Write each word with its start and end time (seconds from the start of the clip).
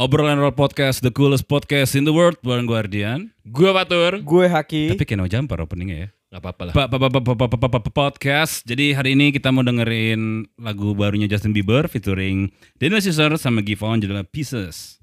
Obrolan 0.00 0.40
Roll 0.40 0.56
Podcast, 0.56 1.04
the 1.04 1.12
coolest 1.12 1.44
podcast 1.44 1.92
in 1.92 2.08
the 2.08 2.14
world, 2.16 2.40
bareng 2.40 2.64
gue 2.64 2.72
Ardian. 2.72 3.36
Gue 3.44 3.68
Fatur. 3.68 4.24
Gue 4.24 4.48
Haki. 4.48 4.96
Tapi 4.96 5.04
Keno 5.04 5.28
Jumper 5.28 5.60
openingnya 5.60 6.08
ya. 6.08 6.08
Gak 6.32 6.40
apa-apa 6.40 6.62
lah. 6.64 6.72
Pa- 6.72 6.88
pa- 6.88 6.96
pa- 6.96 7.12
pa- 7.12 7.20
pa- 7.20 7.36
pa- 7.36 7.50
pa- 7.52 7.68
pa- 7.68 7.82
pa- 7.84 7.92
Podcast. 7.92 8.64
Jadi 8.64 8.96
hari 8.96 9.12
ini 9.12 9.28
kita 9.28 9.52
mau 9.52 9.60
dengerin 9.60 10.48
lagu 10.56 10.96
barunya 10.96 11.28
Justin 11.28 11.52
Bieber 11.52 11.84
featuring 11.84 12.48
Daniel 12.80 13.04
Caesar 13.04 13.36
sama 13.36 13.60
Givon 13.60 14.00
judulnya 14.00 14.24
Pieces. 14.24 14.96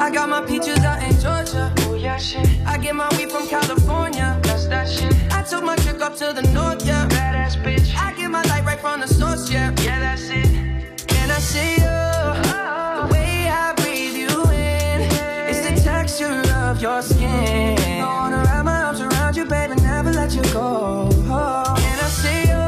I 0.00 0.08
got 0.08 0.32
my 0.32 0.40
peaches 0.48 0.80
out 0.80 1.04
in 1.04 1.12
Georgia. 1.20 1.68
Oh 1.84 1.92
yeah, 1.92 2.16
shit. 2.16 2.40
I 2.64 2.80
get 2.80 2.96
my 2.96 3.04
weed 3.20 3.28
from 3.28 3.44
California. 3.52 4.40
That's 4.40 4.64
that 4.72 4.88
shit. 4.88 5.12
I 5.28 5.44
took 5.44 5.60
my 5.60 5.76
chick 5.84 6.00
up 6.00 6.16
to 6.24 6.32
the 6.32 6.40
north, 6.56 6.80
yeah. 6.88 7.04
Badass 7.12 7.60
bitch. 7.60 7.92
I 7.92 8.16
get 8.16 8.32
my 8.32 8.40
light 8.48 8.64
right 8.64 8.80
from 8.80 9.04
the 9.04 9.10
source, 9.12 9.52
yeah. 9.52 9.76
Yeah, 9.84 10.00
that's 10.00 10.32
it. 10.32 10.43
Your 16.84 17.00
skin. 17.00 17.80
I 17.80 18.04
wanna 18.04 18.44
wrap 18.44 18.60
my 18.60 18.92
arms 18.92 19.00
around 19.00 19.34
you, 19.40 19.48
baby, 19.48 19.74
never 19.80 20.12
let 20.12 20.36
you 20.36 20.44
go. 20.52 21.08
Can 21.80 21.96
I 21.96 22.08
see 22.12 22.40
you? 22.52 22.64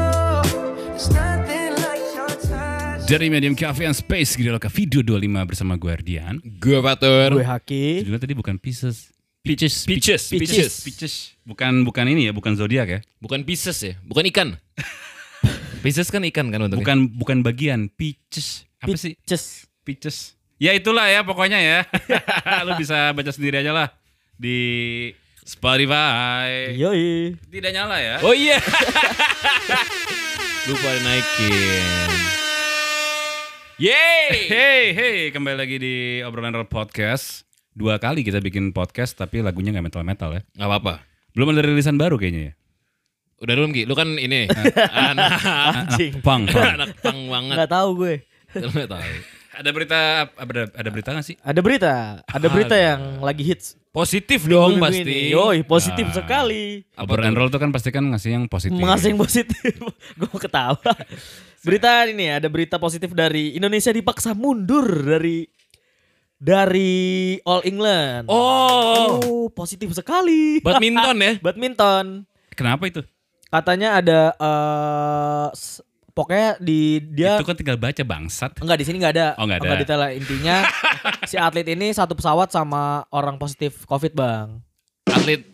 There's 0.89 1.07
nothing 1.13 1.77
like 1.77 2.01
your 2.17 2.31
touch. 2.49 3.05
Dari 3.05 3.29
Medium 3.29 3.53
Cafe 3.53 3.85
and 3.85 3.93
Space, 3.93 4.33
Gila 4.33 4.57
Loka 4.57 4.73
Video 4.73 5.05
25 5.05 5.21
bersama 5.45 5.77
gue 5.77 5.91
Ardian. 5.93 6.41
Gue 6.57 6.81
Fatur. 6.81 7.37
Gue 7.37 7.45
Haki. 7.45 8.01
Judulnya 8.01 8.21
tadi 8.25 8.33
bukan 8.33 8.57
Pieces. 8.57 9.13
Peaches. 9.45 9.85
Peaches. 9.85 10.27
Peaches. 10.27 10.49
Peaches. 10.51 10.73
Peaches. 10.83 11.13
Bukan 11.47 11.87
bukan 11.87 12.03
ini 12.09 12.27
ya, 12.27 12.35
bukan 12.35 12.57
zodiak 12.59 12.89
ya. 12.89 12.99
Bukan 13.23 13.47
pieces 13.47 13.79
ya? 13.79 13.95
Bukan 14.03 14.27
ikan. 14.33 14.59
pieces 15.85 16.11
kan 16.11 16.19
ikan 16.27 16.51
kan 16.51 16.67
bentuknya? 16.67 16.83
Bukan 16.83 16.97
bukan 17.15 17.37
bagian. 17.47 17.87
Peaches. 17.87 18.66
Apa 18.77 18.93
sih? 18.93 19.17
Peaches. 19.17 19.65
Peaches. 19.81 20.17
Ya 20.61 20.73
itulah 20.77 21.09
ya 21.09 21.25
pokoknya 21.25 21.57
ya. 21.57 21.79
Lu 22.69 22.77
bisa 22.77 23.09
baca 23.13 23.31
sendiri 23.33 23.65
aja 23.65 23.73
lah 23.73 23.89
di 24.37 24.57
Spotify. 25.41 26.77
Yoi. 26.77 27.33
Tidak 27.41 27.71
nyala 27.73 27.97
ya. 27.97 28.15
Oh 28.21 28.37
iya. 28.37 28.61
Lupa 30.69 30.89
naikin. 31.01 32.09
Yeay. 33.81 34.45
Hey, 34.45 34.83
hey, 34.93 35.17
kembali 35.33 35.57
lagi 35.57 35.77
di 35.81 36.21
obrolan 36.21 36.53
Roll 36.53 36.69
podcast. 36.69 37.49
Dua 37.73 37.97
kali 37.97 38.21
kita 38.21 38.41
bikin 38.41 38.77
podcast 38.77 39.17
tapi 39.17 39.41
lagunya 39.41 39.73
nggak 39.73 39.89
metal-metal 39.89 40.37
ya. 40.37 40.41
Gak 40.53 40.69
apa-apa. 40.69 41.01
Belum 41.33 41.49
ada 41.53 41.65
rilisan 41.65 41.97
baru 41.97 42.17
kayaknya 42.21 42.53
ya. 42.53 42.53
Udah 43.37 43.53
belum 43.53 43.69
Ki? 43.69 43.85
Lu 43.85 43.93
kan 43.93 44.17
ini. 44.17 44.49
anak, 45.09 45.29
Anjing. 45.45 46.25
Pang, 46.25 46.49
pang. 46.49 46.73
anak 46.77 46.97
pang 47.05 47.29
banget. 47.29 47.55
Nggak 47.57 47.69
tahu 47.69 47.89
gue. 48.01 48.15
Gak 48.53 48.87
tahu. 48.87 49.01
Ada 49.57 49.73
berita 49.73 49.99
ada 50.37 50.69
ada 50.69 50.89
berita 50.93 51.09
nggak 51.17 51.25
sih? 51.25 51.33
Ada 51.41 51.65
berita. 51.65 52.21
Ada 52.29 52.45
berita 52.45 52.77
yang 52.77 53.25
lagi 53.25 53.41
hits. 53.41 53.73
Positif 53.89 54.45
dong 54.45 54.77
Minggu 54.77 54.85
pasti. 54.85 55.01
ini. 55.01 55.33
Yoi, 55.33 55.65
positif 55.65 56.13
Ah. 56.13 56.21
sekali. 56.21 56.85
Apa 56.93 57.09
Obrolan 57.09 57.33
tuh? 57.33 57.37
Roll 57.41 57.49
tuh 57.49 57.61
kan 57.65 57.73
pasti 57.73 57.89
kan 57.89 58.05
ngasih 58.05 58.37
yang 58.37 58.45
positif. 58.45 58.77
Mengasih 58.77 59.09
yang 59.09 59.17
positif. 59.17 59.73
gue 60.21 60.27
mau 60.29 60.37
ketawa. 60.37 60.77
Berita 61.65 62.05
ini 62.05 62.29
ada 62.29 62.45
berita 62.47 62.77
positif 62.77 63.17
dari 63.17 63.57
Indonesia 63.57 63.89
dipaksa 63.89 64.37
mundur 64.37 64.85
dari 64.85 65.49
dari 66.37 66.93
All 67.41 67.65
England. 67.65 68.29
Oh. 68.29 69.17
Oh, 69.17 69.45
positif 69.49 69.89
sekali. 69.89 70.61
Badminton 70.61 71.17
ya? 71.17 71.33
Badminton. 71.41 72.29
Kenapa 72.53 72.85
itu? 72.85 73.01
Katanya 73.49 73.97
ada 73.97 74.19
s- 75.49 75.81
pokoknya 76.17 76.57
di 76.57 76.97
dia 77.13 77.37
Itu 77.37 77.45
kan 77.45 77.53
tinggal 77.53 77.77
baca 77.77 78.01
bangsat. 78.01 78.57
Enggak 78.57 78.77
di 78.81 78.85
sini 78.89 78.97
enggak 78.97 79.13
ada. 79.13 79.27
Oh, 79.37 79.45
nggak 79.45 79.61
ada. 79.61 79.77
detail 79.77 79.99
lah. 80.01 80.11
Intinya 80.17 80.65
si 81.29 81.37
atlet 81.37 81.69
ini 81.69 81.93
satu 81.93 82.17
pesawat 82.17 82.49
sama 82.49 83.05
orang 83.13 83.37
positif 83.37 83.85
Covid, 83.85 84.17
Bang. 84.17 84.65
Atlet 85.05 85.45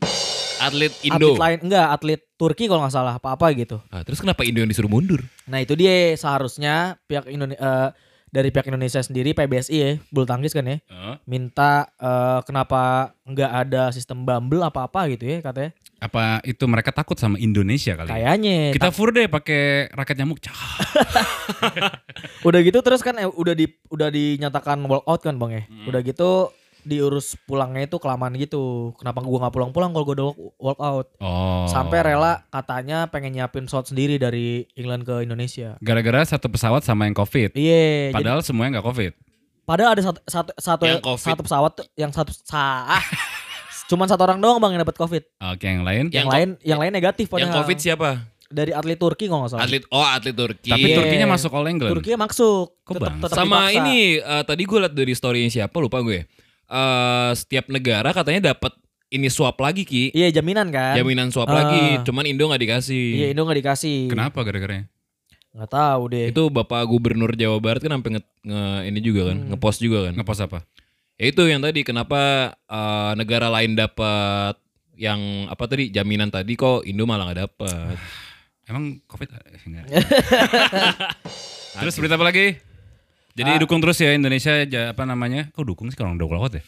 atlet 0.63 0.93
Indo. 1.03 1.35
Atlet 1.35 1.43
lain 1.43 1.59
enggak, 1.67 1.87
atlet 1.91 2.21
Turki 2.39 2.71
kalau 2.71 2.87
nggak 2.87 2.95
salah 2.95 3.19
apa-apa 3.19 3.51
gitu. 3.59 3.83
Ah, 3.91 4.07
terus 4.07 4.23
kenapa 4.23 4.47
Indo 4.47 4.63
yang 4.63 4.71
disuruh 4.71 4.87
mundur? 4.87 5.19
Nah, 5.51 5.59
itu 5.59 5.75
dia 5.75 6.15
seharusnya 6.15 6.95
pihak 7.03 7.27
Indonesia 7.27 7.91
dari 8.33 8.49
pihak 8.49 8.65
Indonesia 8.65 8.97
sendiri 8.97 9.37
PBSI 9.37 9.77
ya, 9.77 9.91
bulu 10.09 10.25
tangkis 10.25 10.57
kan 10.57 10.65
ya, 10.65 10.81
Oh, 10.89 11.21
minta 11.29 11.93
eh, 12.01 12.39
kenapa 12.49 13.13
nggak 13.29 13.51
ada 13.67 13.93
sistem 13.93 14.25
bumble 14.25 14.65
apa-apa 14.65 15.05
gitu 15.13 15.29
ya 15.29 15.37
katanya. 15.45 15.69
Apa 16.03 16.43
itu 16.43 16.63
mereka 16.65 16.91
takut 16.91 17.15
sama 17.15 17.35
Indonesia 17.37 17.95
kali? 17.95 18.05
ya? 18.05 18.15
Kayaknya 18.35 18.55
Kita 18.71 18.89
fur 18.89 19.09
deh 19.09 19.25
pakai 19.25 19.87
raket 19.89 20.15
nyamuk. 20.17 20.43
Udah 22.43 22.59
gitu 22.59 22.79
terus 22.79 22.99
kan 22.99 23.15
eh, 23.15 23.25
udah 23.25 23.53
di 23.53 23.65
udah 23.87 24.09
dinyatakan 24.09 24.83
walk 24.83 25.05
out 25.05 25.21
kan 25.21 25.35
bang 25.35 25.51
ya 25.53 25.63
Hmm. 25.63 25.87
udah 25.87 26.01
gitu 26.01 26.31
diurus 26.83 27.39
pulangnya 27.41 27.87
itu 27.87 27.95
kelamaan 27.95 28.35
gitu 28.35 28.91
kenapa 28.93 29.23
gua 29.23 29.39
nggak 29.41 29.55
pulang-pulang 29.55 29.89
kalau 29.89 30.03
gua 30.03 30.13
udah 30.13 30.27
walk- 30.27 30.39
walk 30.59 30.79
out 30.81 31.07
Oh. 31.17 31.63
sampai 31.65 32.03
rela 32.03 32.43
katanya 32.49 33.07
pengen 33.07 33.31
nyiapin 33.33 33.63
shot 33.63 33.87
sendiri 33.87 34.15
dari 34.17 34.67
England 34.73 35.01
ke 35.01 35.23
Indonesia 35.23 35.79
Gara-gara 35.79 36.19
satu 36.21 36.47
pesawat 36.47 36.83
sama 36.83 37.07
yang 37.07 37.15
covid. 37.15 37.55
iya 37.55 38.11
jadi- 38.11 38.13
Padahal 38.13 38.39
semuanya 38.41 38.77
nggak 38.77 38.87
covid. 38.89 39.11
padahal 39.63 39.95
ada 39.95 40.03
satu 40.03 40.19
satu 40.21 40.51
satu, 40.53 40.83
Yang 40.83 41.01
COVID. 41.01 41.23
satu 41.25 41.41
pesawat 41.41 41.73
yang 41.95 42.11
satu 42.11 42.31
sah 42.37 42.99
cuman 43.93 44.07
satu 44.07 44.21
orang 44.21 44.37
doang 44.37 44.57
bang 44.57 44.71
yang 44.71 44.81
dapat 44.81 44.97
covid 44.97 45.23
Oke 45.45 45.63
yang 45.63 45.81
lain. 45.81 46.05
yang, 46.07 46.11
Yang 46.11 46.27
lain 46.27 46.49
yang 46.63 46.79
lain 46.79 46.91
negatif 46.91 47.25
Yang 47.27 47.33
padahal. 47.45 47.57
Covid 47.59 47.77
siapa? 47.77 48.09
dari 48.49 48.69
atlet 48.69 48.93
Turki 48.95 49.25
nggak 49.25 49.49
salah 49.49 49.61
Atlet 49.61 49.81
oh 49.87 50.01
atlet 50.03 50.29
Turki. 50.31 50.69
Tapi 50.69 50.85
Iya. 50.87 50.95
Turkinya 50.95 51.27
masuk 51.27 51.49
All 51.51 51.65
England. 51.67 51.89
Turki 51.91 52.13
masuk 52.13 52.77
Kok 52.79 52.93
Tetep- 52.95 53.17
tetep 53.19 53.33
Sama 53.35 53.57
dipaksa. 53.63 53.77
ini 53.79 53.97
eh, 54.15 54.43
tadi 54.43 54.61
gue 54.63 54.79
liat 54.79 54.93
dari 54.93 55.09
storynya 55.11 55.49
siapa 55.51 55.73
lupa 55.75 55.97
gue. 55.99 56.21
Eh 56.67 57.31
setiap 57.33 57.65
negara 57.67 58.09
katanya 58.11 58.51
dapat 58.51 58.73
ini 59.09 59.25
swap 59.27 59.57
lagi 59.57 59.81
ki. 59.83 60.09
iya 60.11 60.29
jaminan 60.31 60.69
kan 60.69 60.93
Jaminan 60.95 61.29
swap 61.29 61.45
Ah. 61.47 61.61
lagi, 61.61 62.01
cuman 62.03 62.25
Indo 62.25 62.45
nggak 62.45 62.57
dikasih. 62.59 63.05
iya 63.15 63.27
Indo 63.29 63.41
nggak 63.41 63.57
dikasih 63.59 63.97
Kenapa 64.07 64.41
gara-garanya? 64.41 64.85
nggak 65.49 65.69
tahu 65.69 66.01
deh 66.09 66.25
Itu 66.29 66.49
Bapak 66.49 66.81
Gubernur 66.83 67.29
Jawa 67.31 67.57
Barat 67.57 67.77
kan 67.79 67.93
sampai 67.93 68.09
nge, 68.11 68.21
nge- 68.43 68.81
ini 68.85 68.99
juga 68.99 69.29
kan, 69.29 69.37
Hmm. 69.39 69.49
ngepost 69.49 69.79
juga 69.79 69.97
kan. 70.03 70.13
Ngepost 70.13 70.41
apa? 70.43 70.59
Ya 71.15 71.25
itu 71.29 71.43
yang 71.45 71.61
tadi 71.61 71.85
kenapa 71.85 72.53
eh, 72.57 73.11
negara 73.15 73.47
lain 73.53 73.77
dapat 73.77 74.57
yang 74.97 75.49
apa 75.49 75.63
tadi 75.65 75.89
jaminan 75.89 76.29
tadi 76.29 76.53
kok 76.53 76.85
Indo 76.85 77.05
malah 77.05 77.29
nggak 77.29 77.41
dapat. 77.49 77.95
Emang 78.69 78.97
covid? 79.05 79.27
Enggak. 79.67 79.85
Terus 81.83 81.95
berita 81.99 82.15
apa 82.15 82.25
lagi? 82.31 82.55
Jadi 83.33 83.49
Ah. 83.49 83.59
dukung 83.59 83.81
terus 83.81 83.97
ya 83.97 84.13
Indonesia 84.13 84.53
apa 84.93 85.03
namanya? 85.09 85.49
Kok 85.51 85.65
dukung 85.65 85.89
sih 85.89 85.97
kalau 85.97 86.13
udah 86.13 86.27
ya? 86.61 86.63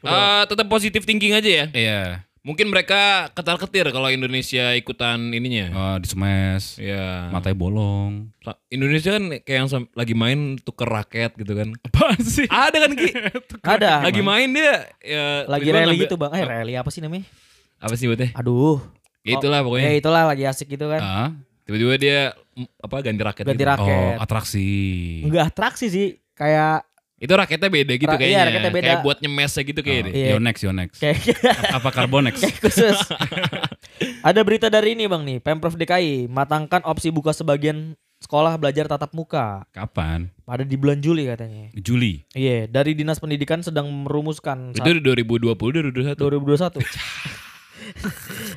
Eh, 0.00 0.42
tetap 0.48 0.64
positif 0.72 1.04
thinking 1.04 1.36
aja 1.36 1.50
ya. 1.50 1.66
Iya. 1.76 2.00
Mungkin 2.40 2.66
mereka 2.66 3.28
ketar-ketir 3.30 3.84
kalau 3.88 4.08
Indonesia 4.08 4.72
ikutan 4.72 5.28
ininya. 5.28 5.66
Oh, 5.70 5.96
di 5.96 6.08
smash. 6.08 6.80
Ya. 6.80 7.28
Matanya 7.28 7.52
bolong. 7.54 8.32
Indonesia 8.66 9.12
kan 9.12 9.24
kayak 9.38 9.58
yang 9.60 9.68
lagi 9.92 10.14
main 10.14 10.38
tuker 10.56 10.88
raket 10.88 11.36
gitu 11.36 11.52
kan. 11.52 11.76
Apaan 11.84 12.16
sih? 12.18 12.48
Ada 12.48 12.76
kan 12.80 12.92
Ki? 12.92 13.08
ada 13.76 14.00
lagi 14.00 14.20
main 14.20 14.48
dia 14.48 14.88
ya 14.98 15.44
lagi 15.44 15.68
rally 15.68 15.84
ngambil- 15.92 16.02
gitu 16.02 16.16
bang 16.16 16.32
eh 16.32 16.44
rally 16.44 16.74
apa 16.74 16.88
sih 16.88 16.98
namanya 16.98 17.28
Apa 17.76 17.92
sih 17.94 18.04
buatnya? 18.04 18.32
aduh 18.34 18.80
Ya 19.20 19.36
itulah 19.36 19.60
ya 19.60 19.64
pokoknya. 19.64 19.88
itulah 19.94 20.22
lagi 20.24 20.44
asik 20.44 20.68
gitu 20.70 20.88
kan 20.88 21.00
Ah, 21.00 21.28
Tiba-tiba 21.62 21.94
dia 21.96 22.20
mm, 22.56 22.66
apa 22.80 22.96
ganti 23.00 23.20
raket 23.20 23.44
ganti 23.44 23.56
gitu. 23.58 23.68
raket 23.68 24.16
oh, 24.16 24.16
atraksi. 24.18 24.68
enggak 25.22 25.44
atraksi 25.46 25.86
sih 25.86 26.06
kayak 26.32 26.88
Itu 27.20 27.32
raketnya 27.32 27.68
beda 27.68 27.92
gitu 27.94 28.08
Ra- 28.08 28.16
kayaknya. 28.16 28.32
iya, 28.32 28.42
raketnya 28.42 28.72
beda. 28.72 28.86
Kayak 28.86 29.00
buat 29.04 29.18
nyemesnya 29.20 29.62
gitu 29.62 29.80
kayak 29.80 30.02
Oh. 30.02 30.08
Iya. 30.10 30.28
Yonex, 30.32 30.56
Yonex. 30.58 30.90
kayak 30.96 31.18
apa 31.70 31.88
Carbonex? 31.90 32.34
kayak 32.42 32.56
khusus 32.58 32.96
ada 34.28 34.40
berita 34.40 34.66
dari 34.66 34.94
ini 34.94 35.04
bang 35.04 35.22
nih 35.22 35.38
pemprov 35.38 35.74
DKI 35.74 36.26
matangkan 36.26 36.80
opsi 36.82 37.08
buka 37.08 37.30
sebagian 37.30 37.92
sekolah 38.18 38.56
belajar 38.56 38.84
tatap 38.86 39.12
muka 39.12 39.64
Kapan? 39.70 40.28
pada 40.42 40.60
di 40.60 40.72
bulan 40.74 40.96
Juli 40.98 41.24
katanya 41.24 41.68
Juli. 41.74 42.24
iya 42.32 42.64
dari 42.64 42.92
dinas 42.92 43.16
pendidikan 43.16 43.60
sedang 43.60 43.88
merumuskan 43.88 44.72
Itu 44.72 44.88
di 44.90 45.00
2020 45.00 45.56
2021. 45.56 46.16
2021 46.16 46.80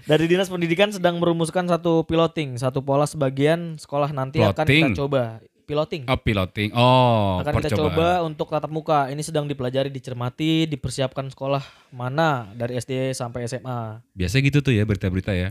dari 0.05 0.25
dinas 0.25 0.47
pendidikan 0.47 0.89
sedang 0.89 1.17
merumuskan 1.17 1.65
satu 1.65 2.03
piloting 2.03 2.55
satu 2.55 2.79
pola 2.79 3.03
sebagian 3.03 3.75
sekolah 3.77 4.11
nanti 4.11 4.39
akan 4.39 4.53
Plotting. 4.57 4.83
kita 4.89 4.99
coba 4.99 5.39
piloting 5.63 6.03
Oh, 6.05 6.15
piloting. 6.15 6.69
Oh, 6.71 7.39
akan 7.39 7.53
kita 7.55 7.71
percobaan. 7.71 7.89
coba 7.89 8.07
untuk 8.21 8.47
tatap 8.47 8.67
muka. 8.67 8.99
Ini 9.07 9.19
sedang 9.19 9.43
dipelajari, 9.43 9.87
dicermati, 9.87 10.67
dipersiapkan 10.67 11.27
sekolah 11.27 11.63
mana 11.89 12.51
dari 12.51 12.75
SD 12.75 13.11
sampai 13.11 13.43
SMA. 13.43 14.03
Biasa 14.11 14.39
gitu 14.39 14.59
tuh 14.59 14.71
ya 14.71 14.83
berita-berita 14.83 15.31
ya. 15.31 15.49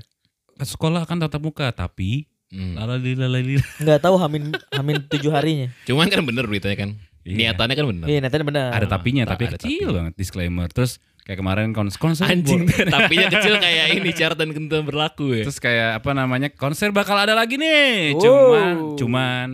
Sekolah 0.55 1.03
akan 1.03 1.17
tatap 1.21 1.41
muka, 1.41 1.67
tapi 1.71 2.29
Hmm. 2.49 2.77
lalali 2.77 3.17
lalali. 3.17 3.57
Nggak 3.81 4.01
tahu 4.03 4.15
hamin 4.17 4.53
hamin 4.71 5.01
tujuh 5.09 5.33
harinya. 5.33 5.73
Cuman 5.89 6.07
kan 6.07 6.21
bener 6.21 6.45
beritanya 6.45 6.77
kan. 6.79 6.91
Iya. 7.23 7.55
Niatannya 7.55 7.75
kan 7.75 7.87
bener. 7.89 8.07
Iya, 8.07 8.19
nanti 8.21 8.35
benar. 8.39 8.69
Ada 8.73 8.87
tapinya, 8.89 9.23
tapi 9.25 9.47
ada 9.47 9.57
kecil 9.57 9.89
tapi. 9.89 9.97
banget 9.97 10.13
disclaimer. 10.15 10.69
Terus 10.69 10.93
kayak 11.23 11.39
kemarin 11.39 11.71
kons 11.71 11.95
konser 11.95 12.27
Anjing, 12.27 12.67
tapinya 12.93 13.31
kecil 13.31 13.57
kayak 13.57 13.95
ini 13.95 14.11
syarat 14.11 14.35
dan 14.35 14.51
ketentuan 14.51 14.83
berlaku 14.83 15.33
ya. 15.33 15.47
Terus 15.47 15.57
kayak 15.57 16.03
apa 16.03 16.11
namanya 16.13 16.51
konser 16.51 16.91
bakal 16.91 17.15
ada 17.15 17.33
lagi 17.33 17.57
nih. 17.57 18.13
Wow. 18.13 18.21
Cuman 18.21 18.75
cuman 18.99 19.47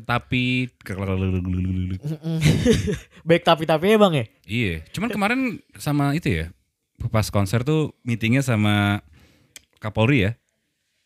tapi 0.00 0.66
Baik 3.22 3.42
tapi-tapinya 3.42 3.96
bang 4.00 4.14
ya? 4.14 4.24
iya. 4.44 4.74
Cuman 4.90 5.08
kemarin 5.08 5.40
sama 5.76 6.12
itu 6.12 6.28
ya. 6.28 6.46
Pas 7.08 7.28
konser 7.28 7.62
tuh 7.62 7.92
meetingnya 8.00 8.40
sama 8.40 9.04
Kapolri 9.76 10.24
ya. 10.24 10.32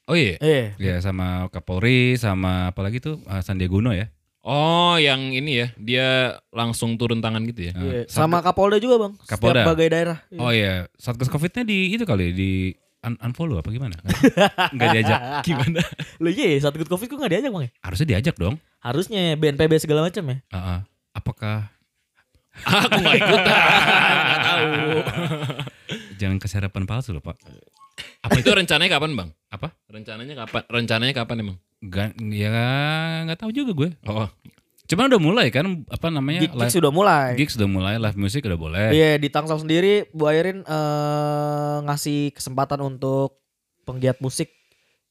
Oh 0.05 0.15
iya. 0.15 0.39
Iya. 0.39 0.65
Ya 0.79 0.95
sama 0.99 1.51
Kapolri 1.51 2.15
sama 2.15 2.71
apalagi 2.71 2.99
tuh 2.99 3.21
uh, 3.25 3.41
Sandiaga 3.41 3.75
Uno 3.75 3.91
ya. 3.91 4.09
Oh, 4.41 4.97
yang 4.97 5.29
ini 5.29 5.61
ya, 5.61 5.69
dia 5.77 6.09
langsung 6.49 6.97
turun 6.97 7.21
tangan 7.21 7.45
gitu 7.45 7.69
ya. 7.69 7.73
Uh, 7.75 7.83
Iya. 7.83 8.01
Satgas- 8.07 8.17
Sama 8.17 8.39
Kapolda 8.41 8.81
juga 8.81 8.97
bang. 8.99 9.13
Kapolda. 9.21 9.61
Setiap 9.61 9.69
bagai 9.69 9.89
daerah. 9.91 10.19
Iya. 10.31 10.39
Oh 10.41 10.51
iya, 10.51 10.73
Satgas 10.97 11.29
Covid-nya 11.29 11.63
di 11.63 11.93
itu 11.93 12.09
kali 12.09 12.33
di 12.33 12.73
un- 13.01 13.21
unfollow 13.21 13.59
apa 13.59 13.69
gimana? 13.69 13.95
Enggak 14.75 14.89
diajak. 14.95 15.21
Gimana? 15.43 15.81
Lo 16.19 16.29
iya 16.29 16.59
saat 16.59 16.75
ikut 16.75 16.87
covid 16.87 17.07
kok 17.07 17.19
gak 17.19 17.33
diajak 17.33 17.51
bang 17.51 17.65
ya? 17.67 17.71
Harusnya 17.81 18.07
diajak 18.09 18.35
dong. 18.37 18.57
Harusnya 18.79 19.35
BNPB 19.35 19.73
segala 19.79 20.07
macam 20.07 20.25
ya? 20.27 20.37
Uh, 20.49 20.57
uh. 20.57 20.81
Apakah 21.13 21.71
Aku 22.67 22.99
gak 22.99 23.17
ikutan. 23.17 23.55
Gak 24.27 24.41
tahu. 24.43 24.71
jangan 26.19 26.39
keserapan 26.39 26.85
palsu 26.85 27.15
loh, 27.15 27.23
Pak? 27.23 27.39
Apa 28.23 28.35
itu 28.39 28.51
rencananya 28.51 28.99
kapan, 28.99 29.15
Bang? 29.15 29.31
Apa? 29.49 29.75
Rencananya 29.87 30.35
kapan? 30.35 30.63
Rencananya 30.67 31.15
kapan 31.15 31.37
emang? 31.43 31.57
Enggak 31.79 32.11
ya 32.19 32.51
nggak 33.23 33.39
tahu 33.39 33.51
juga 33.55 33.71
gue. 33.71 33.91
Oh, 34.11 34.27
Cuman 34.89 35.05
udah 35.07 35.21
mulai 35.21 35.47
kan 35.49 35.69
apa 35.85 36.09
namanya? 36.09 36.41
Gig, 36.41 36.49
gig 36.49 36.59
live, 36.59 36.73
sudah 36.73 36.89
mulai. 36.89 37.37
gigs 37.37 37.55
udah 37.55 37.69
mulai, 37.69 37.95
live 37.97 38.17
music 38.17 38.41
udah 38.43 38.57
boleh. 38.57 38.89
Iya 38.91 39.21
di 39.21 39.29
Tangsel 39.29 39.61
sendiri 39.61 40.09
Bu 40.11 40.25
Airin 40.27 40.65
eh, 40.65 41.77
ngasih 41.85 42.33
kesempatan 42.33 42.81
untuk 42.81 43.37
penggiat 43.85 44.17
musik 44.19 44.49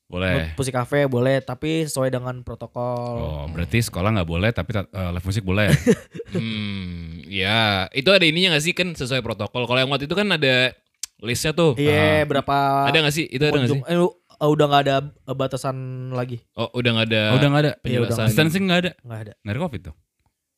Boleh. 0.07 0.55
musik 0.55 0.71
kafe 0.71 1.03
boleh 1.05 1.43
tapi 1.43 1.83
sesuai 1.83 2.09
dengan 2.09 2.39
protokol. 2.39 2.97
Oh, 3.19 3.45
berarti 3.47 3.83
sekolah 3.83 4.15
nggak 4.15 4.25
boleh 4.25 4.49
tapi 4.49 4.71
ta- 4.71 4.87
eh, 4.87 5.09
live 5.11 5.25
musik 5.25 5.43
boleh. 5.43 5.67
hmm, 6.33 7.27
ya 7.27 7.85
itu 7.91 8.07
ada 8.07 8.23
ininya 8.23 8.55
gak 8.55 8.63
sih 8.63 8.73
kan 8.73 8.91
sesuai 8.91 9.19
protokol. 9.19 9.67
Kalau 9.67 9.77
yang 9.77 9.91
waktu 9.91 10.07
itu 10.07 10.15
kan 10.15 10.25
ada 10.31 10.73
listnya 11.19 11.51
tuh. 11.51 11.75
Iya 11.75 12.23
berapa 12.23 12.87
Ada 12.87 12.97
gak 13.03 13.13
sih? 13.13 13.25
Itu 13.27 13.45
ada 13.45 13.59
gak 13.59 13.69
sih? 13.69 13.81
eh, 13.83 13.99
eh, 14.37 14.47
udah 14.47 14.65
nggak 14.65 14.83
ada 14.83 14.95
eh, 15.03 15.35
batasan 15.35 15.77
lagi 16.11 16.37
Oh, 16.53 16.69
udah 16.71 16.91
gak 16.95 17.07
ada. 17.09 17.21
Oh, 17.29 17.35
udah 17.37 17.47
nggak 17.49 17.63
ada. 17.63 17.71
Iya, 17.81 17.97
udah 17.99 18.13
penjelasan. 18.13 18.27
Distancing 18.27 18.63
nggak 18.65 18.79
ada. 18.79 18.91
nggak 19.01 19.19
ada. 19.19 19.33
Nggak 19.39 19.53
ada 19.53 19.61
covid 19.61 19.81
tuh. 19.83 19.95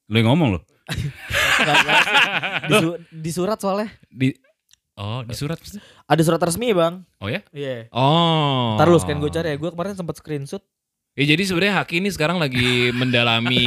Lu 0.05 0.15
yang 0.15 0.27
ngomong 0.27 0.49
loh. 0.53 0.63
Nggak- 0.89 1.77
nggak- 1.79 2.03
di, 2.61 2.73
su- 2.75 2.99
di 3.25 3.31
surat 3.31 3.57
soalnya 3.57 3.87
Di 4.07 4.27
Oh, 4.93 5.23
di 5.23 5.31
surat 5.31 5.55
maksudnya? 5.55 5.79
ada 6.05 6.21
surat 6.21 6.41
resmi 6.43 6.75
bang. 6.75 7.07
Oh 7.17 7.31
ya? 7.31 7.39
Iya. 7.51 7.87
Oh. 7.89 8.75
Ntar 8.75 8.91
lu 8.91 8.99
scan 8.99 9.15
gue 9.17 9.31
cari 9.31 9.47
ya. 9.49 9.55
Gue 9.55 9.71
kemarin 9.71 9.95
sempat 9.95 10.19
screenshot. 10.19 10.59
Ya 11.19 11.35
jadi 11.35 11.43
sebenarnya 11.43 11.83
Haki 11.83 11.99
ini 11.99 12.15
sekarang 12.15 12.39
lagi 12.39 12.63
mendalami 12.99 13.59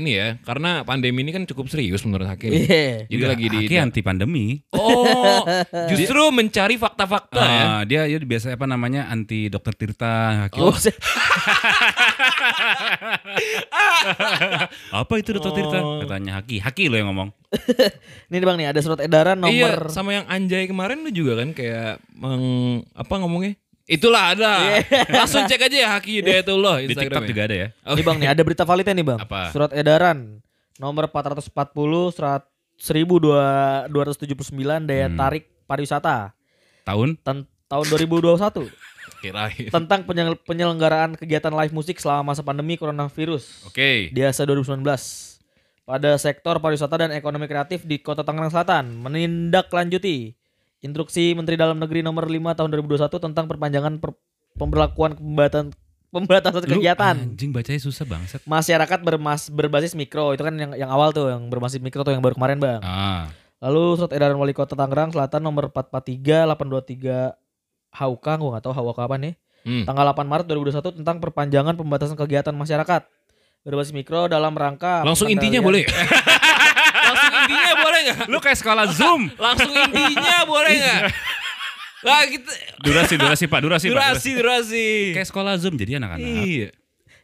ini 0.00 0.16
ya, 0.16 0.40
karena 0.40 0.80
pandemi 0.80 1.20
ini 1.20 1.28
kan 1.28 1.44
cukup 1.44 1.68
serius 1.68 2.00
menurut 2.08 2.24
Haki. 2.24 2.48
Iya. 2.48 3.04
Jadi 3.04 3.24
lagi 3.28 3.46
di 3.52 3.58
Haki 3.68 3.76
anti 3.76 4.00
pandemi. 4.00 4.64
Oh, 4.72 5.44
justru 5.92 6.32
mencari 6.32 6.80
fakta-fakta 6.80 7.42
ya. 7.44 7.64
Ah, 7.68 7.80
dia 7.84 8.08
dia 8.08 8.16
biasa 8.16 8.56
apa 8.56 8.64
namanya 8.64 9.12
anti 9.12 9.52
dokter 9.52 9.76
Tirta. 9.76 10.48
Haki. 10.48 10.56
Oh, 10.56 10.72
se- 10.80 10.96
Apa 14.88 15.20
itu 15.20 15.36
dokter 15.36 15.52
Tirta? 15.52 15.78
Oh. 15.84 16.00
Katanya 16.00 16.40
Haki. 16.40 16.64
Haki 16.64 16.88
lo 16.88 16.96
yang 16.96 17.12
ngomong. 17.12 17.28
ini 18.28 18.40
bang 18.40 18.56
nih 18.56 18.68
ada 18.68 18.80
surat 18.80 19.00
edaran 19.00 19.38
nomor 19.38 19.86
Iya, 19.86 19.92
sama 19.92 20.12
yang 20.12 20.26
Anjay 20.26 20.66
kemarin 20.66 21.00
lu 21.00 21.12
juga 21.12 21.40
kan 21.40 21.52
kayak 21.52 22.00
meng 22.12 22.44
apa 22.92 23.14
ngomongnya? 23.20 23.54
Itulah 23.86 24.34
ada. 24.34 24.82
Langsung 25.08 25.46
cek 25.46 25.62
aja 25.62 25.76
ya 25.76 25.88
Haki 25.94 26.18
Hidayatullah 26.18 26.82
Di 26.82 26.90
TikTok 26.90 27.06
Instagramnya. 27.06 27.28
juga 27.28 27.42
ada 27.44 27.54
ya. 27.54 27.68
Ini 27.86 28.02
bang 28.02 28.16
nih 28.18 28.28
ada 28.28 28.42
berita 28.42 28.62
validnya 28.62 28.92
nih 28.92 29.06
bang. 29.06 29.18
Apa? 29.20 29.40
Surat 29.50 29.70
edaran 29.72 30.42
nomor 30.76 31.06
440 31.06 31.54
serat 32.10 32.42
1279 32.76 33.88
daya 34.84 35.06
Hmm. 35.06 35.16
tarik 35.16 35.44
pariwisata 35.64 36.34
Tahun? 36.82 37.16
ten- 37.18 37.46
tahun 37.66 37.86
2021 37.88 38.68
Kirain. 39.18 39.66
tentang 39.70 40.02
penyel- 40.02 40.38
penyelenggaraan 40.38 41.14
kegiatan 41.14 41.50
live 41.50 41.72
musik 41.72 41.96
selama 41.96 42.32
masa 42.32 42.42
pandemi 42.42 42.74
coronavirus 42.74 43.64
Oke. 43.64 44.10
Diasa 44.10 44.44
2019 44.44 44.84
pada 45.82 46.10
sektor 46.16 46.58
pariwisata 46.58 46.96
dan 46.98 47.10
ekonomi 47.10 47.46
kreatif 47.46 47.82
di 47.82 47.96
Kota 47.96 48.20
Tangerang 48.20 48.50
Selatan 48.50 48.92
menindaklanjuti 48.98 50.34
instruksi 50.78 51.32
Menteri 51.32 51.54
Dalam 51.54 51.76
Negeri 51.76 52.00
nomor 52.00 52.24
5 52.24 52.36
tahun 52.52 52.68
2021 52.70 53.08
tentang 53.22 53.44
perpanjangan 53.46 53.96
per- 53.96 54.16
pemberlakuan 54.54 55.14
pembatasan 55.14 55.72
pembatasan 56.14 56.62
Lu 56.62 56.70
kegiatan 56.74 57.16
Anjing 57.18 57.50
bacanya 57.50 57.76
susah 57.78 58.04
banget. 58.04 58.40
masyarakat 58.42 58.98
bermas 59.00 59.46
berbasis 59.46 59.92
mikro 59.92 60.30
itu 60.30 60.40
kan 60.40 60.54
yang 60.54 60.72
yang 60.74 60.88
awal 60.88 61.10
tuh 61.10 61.28
yang 61.28 61.46
berbasis 61.46 61.78
mikro 61.78 62.00
tuh 62.00 62.10
yang 62.10 62.20
baru 62.20 62.34
kemarin 62.34 62.56
bang 62.56 62.80
Ah. 62.80 63.28
lalu 63.58 63.96
surat 63.96 64.12
edaran 64.12 64.34
wali 64.34 64.50
kota 64.50 64.72
Tangerang 64.72 65.10
Selatan 65.10 65.40
nomor 65.40 65.68
443 65.68 66.46
823 66.46 67.36
HUK 67.92 68.26
gua 68.34 68.48
nggak 68.50 68.64
tahu 68.64 68.74
HUK 68.74 68.98
apa 69.02 69.16
nih 69.18 69.34
Hmm. 69.62 69.82
tanggal 69.82 70.06
8 70.06 70.22
Maret 70.22 70.46
2021 70.46 70.94
tentang 70.94 71.18
perpanjangan 71.18 71.74
pembatasan 71.74 72.14
kegiatan 72.14 72.54
masyarakat 72.54 73.02
berbasis 73.60 73.90
mikro 73.90 74.30
dalam 74.30 74.54
rangka 74.54 75.02
Langsung 75.02 75.26
intinya 75.26 75.58
boleh. 75.58 75.82
Boleh 77.96 78.02
nggak? 78.06 78.28
Lu 78.28 78.38
kayak 78.38 78.58
sekolah 78.58 78.84
Zoom. 78.90 79.32
Langsung 79.40 79.72
intinya 79.72 80.44
boleh 80.44 80.72
nggak? 80.76 81.00
Lah 82.02 82.20
gitu. 82.28 82.50
Durasi, 82.78 83.14
durasi 83.16 83.44
Pak, 83.46 83.60
durasi, 83.62 83.86
Pak. 83.86 83.94
Durasi, 83.94 84.30
durasi. 84.36 84.88
Kayak 85.10 85.28
sekolah 85.28 85.56
Zoom 85.56 85.74
jadi 85.74 85.96
anak-anak. 85.96 86.28
Iya. 86.44 86.68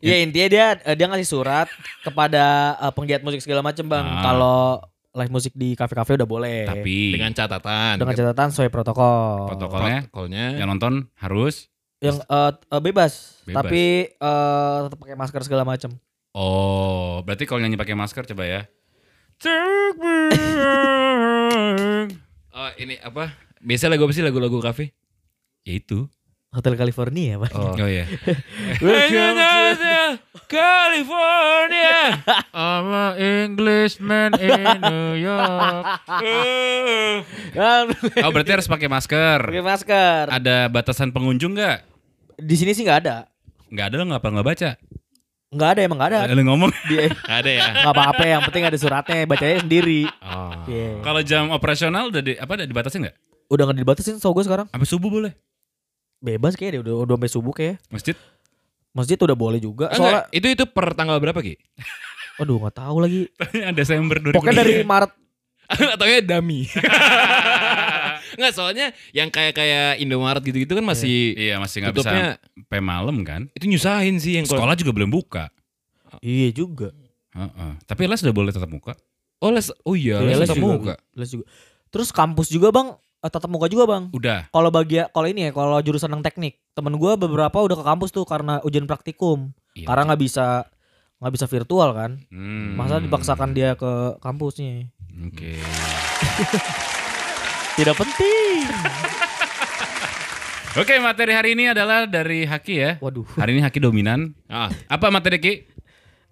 Ya 0.00 0.16
intinya 0.18 0.48
dia 0.48 0.66
eh, 0.82 0.96
dia 0.96 1.06
ngasih 1.06 1.28
surat 1.28 1.68
kepada 2.00 2.42
eh, 2.74 2.90
penggiat 2.90 3.20
musik 3.20 3.38
segala 3.38 3.60
macam 3.60 3.84
bang 3.84 4.02
Ah. 4.02 4.22
kalau 4.24 4.60
live 5.12 5.30
musik 5.30 5.52
di 5.52 5.76
kafe-kafe 5.76 6.16
udah 6.16 6.24
boleh 6.24 6.64
Tapi 6.64 7.12
Dengan 7.12 7.30
catatan. 7.30 8.00
dengan 8.00 8.16
catatan 8.16 8.48
sesuai 8.48 8.66
protokol 8.66 9.46
protokolnya 9.46 10.08
protokolnya. 10.08 10.56
yang 10.56 10.66
nonton 10.66 11.06
harus 11.14 11.68
yang 12.00 12.16
eh, 12.18 12.50
bebas, 12.80 13.44
Bebas. 13.44 13.62
tapi 13.62 13.84
eh, 14.10 14.76
tetap 14.82 14.98
pakai 14.98 15.14
masker 15.14 15.42
segala 15.44 15.62
macam 15.62 15.92
Oh, 16.32 17.20
berarti 17.22 17.44
kalau 17.44 17.60
nyanyi 17.60 17.76
pakai 17.76 17.92
masker 17.92 18.24
coba 18.24 18.42
ya. 18.42 18.60
Oh, 22.52 22.70
ini 22.78 22.94
apa? 23.02 23.34
Biasa 23.58 23.90
lagu 23.90 24.06
apa 24.06 24.14
sih 24.14 24.22
lagu-lagu 24.22 24.54
kafe? 24.62 24.94
Ya 25.66 25.74
itu. 25.74 26.06
Hotel 26.52 26.76
California 26.76 27.40
pak 27.40 27.50
Oh. 27.56 27.72
Oh 27.74 27.88
ya. 27.90 28.04
California. 30.46 32.22
I'm 32.54 32.86
a 32.86 33.06
Englishman 33.18 34.36
in 34.38 34.78
New 34.78 35.18
York. 35.18 35.84
Oh, 38.22 38.30
berarti 38.32 38.50
harus 38.54 38.64
pakai 38.64 38.88
masker. 38.88 39.42
pakai 39.44 39.60
masker 39.60 40.24
Ada 40.30 40.70
batasan 40.70 41.10
pengunjung 41.10 41.52
nggak? 41.52 41.84
di 42.38 42.54
sini 42.56 42.72
sih 42.72 42.82
nggak 42.82 43.00
ada 43.04 43.28
Nggak 43.68 43.86
ada 43.90 43.96
lo 43.98 44.04
ngapa 44.08 44.28
nggak 44.32 44.46
baca? 44.46 44.70
Nggak 45.52 45.68
ada 45.68 45.80
emang 45.82 45.96
nggak 45.96 46.10
ada 46.10 46.20
Lu 46.30 46.42
ngomong. 46.42 46.70
dia 46.86 47.12
Ada 47.30 47.50
ya. 47.50 47.64
nggak 47.78 47.92
apa-apa 47.92 48.22
yang 48.24 48.40
penting 48.42 48.64
ada 48.64 48.74
suratnya 48.74 49.22
bacanya 49.22 49.60
sendiri 49.60 50.08
Oh. 50.18 50.48
Iya. 50.64 50.98
Kalau 51.00 51.20
jam 51.20 51.50
operasional 51.50 52.08
udah 52.08 52.20
di, 52.20 52.32
apa 52.34 52.52
udah 52.54 52.64
dibatasin 52.64 53.02
nggak? 53.02 53.16
udah 53.46 53.62
nggak 53.62 53.78
dibatasin 53.78 54.16
so 54.16 54.30
gue 54.30 54.40
sekarang 54.40 54.64
Sampai 54.66 54.86
subuh 54.86 55.10
boleh. 55.10 55.32
bebas 56.18 56.54
kayak 56.54 56.72
deh 56.72 56.80
udah 56.80 56.94
udah 57.02 57.14
sampai 57.14 57.28
subuh 57.28 57.52
kayak 57.52 57.76
Masjid 57.88 58.16
masjid 58.92 59.16
udah 59.16 59.34
boleh 59.34 59.56
juga 59.56 59.88
Ah, 59.88 59.94
soalnya 59.94 60.12
enggak, 60.22 60.26
itu 60.32 60.46
itu 60.50 60.64
per 60.66 60.86
tanggal 60.92 61.16
berapa 61.18 61.36
Ki? 61.38 61.56
aduh 62.40 62.56
nggak 62.58 62.74
tahu 62.74 62.96
lagi 62.98 63.20
Desember 63.78 64.16
2020. 64.18 64.32
pokoknya 64.32 64.56
dari 64.58 64.74
Maret 64.82 65.12
Atau 65.72 66.04
ya 66.04 66.20
dami. 66.20 66.68
Enggak, 68.34 68.52
soalnya 68.52 68.86
yang 69.10 69.28
kayak 69.28 69.52
kayak 69.52 69.98
Indomaret 69.98 70.40
gitu-gitu 70.40 70.72
kan 70.72 70.82
masih 70.82 71.32
Iya 71.32 71.56
masih 71.56 71.80
nggak 71.80 71.92
bisa 71.92 72.00
tutupnya 72.04 72.26
sampai 72.38 72.80
malam 72.80 73.16
kan. 73.22 73.46
itu 73.52 73.64
nyusahin 73.66 74.16
sih 74.16 74.36
yang 74.36 74.44
Sekolah 74.44 74.74
juga 74.74 74.90
belum 74.90 75.08
buka. 75.08 75.48
iya 76.18 76.48
juga 76.48 76.92
Heeh. 77.32 77.72
Tapi 77.82 78.02
les 78.04 78.20
udah 78.20 78.34
boleh 78.34 78.50
tetap 78.50 78.68
muka. 78.68 78.92
Oh 79.38 79.48
les 79.48 79.72
oh 79.82 79.92
iya, 79.92 80.18
Iya, 80.18 80.28
les, 80.28 80.36
les 80.36 80.46
tetap 80.46 80.56
juga. 80.56 80.68
muka. 80.70 80.94
Les 81.12 81.28
juga 81.28 81.44
terus 81.88 82.08
kampus 82.08 82.48
juga 82.48 82.68
bang 82.68 82.88
eh, 83.18 83.28
tatap 83.28 83.48
muka 83.48 83.66
juga 83.66 83.84
bang 83.86 84.08
Udah. 84.10 84.48
kalau 84.48 84.68
bagian 84.68 85.08
kalau 85.08 85.26
ini 85.26 85.44
ya 85.44 85.50
kalau 85.50 85.76
jurusan 85.78 86.08
yang 86.08 86.20
teknik 86.20 86.56
temen 86.72 86.94
gue 86.94 87.12
beberapa 87.14 87.52
udah 87.54 87.74
ke 87.74 87.84
kampus 87.84 88.10
tuh 88.10 88.24
karena 88.24 88.58
ujian 88.60 88.84
praktikum 88.84 89.52
Iya. 89.72 89.86
karena 89.86 90.02
nggak 90.08 90.20
bisa 90.20 90.64
nggak 91.18 91.32
bisa 91.32 91.46
virtual 91.46 91.92
kan 91.92 92.10
Hmm. 92.28 92.74
masa 92.74 92.96
dipaksakan 92.98 93.52
dia 93.52 93.72
ke 93.74 93.92
kampusnya 94.18 94.88
Oke. 95.22 95.60
tidak 97.74 97.96
penting 97.96 98.66
Oke, 100.72 100.96
materi 101.04 101.36
hari 101.36 101.52
ini 101.52 101.68
adalah 101.68 102.08
dari 102.08 102.48
Haki 102.48 102.74
ya. 102.74 102.90
waduh 102.96 103.28
Hari 103.36 103.52
ini 103.52 103.60
Haki 103.60 103.76
dominan. 103.76 104.32
Ah, 104.48 104.72
Apa 104.88 105.12
materi 105.12 105.36
Ki? 105.36 105.54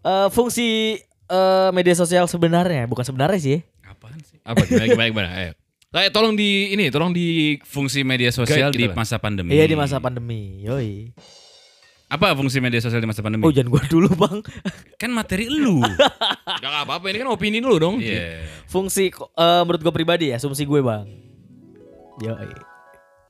Eh, 0.01 0.29
fungsi 0.33 0.97
eh, 1.29 1.69
media 1.77 1.93
sosial 1.93 2.25
sebenarnya 2.25 2.89
bukan 2.89 3.05
sebenarnya 3.05 3.37
sih 3.37 3.59
Apaan 3.85 4.17
sih? 4.25 4.41
apa 4.41 4.65
gimana 4.65 4.87
gimana 4.89 5.09
gimana? 5.13 5.29
Ayo. 5.37 5.53
Kayak 5.93 6.11
tolong 6.15 6.33
di 6.33 6.73
ini, 6.73 6.89
tolong 6.89 7.13
di 7.13 7.59
Fungsi 7.61 8.01
media 8.01 8.33
sosial 8.33 8.73
di 8.73 8.81
gitu 8.81 8.95
lah. 8.95 8.97
masa 8.97 9.21
pandemi. 9.21 9.53
iya 9.53 9.69
di 9.69 9.77
masa 9.77 10.01
pandemi 10.01 10.65
yoi 10.65 11.13
Apa 12.09 12.33
fungsi 12.33 12.59
media 12.59 12.81
sosial 12.81 12.99
di 12.99 13.07
masa 13.07 13.21
pandemi? 13.21 13.45
Oh 13.45 13.53
jangan 13.53 13.71
gue 13.71 13.83
dulu 13.87 14.09
bang. 14.17 14.41
Kan 14.97 15.13
materi 15.13 15.47
lu. 15.47 15.79
Gak 16.65 16.73
apa-apa, 16.83 17.07
ini 17.07 17.21
kan 17.21 17.29
opini 17.29 17.61
lu 17.61 17.77
dong. 17.77 18.01
Iya. 18.01 18.41
Fungsi 18.67 19.13
eh, 19.13 19.63
menurut 19.63 19.79
gue 19.79 19.93
pribadi 19.93 20.33
ya, 20.33 20.41
asumsi 20.41 20.65
gue 20.65 20.81
bang. 20.81 21.07
Yo, 22.21 22.37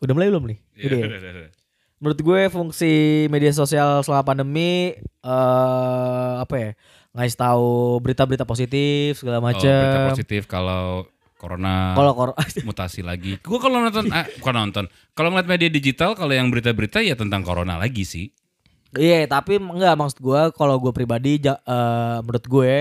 udah 0.00 0.12
mulai 0.12 0.28
belum 0.28 0.44
nih? 0.46 0.58
Iya, 0.74 0.84
Udah 0.84 0.98
ya? 0.98 1.06
udah, 1.06 1.18
udah, 1.20 1.30
udah. 1.36 1.50
Menurut 2.00 2.18
gue 2.18 2.40
fungsi 2.48 2.92
media 3.28 3.52
sosial 3.52 4.00
selama 4.00 4.24
pandemi 4.26 4.96
eh 5.20 6.32
apa 6.38 6.54
ya? 6.56 6.70
Ngasih 7.12 7.36
tahu 7.36 7.70
berita-berita 8.00 8.42
positif 8.42 9.18
segala 9.18 9.38
Oh, 9.38 9.44
berita 9.44 9.58
macam. 10.00 10.10
positif 10.10 10.42
kalau 10.46 11.04
corona 11.36 11.92
Kalau 11.92 12.12
kor 12.14 12.30
mutasi 12.66 13.00
lagi. 13.00 13.36
Gue 13.38 13.58
kalau 13.58 13.78
nonton, 13.80 14.08
ah, 14.08 14.24
bukan 14.34 14.54
nonton. 14.56 14.84
Kalau 15.12 15.28
ngeliat 15.28 15.48
media 15.48 15.68
digital, 15.68 16.14
kalau 16.14 16.30
yang 16.30 16.48
berita-berita 16.48 16.98
ya 17.00 17.14
tentang 17.14 17.42
corona 17.42 17.76
lagi 17.76 18.02
sih. 18.02 18.26
Iya, 18.90 19.26
tapi 19.26 19.58
enggak 19.58 19.94
maksud 19.94 20.18
gue 20.18 20.40
kalau 20.50 20.80
gue 20.80 20.90
pribadi 20.90 21.38
ja- 21.38 21.62
eh, 21.62 22.18
menurut 22.20 22.42
gue 22.44 22.72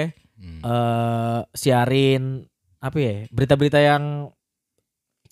eh 0.60 1.40
siarin 1.54 2.48
apa 2.80 2.98
ya? 2.98 3.16
Berita-berita 3.30 3.78
yang 3.78 4.32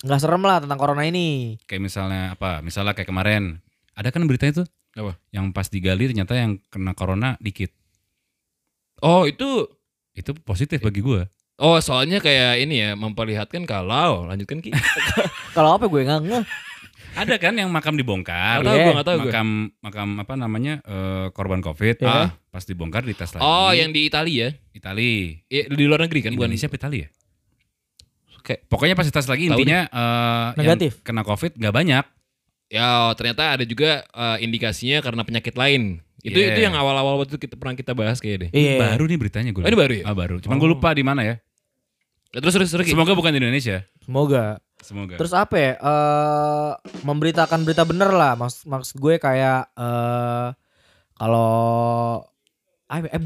nggak 0.00 0.18
serem 0.18 0.42
lah 0.42 0.58
tentang 0.58 0.76
corona 0.76 1.02
ini. 1.02 1.58
Kayak 1.64 1.82
misalnya 1.84 2.22
apa? 2.32 2.60
Misalnya 2.60 2.92
kayak 2.92 3.06
kemarin, 3.06 3.58
ada 3.92 4.08
kan 4.08 4.22
berita 4.24 4.46
itu 4.46 4.62
Apa? 4.92 5.18
yang 5.30 5.50
pas 5.50 5.66
digali 5.66 6.06
ternyata 6.06 6.34
yang 6.34 6.58
kena 6.68 6.92
corona 6.92 7.34
dikit. 7.38 7.70
Oh 8.98 9.24
itu, 9.24 9.66
Itu 10.12 10.34
positif 10.36 10.78
bagi 10.80 10.98
gue. 10.98 11.22
oh 11.58 11.78
soalnya 11.78 12.18
kayak 12.18 12.58
ini 12.60 12.74
ya, 12.80 12.90
memperlihatkan 12.94 13.62
kalau, 13.62 14.26
lanjutkan 14.26 14.58
Ki. 14.58 14.70
Kalau 15.56 15.74
apa 15.74 15.86
gue 15.86 16.02
nggak 16.02 16.20
ngeh. 16.24 16.44
Ada 17.14 17.34
kan 17.34 17.54
yang 17.54 17.66
makam 17.68 17.94
dibongkar. 17.94 18.62
Gak 18.62 18.66
Iya. 18.68 18.84
gue, 18.84 18.92
gak 18.94 19.06
tau 19.06 19.16
gue. 19.16 19.26
makam 19.26 19.48
makam 19.80 20.08
apa 20.18 20.34
namanya 20.34 20.78
eh, 20.82 21.26
korban 21.30 21.58
covid 21.58 21.98
Iya. 21.98 22.06
ah 22.06 22.28
pas 22.48 22.62
dibongkar 22.62 23.02
dites 23.02 23.30
lagi 23.30 23.42
Oh 23.42 23.70
yang 23.70 23.90
di 23.90 24.06
Italia 24.06 24.38
ya? 24.44 24.50
Itali 24.70 25.42
Eh, 25.46 25.66
di 25.66 25.84
luar 25.86 26.06
negeri 26.06 26.20
kan, 26.20 26.30
bukan 26.30 26.46
Indonesia 26.46 26.66
apa 26.66 26.78
Itali 26.78 26.98
Kayak, 28.48 28.64
pokoknya 28.66 28.94
pas 28.94 29.04
dites 29.04 29.28
lagi 29.28 29.44
intinya 29.46 29.84
eh, 29.84 30.46
yang 30.56 30.64
Negatif. 30.72 31.04
kena 31.04 31.20
covid 31.20 31.52
nggak 31.52 31.74
banyak 31.74 32.04
ya 32.66 32.88
ternyata 33.12 33.52
ada 33.52 33.64
juga 33.64 34.02
eh, 34.06 34.36
indikasinya 34.40 34.98
karena 35.00 35.20
penyakit 35.22 35.52
lain. 35.52 36.00
Itu 36.18 36.34
Iya. 36.34 36.50
itu 36.50 36.60
yang 36.62 36.74
awal-awal 36.74 37.14
waktu 37.16 37.30
itu 37.30 37.40
kita 37.40 37.54
pernah 37.54 37.72
kita 37.72 37.92
bahas 37.92 38.18
kayak 38.18 38.38
deh. 38.42 38.50
Iya. 38.50 38.80
baru 38.82 39.04
nih 39.04 39.18
beritanya 39.18 39.50
gue 39.52 39.60
Oh, 39.60 39.68
ini 39.68 39.76
baru 39.76 39.92
ya? 39.94 40.04
ah, 40.04 40.16
baru 40.16 40.36
cuman 40.40 40.56
gue 40.56 40.70
lupa 40.70 40.90
di 40.90 41.04
mana 41.04 41.22
ya 41.22 41.36
Terus 42.28 42.52
terus 42.52 42.68
terus 42.68 42.84
semoga 42.84 43.12
bukan 43.12 43.30
di 43.30 43.38
Indonesia 43.38 43.84
Semoga. 44.02 44.58
semoga 44.80 45.14
Terus 45.14 45.32
apa 45.32 45.56
ya? 45.56 45.72
eh 45.76 46.70
memberitakan 47.00 47.62
berita 47.62 47.84
bener 47.84 48.10
lah. 48.10 48.32
Maksud, 48.34 48.64
maksud 48.64 48.96
gue 48.96 49.14
kayak 49.16 49.70
eh 49.72 50.48
kalau 51.14 52.22
eh, 52.88 53.22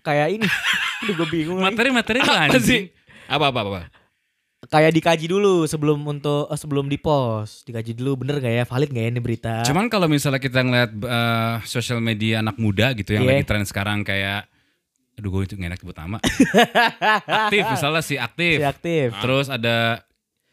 kayak 0.00 0.28
ini. 0.32 0.46
Aduh 1.02 1.14
gue 1.16 1.28
bingung. 1.28 1.58
materi-materi 1.58 2.20
Apa 2.20 2.58
sih? 2.58 2.90
Apa 3.26 3.50
apa 3.50 3.60
apa? 3.60 3.80
Kayak 4.58 4.92
dikaji 4.92 5.26
dulu 5.26 5.62
sebelum 5.64 6.00
untuk 6.02 6.48
eh, 6.48 6.56
sebelum 6.56 6.86
di 6.86 6.96
post. 6.96 7.62
Dikaji 7.62 7.92
dulu 7.92 8.18
bener 8.18 8.38
gak 8.38 8.50
ya? 8.52 8.64
Valid 8.64 8.88
gak 8.88 8.98
ya 8.98 9.10
ini 9.10 9.20
berita? 9.20 9.54
Cuman 9.62 9.86
kalau 9.86 10.06
misalnya 10.06 10.38
kita 10.38 10.60
ngeliat 10.60 10.90
eh, 10.92 11.54
sosial 11.62 12.00
media 12.00 12.40
anak 12.40 12.56
muda 12.56 12.90
gitu 12.92 13.12
yang 13.12 13.22
Iya. 13.22 13.30
lagi 13.32 13.44
tren 13.44 13.62
sekarang 13.62 14.00
kayak 14.00 14.48
aduh 15.14 15.30
gue 15.30 15.42
itu 15.44 15.54
gak 15.54 15.70
enak 15.70 15.78
sebut 15.78 15.96
nama 15.96 16.18
aktif 17.46 17.62
misalnya 17.66 18.00
si 18.00 18.16
aktif 18.16 18.56
Si 18.58 18.66
aktif. 18.66 19.06
terus 19.16 19.48
ada 19.48 20.04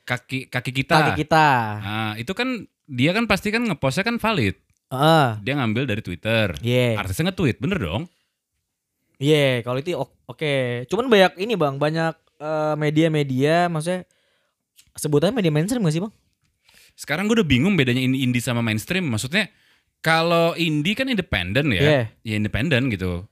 kaki 0.01 0.47
kaki 0.47 0.71
kita 0.73 0.95
Kaki 1.05 1.11
kita. 1.21 1.47
Nah, 1.79 2.11
itu 2.15 2.31
kan 2.31 2.47
dia 2.85 3.11
kan 3.11 3.23
pasti 3.23 3.49
kan 3.49 3.59
ngepostnya 3.61 4.03
kan 4.05 4.15
valid 4.17 4.55
Heeh. 4.87 5.27
dia 5.41 5.53
ngambil 5.53 5.83
dari 5.85 5.99
Twitter 5.99 6.55
Iya. 6.59 6.95
artisnya 6.97 7.27
nge-tweet 7.29 7.57
bener 7.57 7.75
dong 7.77 8.03
Iya, 9.15 9.61
kalau 9.61 9.77
itu 9.77 9.95
o- 9.95 10.11
oke. 10.25 10.83
Cuman 10.85 11.07
banyak 11.07 11.37
ini 11.37 11.53
Bang, 11.53 11.75
banyak 11.77 12.11
eh, 12.43 12.75
media-media 12.75 13.71
maksudnya 13.71 14.03
sebutannya 14.93 15.33
media 15.33 15.49
mainstream 15.49 15.81
gak 15.81 15.95
sih, 15.95 16.03
Bang? 16.03 16.13
sekarang 16.93 17.25
gue 17.25 17.41
udah 17.41 17.47
bingung 17.47 17.73
bedanya 17.73 18.03
indie 18.03 18.37
sama 18.37 18.61
mainstream 18.61 19.07
maksudnya 19.07 19.49
kalau 19.97 20.53
indie 20.53 20.93
kan 20.93 21.09
independen 21.09 21.71
ya 21.71 21.81
Iya. 21.81 22.01
ya 22.21 22.33
independen 22.37 22.91
gitu 22.91 23.25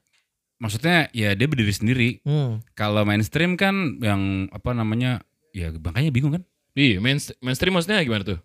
maksudnya 0.58 1.12
ya 1.12 1.38
dia 1.38 1.46
berdiri 1.46 1.70
sendiri 1.70 2.10
Hmm. 2.26 2.66
kalau 2.74 3.06
mainstream 3.06 3.54
kan 3.54 4.02
yang 4.02 4.50
apa 4.50 4.74
namanya 4.74 5.22
ya 5.52 5.70
makanya 5.76 6.10
bingung 6.10 6.34
kan 6.34 6.44
Iya, 6.72 6.98
main- 6.98 7.20
mainstream 7.44 7.76
maksudnya 7.76 8.00
gimana 8.00 8.24
tuh? 8.24 8.40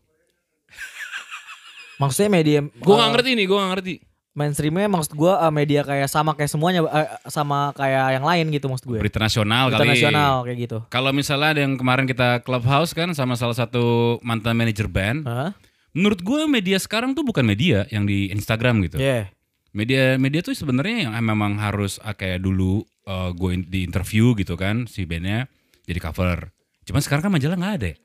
Maksudnya 1.97 2.29
media 2.29 2.59
Gue 2.61 2.93
eh, 2.93 2.99
gak 2.99 3.11
ngerti 3.15 3.31
nih, 3.33 3.47
gue 3.47 3.57
gak 3.57 3.71
ngerti. 3.73 3.95
Mainstreamnya 4.37 4.85
maksud 4.87 5.17
gue 5.17 5.33
eh, 5.33 5.49
media 5.51 5.81
kayak 5.81 6.07
sama 6.07 6.37
kayak 6.37 6.47
semuanya 6.47 6.85
eh, 6.85 7.09
sama 7.27 7.73
kayak 7.73 8.07
yang 8.13 8.25
lain 8.25 8.53
gitu 8.53 8.69
maksud 8.69 8.85
gue. 8.87 9.01
berita 9.01 9.17
nasional 9.17 9.67
Berita 9.67 9.81
kali 9.81 9.91
nasional 9.91 10.35
kayak 10.45 10.59
gitu. 10.61 10.79
kalau 10.87 11.11
misalnya 11.11 11.49
ada 11.51 11.61
yang 11.65 11.75
kemarin 11.75 12.05
kita 12.05 12.41
clubhouse 12.41 12.93
kan 12.93 13.11
sama 13.11 13.33
salah 13.35 13.57
satu 13.57 14.17
mantan 14.21 14.53
manajer 14.55 14.87
band 14.87 15.25
Hah? 15.25 15.57
menurut 15.91 16.21
gue 16.21 16.45
media 16.47 16.77
sekarang 16.77 17.17
tuh 17.17 17.25
bukan 17.25 17.43
media 17.43 17.89
yang 17.89 18.05
di 18.05 18.29
Instagram 18.29 18.85
gitu 18.85 19.01
Iya. 19.01 19.33
media 19.73 20.15
media 20.17 20.41
tuh 20.41 20.53
sebenarnya 20.53 21.09
yang 21.09 21.17
memang 21.19 21.57
harus 21.57 21.97
ah, 21.99 22.13
kayak 22.13 22.39
dulu 22.39 22.85
eh, 23.03 23.31
gue 23.33 23.51
in- 23.51 23.67
di 23.67 23.81
interview 23.83 24.37
gitu 24.37 24.55
kan 24.55 24.85
si 24.85 25.03
bandnya 25.03 25.49
jadi 25.83 25.97
cover 25.99 26.53
cuman 26.85 27.01
sekarang 27.01 27.25
kan 27.25 27.33
majalah 27.33 27.57
nggak 27.57 27.75
ada 27.75 27.89
ya. 27.89 27.97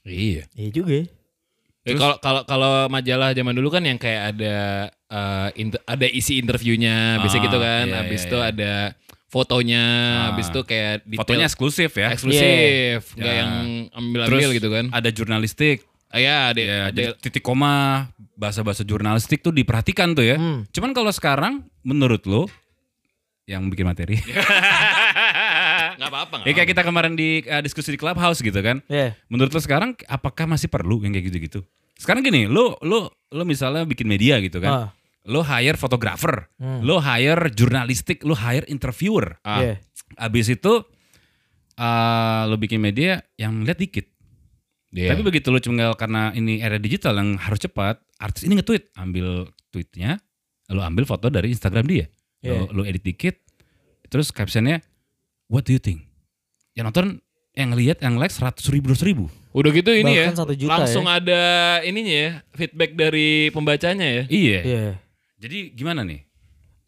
Iya. 0.00 0.42
Iya 0.56 0.70
juga. 0.72 0.96
Ya. 1.82 1.94
Kalau 1.94 2.16
kalau 2.18 2.42
kalau 2.44 2.72
majalah 2.86 3.30
zaman 3.30 3.52
dulu 3.52 3.68
kan 3.68 3.82
yang 3.82 3.96
kayak 3.96 4.34
ada 4.34 4.54
eh, 5.06 5.48
inter- 5.56 5.84
ada 5.84 6.06
isi 6.06 6.38
interviewnya, 6.38 7.18
biasa 7.18 7.36
Ah, 7.36 7.42
gitu 7.42 7.58
kan. 7.58 7.84
iya, 7.84 7.96
habis 7.98 8.20
iya, 8.20 8.28
itu 8.28 8.36
iya. 8.36 8.48
ada 8.48 8.72
fotonya, 9.26 9.84
Ah. 9.86 10.22
habis 10.28 10.46
itu 10.46 10.60
kayak 10.60 10.94
detail 11.02 11.20
fotonya 11.20 11.46
eksklusif 11.46 11.90
ya 11.92 12.08
eksklusif, 12.10 13.14
nggak 13.14 13.26
Ya. 13.28 13.40
yang 13.40 13.52
ambil-ambil 13.92 14.38
Terus 14.42 14.50
gitu 14.54 14.68
kan. 14.68 14.84
ada 14.90 15.08
jurnalistik 15.08 15.86
Ah, 16.06 16.18
ya, 16.18 16.50
ada, 16.50 16.58
ya 16.58 16.78
ada 16.90 17.02
titik 17.16 17.38
koma 17.40 18.06
bahasa-bahasa 18.34 18.82
jurnalistik 18.82 19.38
tuh 19.40 19.50
diperhatikan 19.50 20.10
tuh 20.10 20.26
ya 20.26 20.34
Hmm. 20.34 20.66
cuman 20.68 20.90
kalau 20.90 21.10
sekarang 21.10 21.62
menurut 21.80 22.22
lo 22.24 22.50
yang 23.46 23.66
bikin 23.66 23.86
materi 23.86 24.18
apa-apa. 26.10 26.36
ya 26.42 26.52
kayak 26.52 26.68
kita 26.68 26.82
kemarin 26.82 27.14
di 27.14 27.40
eh, 27.40 27.60
diskusi 27.60 27.90
di 27.90 27.96
clubhouse 27.96 28.38
gitu 28.38 28.58
kan 28.58 28.82
Iya. 28.86 29.14
menurut 29.26 29.48
lo 29.48 29.58
sekarang 29.58 29.94
apakah 30.04 30.44
masih 30.46 30.66
perlu 30.66 31.00
yang 31.00 31.10
kayak 31.10 31.26
gitu-gitu 31.26 31.62
sekarang 31.94 32.20
gini 32.20 32.44
lo 32.44 32.74
lo 32.80 33.08
lo 33.28 33.42
misalnya 33.42 33.82
bikin 33.82 34.04
media 34.04 34.36
gitu 34.38 34.58
kan 34.58 34.72
Ah. 34.72 34.88
lo 35.22 35.40
hire 35.40 35.74
fotografer 35.74 36.48
Hmm. 36.56 36.80
lo 36.80 36.98
hire 36.98 37.48
jurnalistik 37.50 38.20
lo 38.20 38.34
hire 38.34 38.66
interviewer 38.66 39.38
Ah. 39.40 39.60
Iya. 39.60 39.74
abis 40.18 40.50
itu 40.50 40.72
eh, 41.76 42.42
lo 42.44 42.56
bikin 42.56 42.78
media 42.78 43.20
yang 43.34 43.62
lihat 43.62 43.78
dikit 43.78 44.06
Iya. 44.90 45.14
tapi 45.14 45.22
begitu 45.22 45.48
lo 45.48 45.58
cuma 45.58 45.94
karena 45.94 46.34
ini 46.34 46.58
era 46.58 46.74
digital 46.74 47.14
yang 47.14 47.38
harus 47.38 47.62
cepat 47.62 48.02
artis 48.18 48.42
ini 48.42 48.58
nge-tweet 48.58 48.90
ambil 48.96 49.46
tweetnya 49.70 50.18
lo 50.68 50.82
ambil 50.82 51.02
foto 51.04 51.26
dari 51.26 51.50
Instagram 51.50 51.84
dia 51.84 52.06
lo, 52.40 52.66
Iya. 52.66 52.72
lo 52.72 52.82
edit 52.82 53.04
dikit 53.04 53.38
terus 54.06 54.28
captionnya 54.28 54.82
what 55.50 55.62
do 55.62 55.74
you 55.74 55.82
think 55.82 56.06
yang 56.72 56.86
nonton 56.86 57.18
yang 57.52 57.74
lihat 57.74 57.98
yang 57.98 58.14
like 58.14 58.30
seratus 58.30 58.70
ribu 58.70 58.88
dua 58.88 59.02
ribu 59.02 59.26
Udah 59.50 59.74
gitu 59.74 59.90
ini 59.90 60.14
ya, 60.14 60.30
Bahkan 60.30 60.38
satu 60.38 60.54
juta 60.54 60.70
langsung 60.72 61.04
ya. 61.04 61.18
ada 61.18 61.42
ininya 61.82 62.14
ya, 62.14 62.30
feedback 62.54 62.94
dari 62.94 63.50
pembacanya 63.50 64.06
ya. 64.06 64.22
iya 64.30 64.58
Iya. 64.62 64.84
jadi 65.36 65.74
gimana 65.74 66.00
nih 66.00 66.22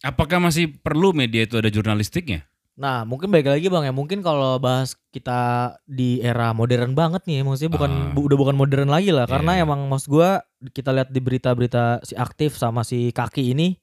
apakah 0.00 0.38
masih 0.38 0.70
perlu 0.72 1.10
media 1.10 1.42
itu 1.42 1.58
ada 1.58 1.66
jurnalistiknya 1.66 2.46
Nah, 2.72 3.04
mungkin 3.04 3.28
baik 3.28 3.44
lagi 3.44 3.68
Bang 3.68 3.84
ya. 3.84 3.92
Mungkin 3.92 4.24
kalau 4.24 4.56
bahas 4.56 4.96
kita 5.12 5.36
di 5.84 6.18
era 6.18 6.56
modern 6.56 6.96
banget 6.96 7.20
nih, 7.22 7.44
maksudnya 7.44 7.68
bukan 7.70 8.16
bu- 8.16 8.24
udah 8.24 8.38
bukan 8.40 8.56
modern 8.56 8.88
lagi 8.88 9.12
lah 9.12 9.28
karena 9.28 9.60
Iya. 9.60 9.68
emang 9.68 9.84
maksud 9.86 10.08
gua 10.08 10.40
kita 10.66 10.88
lihat 10.90 11.12
di 11.12 11.20
berita-berita 11.20 12.00
si 12.00 12.16
aktif 12.16 12.56
sama 12.56 12.80
si 12.80 13.12
kaki 13.12 13.52
ini 13.52 13.76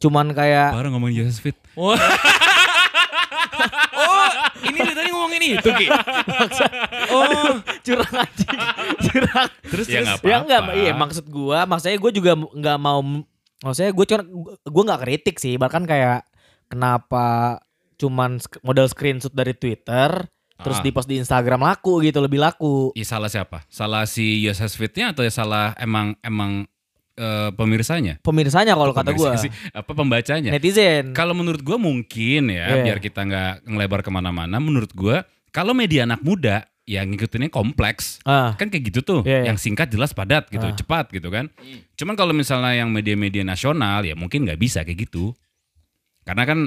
cuman 0.00 0.32
kayak 0.32 0.72
baru 0.72 0.88
ngomongin 0.90 1.22
Jesus 1.22 1.38
Fit 1.38 1.54
oh, 1.76 1.92
ini 4.64 4.78
dari 4.80 4.94
tadi 4.96 5.11
ngomongin 5.22 5.56
itu 5.56 5.68
Ki. 5.70 5.86
oh. 7.08 7.54
Curang 7.86 8.14
aja. 8.18 8.48
Curang. 8.98 9.48
Terus 9.70 9.86
ya 9.86 10.00
nggak 10.02 10.18
ya 10.22 10.36
enggak 10.42 10.60
iya 10.76 10.92
maksud 10.92 11.24
gua 11.26 11.64
maksudnya 11.64 11.96
gua 11.96 12.12
juga 12.12 12.32
nggak 12.34 12.78
mau 12.78 13.00
maksudnya 13.62 13.90
gua 13.94 14.04
cuma 14.06 14.22
gua 14.66 14.82
nggak 14.90 15.02
kritik 15.06 15.36
sih 15.38 15.54
bahkan 15.56 15.86
kayak 15.86 16.26
kenapa 16.66 17.58
cuman 17.96 18.42
model 18.60 18.90
screenshot 18.90 19.30
dari 19.30 19.54
Twitter 19.54 20.26
terus 20.62 20.78
Ah. 20.78 20.84
di 20.84 20.90
post 20.94 21.10
di 21.10 21.18
Instagram 21.18 21.58
laku 21.58 21.98
gitu 22.06 22.22
lebih 22.22 22.38
laku. 22.38 22.94
Ih, 22.94 23.02
salah 23.02 23.26
siapa? 23.26 23.66
Salah 23.66 24.06
si 24.06 24.46
Yoses 24.46 24.78
Fitnya 24.78 25.10
atau 25.10 25.26
salah 25.26 25.74
emang 25.74 26.14
emang 26.22 26.70
eh, 27.22 27.50
pemirsanya 27.54 28.18
pemirsanya 28.18 28.74
kalau 28.74 28.90
kata 28.90 29.14
sih, 29.38 29.50
apa 29.70 29.92
pembacanya 29.94 30.50
netizen 30.50 31.14
Kalau 31.14 31.32
menurut 31.32 31.62
gua 31.62 31.78
mungkin 31.78 32.50
ya, 32.50 32.66
Iya. 32.68 32.82
biar 32.82 32.98
kita 32.98 33.22
nggak 33.22 33.52
ngelebar 33.64 34.02
ke 34.02 34.10
mana-mana. 34.10 34.58
Menurut 34.58 34.90
gua, 34.90 35.22
kalau 35.48 35.70
media 35.72 36.02
anak 36.02 36.18
muda 36.20 36.66
ya 36.82 37.06
ngikutinnya 37.06 37.46
kompleks. 37.46 38.18
Ah, 38.26 38.58
Kan 38.58 38.66
kayak 38.66 38.90
gitu 38.90 39.00
tuh, 39.00 39.20
Iya, 39.22 39.46
iya. 39.46 39.54
yang 39.54 39.56
singkat 39.56 39.86
jelas 39.86 40.10
padat 40.10 40.50
gitu, 40.50 40.66
Ah. 40.66 40.74
cepat 40.74 41.14
gitu 41.14 41.30
kan. 41.30 41.46
Cuman 41.94 42.18
kalau 42.18 42.34
misalnya 42.34 42.74
yang 42.74 42.90
media-media 42.90 43.46
nasional 43.46 44.02
ya 44.02 44.18
mungkin 44.18 44.42
nggak 44.42 44.58
bisa 44.58 44.82
kayak 44.82 45.06
gitu. 45.06 45.30
Karena 46.22 46.42
kan 46.42 46.58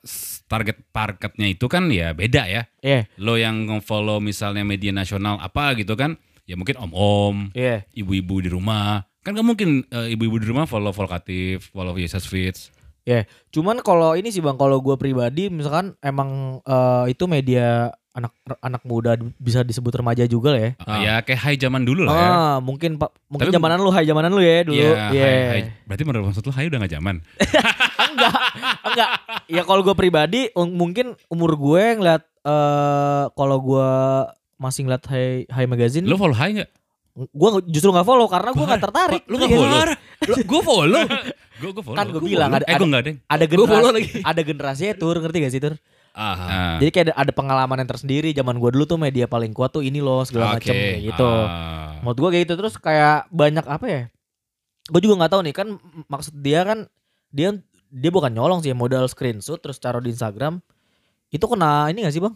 s- 0.00 0.44
target 0.44 0.80
marketnya 0.88 1.48
itu 1.48 1.64
kan 1.64 1.88
ya 1.88 2.12
beda 2.12 2.44
ya. 2.44 2.62
iya, 2.80 3.08
Lo 3.16 3.36
yang 3.36 3.64
nge-follow 3.64 4.20
misalnya 4.20 4.64
media 4.64 4.92
nasional 4.92 5.36
apa 5.38 5.72
gitu 5.76 5.92
kan, 5.92 6.16
ya 6.44 6.56
mungkin 6.56 6.76
om-om, 6.76 7.52
iya. 7.52 7.84
ibu-ibu 7.92 8.40
di 8.40 8.48
rumah. 8.48 9.07
Kan 9.28 9.36
gak 9.36 9.44
mungkin 9.44 9.84
eh, 9.84 10.16
ibu-ibu 10.16 10.40
di 10.40 10.48
rumah 10.48 10.64
follow 10.64 10.88
Volkatif, 10.88 11.68
follow 11.68 11.92
Yesus 11.92 12.24
Fits. 12.24 12.72
Ya, 13.04 13.28
cuman 13.48 13.84
kalau 13.84 14.16
ini 14.16 14.32
sih 14.32 14.40
bang, 14.40 14.56
kalau 14.56 14.80
gue 14.80 14.96
pribadi, 14.96 15.52
misalkan 15.52 15.92
emang 16.00 16.64
eh, 16.64 17.12
itu 17.12 17.28
media 17.28 17.92
anak 18.16 18.32
anak 18.58 18.82
muda 18.82 19.14
bisa 19.36 19.60
disebut 19.60 19.92
remaja 19.94 20.24
juga 20.24 20.56
lah 20.56 20.62
ya. 20.64 20.70
Ah, 20.80 20.98
Ya 20.98 21.14
kayak 21.20 21.44
high 21.44 21.60
zaman 21.60 21.84
dulu 21.84 22.08
lah 22.08 22.12
ya. 22.12 22.24
Ah, 22.26 22.56
mungkin 22.58 22.96
pak, 22.96 23.12
mungkin 23.28 23.52
Tapi- 23.52 23.56
zamanan 23.60 23.84
lu, 23.84 23.92
hai 23.92 24.08
zamanan 24.08 24.32
lu 24.32 24.40
ya 24.40 24.64
dulu. 24.64 24.80
Iya, 24.80 24.92
Iya. 25.12 25.24
hai, 25.28 25.36
hai. 25.44 25.60
Berarti 25.84 26.02
menurut 26.08 26.24
maksud 26.32 26.48
lu 26.48 26.52
hai 26.56 26.64
udah 26.64 26.78
gak 26.80 26.94
zaman? 26.96 27.16
enggak, 28.08 28.32
enggak. 28.80 29.10
Ya 29.44 29.62
kalau 29.68 29.84
gue 29.84 29.92
pribadi, 29.92 30.48
mungkin 30.56 31.20
umur 31.28 31.52
gue 31.52 32.00
ngeliat 32.00 32.24
eh 32.48 33.24
kalau 33.36 33.60
gue 33.60 33.90
masih 34.56 34.88
ngeliat 34.88 35.04
Hai 35.04 35.44
Hai 35.46 35.68
Magazine, 35.68 36.08
Lu 36.08 36.16
follow 36.16 36.32
hai 36.32 36.64
gak? 36.64 36.70
Gue 37.18 37.48
justru 37.66 37.90
nggak 37.90 38.06
follow 38.06 38.30
karena 38.30 38.50
gue 38.54 38.66
nggak 38.66 38.82
tertarik. 38.82 39.22
Lu 39.26 39.36
gak 39.36 39.50
follow? 39.50 39.80
gue 40.22 40.60
follow. 40.62 41.02
gue 41.60 41.70
gue 41.74 41.82
follow. 41.82 41.98
Kan 41.98 42.06
gua 42.14 42.20
Gua 42.22 42.28
bilang, 42.30 42.50
ada- 42.54 42.66
Eh 42.66 42.78
gue 42.78 42.86
ada- 42.86 42.94
gak 42.94 43.02
ada. 43.28 43.44
Generasi, 43.50 43.90
lagi. 43.90 44.10
ada 44.22 44.40
generasinya 44.46 44.94
tur, 44.94 45.16
ngerti 45.18 45.38
gak 45.42 45.52
sih 45.52 45.62
tur? 45.62 45.74
Aha. 46.18 46.46
Ah. 46.46 46.76
Jadi 46.82 46.90
kayak 46.90 47.06
ada, 47.10 47.14
ada 47.14 47.32
pengalaman 47.34 47.78
yang 47.78 47.90
tersendiri. 47.90 48.30
Zaman 48.30 48.58
gue 48.58 48.70
dulu 48.74 48.84
tuh 48.86 48.98
media 48.98 49.26
paling 49.26 49.50
kuat 49.50 49.70
tuh 49.70 49.82
ini 49.86 50.02
loh 50.02 50.22
segala 50.26 50.54
Oke. 50.54 50.66
macem 50.66 50.74
kayak 50.74 51.00
gitu. 51.14 51.26
Ah. 51.30 51.98
Menurut 52.02 52.18
gue 52.18 52.28
kayak 52.34 52.42
gitu 52.46 52.54
terus 52.58 52.74
kayak 52.78 53.26
banyak 53.30 53.66
apa 53.66 53.86
ya? 53.86 54.02
Gue 54.88 55.00
juga 55.02 55.14
nggak 55.22 55.32
tahu 55.34 55.42
nih 55.46 55.54
kan 55.54 55.68
maksud 56.06 56.34
dia 56.38 56.62
kan 56.64 56.78
dia 57.28 57.54
dia 57.88 58.10
bukan 58.10 58.32
nyolong 58.32 58.60
sih 58.64 58.72
modal 58.72 59.04
screenshot 59.06 59.60
terus 59.60 59.76
taruh 59.76 60.00
di 60.00 60.10
Instagram 60.12 60.60
itu 61.28 61.44
kena 61.44 61.92
ini 61.92 62.08
gak 62.08 62.14
sih 62.16 62.22
bang? 62.24 62.32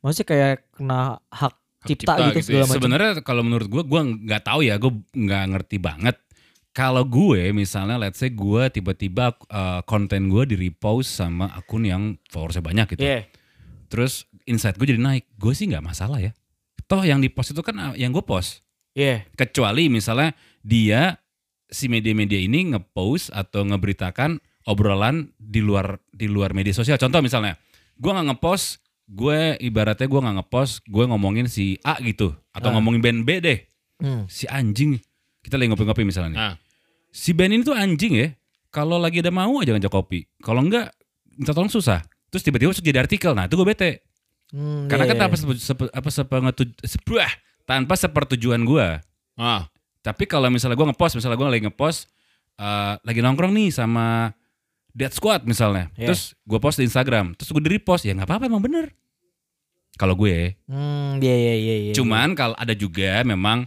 Maksudnya 0.00 0.26
kayak 0.26 0.54
kena 0.72 1.20
hak 1.28 1.54
cipta, 1.84 2.16
cipta 2.16 2.24
gitu, 2.32 2.38
gitu 2.40 2.50
ya. 2.50 2.64
segala. 2.64 2.74
Sebenarnya 2.76 3.10
kalau 3.20 3.42
menurut 3.44 3.68
gue, 3.68 3.82
gue 3.84 4.00
nggak 4.28 4.42
tahu 4.44 4.60
ya, 4.64 4.74
gue 4.80 4.92
nggak 5.12 5.44
ngerti 5.54 5.76
banget. 5.78 6.16
Kalau 6.74 7.06
gue 7.06 7.54
misalnya, 7.54 8.00
let's 8.02 8.18
say 8.18 8.34
gue 8.34 8.62
tiba-tiba 8.72 9.38
uh, 9.54 9.80
konten 9.86 10.26
gue 10.26 10.42
di 10.42 10.56
repost 10.58 11.14
sama 11.14 11.46
akun 11.54 11.86
yang 11.86 12.18
followersnya 12.28 12.66
banyak 12.66 12.86
gitu. 12.98 13.06
Iya. 13.06 13.30
Terus 13.86 14.26
insight 14.44 14.74
gue 14.74 14.90
jadi 14.90 14.98
naik, 14.98 15.38
gue 15.38 15.52
sih 15.54 15.70
nggak 15.70 15.84
masalah 15.86 16.18
ya. 16.18 16.34
Toh 16.90 17.06
yang 17.06 17.22
di 17.22 17.30
post 17.30 17.54
itu 17.54 17.62
kan 17.62 17.78
uh, 17.78 17.94
yang 17.94 18.10
gue 18.10 18.26
post. 18.26 18.66
Iya. 18.98 19.22
Kecuali 19.38 19.86
misalnya 19.86 20.34
dia 20.66 21.16
si 21.70 21.88
media-media 21.88 22.38
ini 22.38 22.74
ngepost 22.74 23.32
atau 23.32 23.64
ngeberitakan 23.66 24.38
obrolan 24.68 25.32
di 25.36 25.64
luar 25.64 25.98
di 26.12 26.28
luar 26.28 26.52
media 26.52 26.76
sosial. 26.76 27.00
Contoh 27.00 27.20
misalnya, 27.24 27.56
gue 27.96 28.10
nggak 28.10 28.34
ngepost, 28.34 28.83
gue 29.04 29.60
ibaratnya 29.60 30.06
gue 30.06 30.20
nggak 30.20 30.36
ngepost, 30.40 30.82
gue 30.84 31.04
ngomongin 31.04 31.44
si 31.44 31.76
A 31.82 32.00
gitu, 32.00 32.32
atau 32.50 32.68
Ah. 32.70 32.74
ngomongin 32.76 33.00
band 33.04 33.20
B 33.22 33.30
deh, 33.38 33.58
Hmm. 34.00 34.24
si 34.26 34.48
anjing. 34.48 34.96
Kita 35.40 35.60
lagi 35.60 35.68
ngopi-ngopi 35.68 36.02
misalnya 36.02 36.30
nih. 36.30 36.40
Ah. 36.40 36.54
Si 37.12 37.30
band 37.30 37.52
ini 37.52 37.62
tuh 37.62 37.76
anjing 37.76 38.14
ya. 38.16 38.28
Kalau 38.72 38.98
lagi 38.98 39.22
ada 39.22 39.30
mau 39.30 39.60
aja 39.60 39.70
ngajak 39.70 39.92
kopi. 39.92 40.26
Kalau 40.40 40.58
enggak, 40.58 40.90
minta 41.30 41.54
tolong 41.54 41.70
susah. 41.70 42.02
Terus 42.26 42.42
tiba-tiba 42.42 42.74
masuk 42.74 42.82
jadi 42.82 42.98
artikel. 42.98 43.30
Nah 43.30 43.46
itu 43.46 43.54
gue 43.54 43.62
bete. 43.64 44.02
Hmm, 44.50 44.90
Karena 44.90 45.06
iya, 45.06 45.10
kan 45.10 45.16
iya. 45.16 45.22
tanpa, 45.22 45.36
sepe- 45.36 45.62
sepe- 45.62 45.92
apa, 45.92 46.08
sepengetu- 46.10 46.74
sebuah, 46.82 47.30
tanpa 47.64 47.94
sepertujuan 47.94 48.62
gue. 48.62 48.86
Ah. 49.36 49.66
Tapi 50.00 50.26
kalau 50.26 50.50
misalnya 50.50 50.74
gue 50.74 50.90
ngepost, 50.90 51.14
misalnya 51.16 51.38
gue 51.38 51.46
lagi 51.48 51.64
ngepost, 51.64 52.10
eh, 52.56 52.94
lagi 52.98 53.20
nongkrong 53.20 53.52
nih 53.52 53.70
sama 53.70 54.34
Dead 54.94 55.10
Squad 55.10 55.42
misalnya. 55.44 55.90
Iya. 55.98 56.14
Terus 56.14 56.38
gue 56.38 56.58
post 56.62 56.78
di 56.78 56.86
Instagram, 56.86 57.34
terus 57.34 57.50
gue 57.50 57.58
di 57.60 57.70
repost, 57.74 58.06
ya 58.06 58.14
nggak 58.14 58.30
apa-apa 58.30 58.46
emang 58.46 58.62
bener. 58.62 58.94
Kalau 59.94 60.14
gue, 60.14 60.58
Hmm, 60.66 61.18
iya 61.18 61.34
iya 61.34 61.54
iya. 61.54 61.74
iya. 61.90 61.92
cuman 61.94 62.34
kalau 62.34 62.54
ada 62.54 62.74
juga 62.74 63.22
memang, 63.22 63.66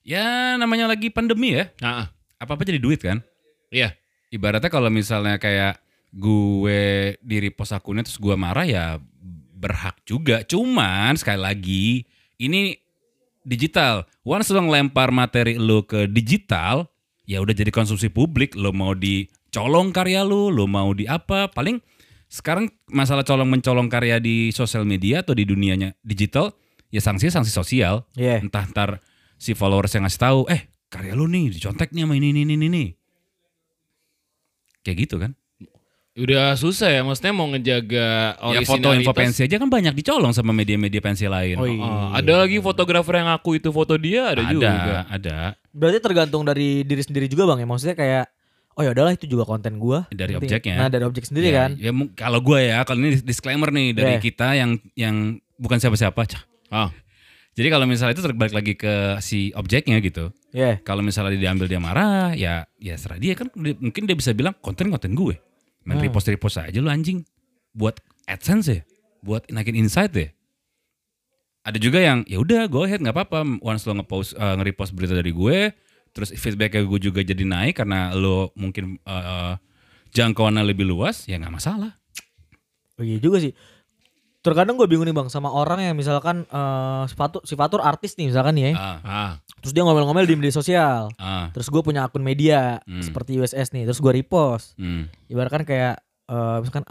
ya 0.00 0.56
namanya 0.56 0.88
lagi 0.88 1.08
pandemi 1.08 1.52
ya, 1.52 1.68
Ah. 1.80 2.08
apa-apa 2.36 2.64
jadi 2.64 2.80
duit 2.80 3.00
kan. 3.00 3.20
Iya. 3.68 3.92
Ibaratnya 4.28 4.68
kalau 4.68 4.88
misalnya 4.88 5.36
kayak 5.36 5.80
gue 6.12 6.80
di 7.20 7.36
repost 7.40 7.76
akunnya 7.76 8.04
terus 8.04 8.16
gue 8.16 8.32
marah 8.36 8.64
ya 8.64 8.84
berhak 9.56 10.00
juga. 10.04 10.44
Cuman 10.44 11.16
sekali 11.16 11.40
lagi, 11.40 11.86
ini 12.36 12.76
digital. 13.40 14.04
Once 14.24 14.48
lo 14.48 14.60
ngelempar 14.60 15.12
materi 15.12 15.56
lo 15.56 15.84
ke 15.84 16.08
digital, 16.08 16.88
ya 17.24 17.40
udah 17.40 17.52
jadi 17.52 17.68
konsumsi 17.68 18.08
publik. 18.08 18.56
Lo 18.56 18.72
mau 18.72 18.92
dicolong 19.56 19.88
karya 19.88 20.20
lo, 20.20 20.52
lo 20.52 20.68
mau 20.68 20.92
di 20.92 21.08
apa. 21.08 21.48
Paling 21.48 21.80
sekarang 22.28 22.68
masalah 22.92 23.24
colong 23.24 23.48
mencolong 23.48 23.88
karya 23.88 24.20
di 24.20 24.52
sosial 24.52 24.84
media 24.84 25.24
atau 25.24 25.32
di 25.32 25.48
dunianya 25.48 25.96
digital, 26.04 26.52
ya 26.92 27.00
sanksinya 27.00 27.40
sanksi 27.40 27.48
sosial. 27.48 28.04
Iya. 28.20 28.44
Entah 28.44 28.68
ntar 28.68 29.00
si 29.40 29.56
followers 29.56 29.96
yang 29.96 30.04
ngasih 30.04 30.20
tahu, 30.20 30.40
eh 30.52 30.68
karya 30.92 31.16
lu 31.16 31.24
nih 31.24 31.56
dicontek 31.56 31.88
nih 31.96 32.04
sama 32.04 32.20
ini, 32.20 32.36
ini, 32.36 32.44
ini, 32.44 32.66
ini. 32.68 32.84
Kayak 34.84 35.08
gitu 35.08 35.16
kan. 35.24 35.32
Udah 36.16 36.56
susah 36.56 36.92
ya, 36.92 37.04
maksudnya 37.04 37.32
mau 37.36 37.44
ngejaga 37.52 38.40
Ya 38.56 38.64
foto 38.64 38.88
info 38.92 39.12
originalitas. 39.12 39.20
pensi 39.20 39.40
aja 39.44 39.56
kan 39.60 39.68
banyak 39.68 39.92
dicolong 39.92 40.32
sama 40.32 40.52
media-media 40.52 41.00
pensi 41.04 41.28
lain. 41.28 41.56
Oh, 41.60 41.68
iya. 41.68 41.84
Ah, 41.84 42.08
ada 42.20 42.44
lagi 42.44 42.56
fotografer 42.60 43.20
yang 43.20 43.28
aku 43.32 43.60
itu 43.60 43.68
foto 43.68 44.00
dia 44.00 44.32
ada, 44.32 44.44
ada, 44.44 44.52
juga. 44.52 44.72
ada. 45.12 45.36
Berarti 45.76 45.98
tergantung 46.00 46.44
dari 46.44 46.88
diri 46.88 47.04
sendiri 47.04 47.28
juga 47.28 47.44
bang 47.52 47.64
ya. 47.64 47.66
Maksudnya 47.68 47.96
kayak 47.96 48.24
oh 48.76 48.82
ya 48.84 48.92
udahlah 48.92 49.16
itu 49.16 49.24
juga 49.24 49.48
konten 49.48 49.80
gua. 49.80 50.04
Dari 50.12 50.36
Ngerti? 50.36 50.46
objeknya. 50.46 50.74
Nah 50.76 50.88
dari 50.92 51.04
objek 51.08 51.24
sendiri 51.24 51.48
ya, 51.48 51.66
kan. 51.66 51.70
Ya, 51.80 51.90
kalau 52.12 52.44
gue 52.44 52.60
ya, 52.60 52.84
kalau 52.84 53.00
ini 53.00 53.18
disclaimer 53.24 53.72
nih 53.72 53.96
dari 53.96 54.12
Yeah. 54.16 54.22
kita 54.22 54.48
yang 54.52 54.70
yang 54.92 55.16
bukan 55.56 55.80
siapa-siapa. 55.80 56.20
Cah. 56.28 56.42
Ah. 56.68 56.90
Jadi 57.56 57.72
kalau 57.72 57.88
misalnya 57.88 58.12
itu 58.12 58.20
terbalik 58.20 58.52
lagi 58.52 58.76
ke 58.76 59.16
si 59.24 59.48
objeknya 59.56 59.96
gitu. 60.04 60.28
Iya. 60.52 60.76
Kalau 60.84 61.00
misalnya 61.00 61.32
dia 61.32 61.48
diambil 61.48 61.64
dia 61.64 61.80
marah, 61.80 62.36
ya 62.36 62.68
ya 62.76 63.00
serah 63.00 63.16
dia 63.16 63.32
kan. 63.32 63.48
Dia- 63.56 63.80
mungkin 63.80 64.04
dia 64.04 64.12
bisa 64.12 64.36
bilang 64.36 64.52
konten 64.60 64.92
konten 64.92 65.16
gue. 65.16 65.40
Main 65.88 65.96
Hmm. 65.96 66.04
repost 66.04 66.28
repost 66.28 66.60
aja 66.60 66.76
lu 66.76 66.92
anjing. 66.92 67.24
Buat 67.72 68.04
AdSense 68.28 68.68
ya, 68.68 68.80
buat 69.24 69.48
naikin 69.48 69.72
insight 69.72 70.12
ya. 70.12 70.28
Ada 71.66 71.80
juga 71.82 71.98
yang 71.98 72.22
ya 72.28 72.38
udah 72.38 72.68
go 72.68 72.84
ahead 72.84 73.00
nggak 73.00 73.16
apa-apa. 73.16 73.42
Once 73.58 73.88
lo 73.88 73.96
ngepost 73.96 74.36
eh, 74.36 74.54
nge-repost 74.60 74.92
berita 74.94 75.16
dari 75.16 75.32
gue, 75.34 75.72
terus 76.16 76.32
feedbacknya 76.32 76.80
gue 76.82 77.00
juga 77.02 77.20
jadi 77.20 77.44
naik 77.44 77.76
karena 77.76 78.10
lo 78.10 78.48
mungkin 78.54 78.96
eh, 78.98 79.12
eh, 79.12 79.54
jangkauannya 80.10 80.64
lebih 80.64 80.82
luas, 80.84 81.28
ya 81.28 81.36
nggak 81.36 81.52
masalah. 81.52 81.92
Oh 82.96 83.04
iya 83.04 83.20
juga 83.20 83.36
sih. 83.38 83.52
Terkadang 84.40 84.74
gue 84.74 84.86
bingung 84.86 85.02
nih 85.02 85.12
bang 85.12 85.26
sama 85.26 85.50
orang 85.50 85.82
yang 85.82 85.92
misalkan 85.92 86.46
eh 86.46 87.02
si 87.04 87.14
Fatur, 87.14 87.42
si 87.42 87.52
Fatur 87.52 87.82
artis 87.82 88.14
nih 88.14 88.30
misalkan 88.30 88.54
nih 88.54 88.64
ya. 88.64 88.72
Ah, 88.72 88.98
Ah. 89.02 89.32
Terus 89.58 89.74
dia 89.74 89.82
ngomel-ngomel 89.82 90.22
di 90.22 90.32
media 90.34 90.54
sosial. 90.54 91.10
ah, 91.16 91.50
Terus 91.50 91.66
gue 91.66 91.82
punya 91.82 92.06
akun 92.06 92.22
media 92.22 92.78
Hmm. 92.82 93.02
seperti 93.02 93.36
USS 93.36 93.70
nih. 93.70 93.84
Terus 93.84 93.98
gue 93.98 94.12
repost. 94.14 94.72
hmm, 94.76 95.10
Ibaratkan 95.26 95.62
kayak 95.62 95.98
eh 96.26 96.56
misalkan 96.62 96.86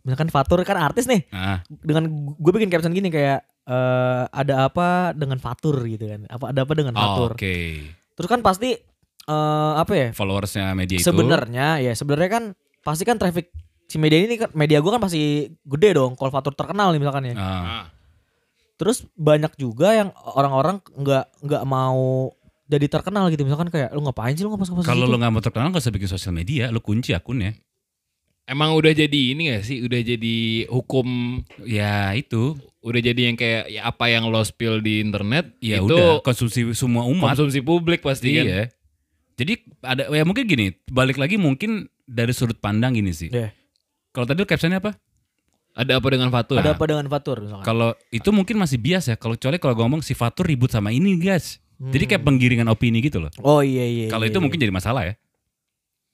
misalkan 0.00 0.28
Fatur 0.30 0.62
kan 0.62 0.78
artis 0.78 1.04
nih. 1.04 1.26
ah, 1.28 1.60
Dengan 1.68 2.06
gue 2.32 2.52
bikin 2.54 2.70
caption 2.70 2.94
gini 2.94 3.10
kayak 3.10 3.42
eh 3.66 4.22
ada 4.24 4.64
apa 4.64 5.12
dengan 5.12 5.36
Fatur 5.36 5.82
gitu 5.82 6.06
kan. 6.06 6.30
Apa 6.30 6.54
ada 6.54 6.62
apa 6.62 6.72
dengan 6.72 6.94
Oh, 6.94 7.02
Fatur. 7.02 7.30
oke. 7.34 7.58
Terus 8.18 8.26
kan 8.26 8.42
pasti 8.42 8.74
eh 9.22 9.72
apa 9.78 9.92
ya? 9.94 10.08
Followersnya 10.10 10.74
media 10.74 10.98
itu. 10.98 11.06
Sebenarnya 11.06 11.78
ya 11.78 11.94
sebenarnya 11.94 12.30
kan 12.30 12.44
pasti 12.82 13.06
kan 13.06 13.14
traffic 13.14 13.54
si 13.86 13.96
media 13.96 14.18
ini 14.18 14.34
kan 14.36 14.50
media 14.52 14.82
gue 14.82 14.90
kan 14.90 14.98
pasti 14.98 15.46
gede 15.46 15.90
dong 15.94 16.18
kalau 16.18 16.28
Fatur 16.28 16.52
terkenal 16.52 16.90
nih 16.90 17.00
misalkan 17.00 17.30
ya. 17.30 17.34
Ah, 17.38 17.46
Ah. 17.62 17.86
Terus 18.74 19.06
banyak 19.14 19.54
juga 19.54 19.94
yang 19.94 20.10
orang-orang 20.14 20.82
nggak 20.84 21.46
nggak 21.46 21.62
mau 21.62 22.30
jadi 22.68 22.86
terkenal 22.86 23.32
gitu 23.32 23.42
misalkan 23.42 23.72
kayak 23.72 23.90
lu 23.96 24.04
ngapain 24.04 24.36
sih 24.36 24.44
lu 24.44 24.52
ngepost 24.52 24.70
ngepost 24.70 24.86
kalau 24.86 25.08
lo 25.08 25.16
nggak 25.16 25.32
mau 25.32 25.40
terkenal 25.40 25.72
nggak 25.72 25.82
usah 25.82 25.94
bikin 25.94 26.06
sosial 26.06 26.34
media, 26.36 26.68
lo 26.68 26.78
kunci 26.78 27.16
akunnya. 27.16 27.56
Emang 28.48 28.72
udah 28.72 28.96
jadi 28.96 29.36
ini 29.36 29.52
gak 29.52 29.64
sih? 29.68 29.84
Udah 29.84 30.00
jadi 30.00 30.64
hukum 30.72 31.40
Ya 31.68 32.16
itu, 32.16 32.56
udah 32.80 33.00
jadi 33.04 33.20
yang 33.28 33.36
kayak 33.36 33.68
ya 33.68 33.84
apa 33.84 34.08
yang 34.08 34.24
lo 34.32 34.40
spill 34.40 34.80
di 34.80 35.04
internet 35.04 35.52
ya 35.60 35.84
itu 35.84 35.92
udah 35.92 36.24
konsumsi 36.24 36.64
semua 36.72 37.04
umat. 37.04 37.36
konsumsi 37.36 37.60
publik 37.60 38.00
pasti 38.00 38.40
kan. 38.40 38.44
Iya. 38.48 38.62
Jadi 39.38 39.52
ada 39.84 40.02
ya 40.08 40.24
mungkin 40.24 40.48
gini, 40.48 40.72
balik 40.88 41.20
lagi 41.20 41.36
mungkin 41.36 41.92
dari 42.08 42.32
sudut 42.32 42.56
pandang 42.56 42.96
gini 42.96 43.12
sih. 43.12 43.28
Iya. 43.28 43.52
Kalau 44.16 44.24
tadi 44.24 44.40
lo 44.40 44.48
captionnya 44.48 44.80
apa? 44.80 44.96
Ada 45.78 46.00
apa 46.00 46.08
dengan 46.10 46.32
Fatur? 46.32 46.58
Ada 46.58 46.74
apa 46.74 46.84
dengan 46.88 47.06
Fatur? 47.06 47.38
Kalau 47.62 47.94
itu 48.10 48.32
mungkin 48.34 48.58
masih 48.58 48.80
bias 48.80 49.12
ya. 49.12 49.14
Kalau 49.20 49.38
kecuali 49.38 49.60
kalau 49.62 49.76
ngomong 49.78 50.00
si 50.02 50.16
Fatur 50.16 50.48
ribut 50.48 50.72
sama 50.72 50.90
ini 50.90 51.20
guys. 51.20 51.60
Jadi 51.78 52.10
kayak 52.10 52.26
penggiringan 52.26 52.66
opini 52.66 52.98
gitu 52.98 53.22
loh. 53.22 53.30
Oh 53.38 53.62
iya 53.62 53.86
iya. 53.86 54.06
Kalau 54.10 54.26
iya, 54.26 54.34
itu 54.34 54.42
iya. 54.42 54.42
mungkin 54.42 54.58
jadi 54.58 54.74
masalah 54.74 55.06
ya. 55.06 55.14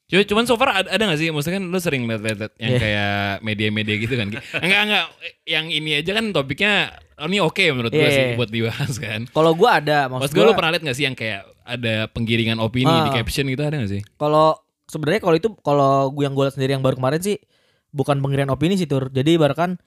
Cuma, 0.04 0.20
cuman 0.22 0.44
so 0.44 0.54
far 0.54 0.70
ada, 0.76 0.92
gak 0.92 1.16
sih? 1.16 1.32
Maksudnya 1.32 1.56
kan 1.56 1.64
lu 1.64 1.78
sering 1.78 2.04
liat-liat 2.04 2.52
yang 2.54 2.72
Iya. 2.72 2.78
kayak 2.78 3.12
media-media 3.40 3.94
gitu 3.96 4.14
kan? 4.14 4.28
enggak, 4.64 4.80
enggak. 4.84 5.04
Yang 5.42 5.66
ini 5.72 5.90
aja 5.96 6.10
kan 6.12 6.24
topiknya 6.30 6.72
oh, 7.16 7.26
ini 7.26 7.38
oke 7.40 7.64
menurut 7.70 7.88
gue 7.88 7.98
Iya, 7.98 8.10
sih 8.10 8.24
iya. 8.26 8.36
buat 8.36 8.50
dibahas 8.52 8.92
kan. 8.96 9.20
Kalau 9.26 9.52
gue 9.52 9.70
ada, 9.70 10.06
maksud 10.06 10.28
Mas 10.28 10.32
gue 10.32 10.44
lu 10.44 10.52
pernah 10.52 10.70
liat 10.70 10.82
gak 10.82 10.94
sih 10.94 11.04
yang 11.04 11.14
kayak 11.14 11.40
ada 11.64 12.06
penggiringan 12.08 12.58
opini 12.58 12.84
di 12.90 13.10
Ah. 13.10 13.14
caption 13.14 13.48
gitu 13.48 13.60
ada 13.60 13.80
gak 13.80 13.88
sih? 13.90 14.02
kalau 14.14 14.52
sebenarnya 14.84 15.24
kalau 15.24 15.34
itu 15.34 15.48
kalau 15.64 16.12
gue 16.12 16.22
yang 16.22 16.36
gue 16.36 16.44
lihat 16.44 16.54
sendiri 16.54 16.76
yang 16.76 16.84
baru 16.84 17.00
kemarin 17.00 17.18
sih 17.18 17.40
bukan 17.88 18.20
pengirian 18.20 18.52
opini 18.52 18.76
sih 18.76 18.84
tur. 18.84 19.08
Jadi 19.08 19.34
ibaratkan 19.34 19.80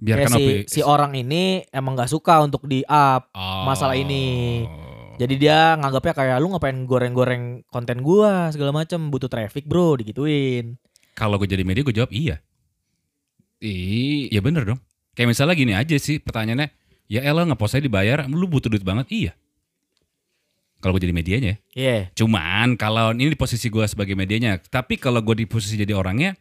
Biarkan 0.00 0.32
si, 0.32 0.44
si 0.66 0.80
orang 0.80 1.12
ini 1.12 1.60
emang 1.68 1.92
nggak 1.92 2.08
suka 2.08 2.40
untuk 2.40 2.64
di 2.64 2.80
up 2.82 3.28
Oh. 3.30 3.62
masalah 3.62 3.94
ini. 3.94 4.64
Jadi 5.20 5.36
dia 5.36 5.76
nganggapnya 5.76 6.16
kayak 6.16 6.36
lu 6.40 6.48
ngapain 6.56 6.88
goreng-goreng 6.88 7.68
konten 7.68 8.00
gua 8.00 8.48
segala 8.48 8.72
macem 8.72 9.12
butuh 9.12 9.28
traffic 9.28 9.68
bro 9.68 10.00
digituin. 10.00 10.80
Kalau 11.12 11.36
gue 11.36 11.44
jadi 11.44 11.60
media 11.60 11.84
gue 11.84 11.92
jawab 11.92 12.08
iya. 12.08 12.40
Iya 13.60 14.40
bener 14.40 14.64
dong. 14.64 14.80
Kayak 15.12 15.36
misalnya 15.36 15.52
gini 15.52 15.76
aja 15.76 15.92
sih 16.00 16.16
pertanyaannya. 16.16 16.72
Ya 17.12 17.20
elah 17.26 17.44
ngepost 17.44 17.76
saya 17.76 17.84
dibayar, 17.84 18.24
lu 18.30 18.48
butuh 18.48 18.72
duit 18.72 18.80
banget? 18.80 19.12
Iya. 19.12 19.32
Kalau 20.80 20.96
gue 20.96 21.04
jadi 21.04 21.12
medianya. 21.12 21.60
Iya. 21.76 22.08
Cuman 22.16 22.80
kalau 22.80 23.12
ini 23.12 23.34
di 23.34 23.36
posisi 23.36 23.68
gue 23.68 23.84
sebagai 23.84 24.16
medianya. 24.16 24.56
Tapi 24.56 24.96
kalau 24.96 25.20
gue 25.20 25.44
di 25.44 25.46
posisi 25.50 25.76
jadi 25.76 25.92
orangnya. 25.92 26.32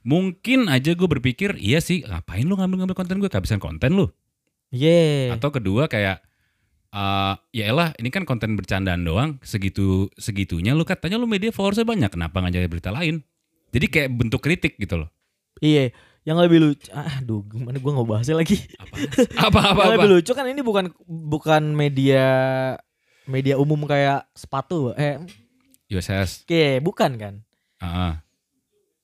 Mungkin 0.00 0.70
aja 0.70 0.96
gue 0.96 1.08
berpikir, 1.10 1.60
iya 1.60 1.76
sih 1.82 2.00
ngapain 2.06 2.48
lu 2.48 2.56
ngambil-ngambil 2.56 2.96
konten 2.96 3.20
gue, 3.20 3.28
kehabisan 3.28 3.60
konten 3.60 3.98
lu. 3.98 4.06
Iya. 4.72 5.34
Atau 5.36 5.52
kedua 5.52 5.90
kayak, 5.92 6.24
eh 6.90 7.34
ya 7.54 7.64
elah 7.70 7.94
ini 7.96 8.10
kan 8.10 8.26
konten 8.26 8.58
bercandaan 8.58 9.06
doang, 9.06 9.38
segitu 9.46 10.10
segitunya 10.18 10.74
lu 10.74 10.82
katanya 10.82 11.16
lu 11.16 11.30
media 11.30 11.54
followersnya 11.54 11.86
banyak, 11.86 12.10
kenapa 12.10 12.42
nggak 12.42 12.54
jadi 12.58 12.66
berita 12.66 12.90
lain? 12.90 13.22
Jadi 13.70 13.86
kayak 13.86 14.10
bentuk 14.10 14.42
kritik 14.42 14.74
gitu 14.76 15.06
loh. 15.06 15.08
Iya. 15.62 15.94
Yang 16.20 16.38
lebih 16.46 16.58
lucu, 16.60 16.88
aduh 16.92 17.40
gimana 17.48 17.80
gua 17.80 17.92
nggak 17.96 18.08
bahasnya 18.12 18.36
lagi. 18.36 18.60
apa-apa 19.40 19.80
yang 19.88 19.92
apa? 19.96 20.04
lebih 20.04 20.10
lucu 20.20 20.32
kan 20.36 20.44
ini 20.50 20.60
bukan 20.60 20.92
bukan 21.08 21.62
media 21.72 22.26
media 23.24 23.56
umum 23.56 23.88
kayak 23.88 24.28
sepatu, 24.36 24.92
eh 24.98 25.16
USS, 25.88 26.44
kayak 26.44 26.84
bukan 26.84 27.10
kan? 27.16 27.34
ah, 27.80 28.20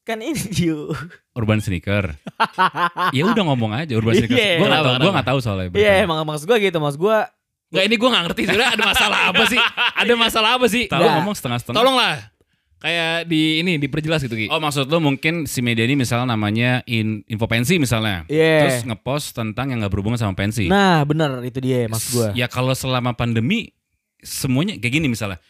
Kan 0.07 0.23
ini. 0.23 0.39
Urban 1.39 1.59
Sneaker. 1.59 2.15
ya 3.11 3.23
udah 3.27 3.43
ngomong 3.43 3.75
aja 3.75 3.99
Urban 3.99 4.15
Sneaker. 4.15 4.39
Iya. 4.39 4.55
Gue 4.63 4.69
nggak 4.71 4.85
tahu, 4.85 4.95
gue 5.03 5.13
nggak 5.19 5.29
tahu 5.35 5.39
soalnya. 5.43 5.67
Iya 5.75 5.93
emang 6.07 6.23
maksud 6.23 6.47
gua 6.47 6.59
gitu, 6.63 6.79
maksud 6.79 7.01
gua 7.01 7.19
Nggak 7.67 7.85
ini 7.91 7.95
gue 7.99 8.09
gak 8.09 8.25
ngerti 8.31 8.43
sebenarnya 8.47 8.73
ada 8.79 8.85
masalah 8.87 9.19
apa 9.35 9.43
sih? 9.51 9.61
Ada 9.99 10.15
masalah 10.15 10.51
apa 10.55 10.67
sih? 10.71 10.85
Tahu 10.87 11.03
ngomong 11.03 11.35
setengah-setengah. 11.35 11.79
Tolonglah. 11.83 12.15
Kayak 12.77 13.27
di 13.27 13.65
ini 13.65 13.81
diperjelas 13.81 14.21
gitu 14.23 14.37
Ki. 14.37 14.47
Oh 14.53 14.61
maksud 14.61 14.87
lo 14.87 15.01
mungkin 15.01 15.49
si 15.49 15.65
media 15.65 15.83
ini 15.89 15.97
misalnya 15.97 16.37
namanya 16.37 16.85
in, 16.85 17.25
info 17.27 17.49
pensi 17.49 17.81
misalnya. 17.81 18.29
Iya. 18.29 18.63
Terus 18.63 18.79
ngepost 18.87 19.33
tentang 19.35 19.73
yang 19.73 19.81
nggak 19.83 19.91
berhubungan 19.91 20.21
sama 20.21 20.37
pensi. 20.37 20.69
Nah 20.69 21.03
bener 21.09 21.41
itu 21.43 21.59
dia 21.59 21.89
maksud 21.89 22.09
gua. 22.13 22.29
Ya 22.37 22.47
kalau 22.47 22.77
selama 22.77 23.17
pandemi 23.17 23.73
semuanya 24.21 24.77
kayak 24.77 25.03
gini 25.03 25.09
misalnya. 25.09 25.41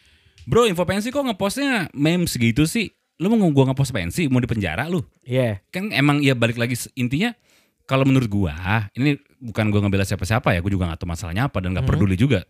Bro 0.47 0.65
info 0.71 0.87
pensi 0.87 1.11
kok 1.11 1.21
ngepostnya 1.21 1.91
meme 1.91 2.25
segitu 2.25 2.63
sih? 2.63 2.89
Lu 3.19 3.27
mau 3.29 3.51
gua 3.51 3.69
ngepost 3.69 3.91
pensi 3.91 4.31
mau 4.31 4.39
di 4.39 4.47
penjara 4.47 4.87
lu? 4.87 5.03
Iya. 5.27 5.59
Kan 5.69 5.91
emang 5.91 6.23
ya 6.23 6.31
balik 6.31 6.55
lagi 6.55 6.79
intinya 6.95 7.35
kalau 7.83 8.07
menurut 8.07 8.31
gua 8.31 8.87
ini 8.95 9.19
bukan 9.39 9.65
gua 9.69 9.81
ngebela 9.81 10.03
siapa-siapa 10.03 10.51
ya, 10.51 10.59
gua 10.59 10.71
juga 10.71 10.85
nggak 10.87 10.99
tahu 10.99 11.09
masalahnya 11.09 11.47
apa 11.47 11.57
dan 11.59 11.73
nggak 11.73 11.85
Mhm. 11.85 11.91
peduli 11.93 12.15
juga. 12.15 12.41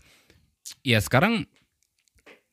Ya 0.82 1.00
sekarang 1.00 1.45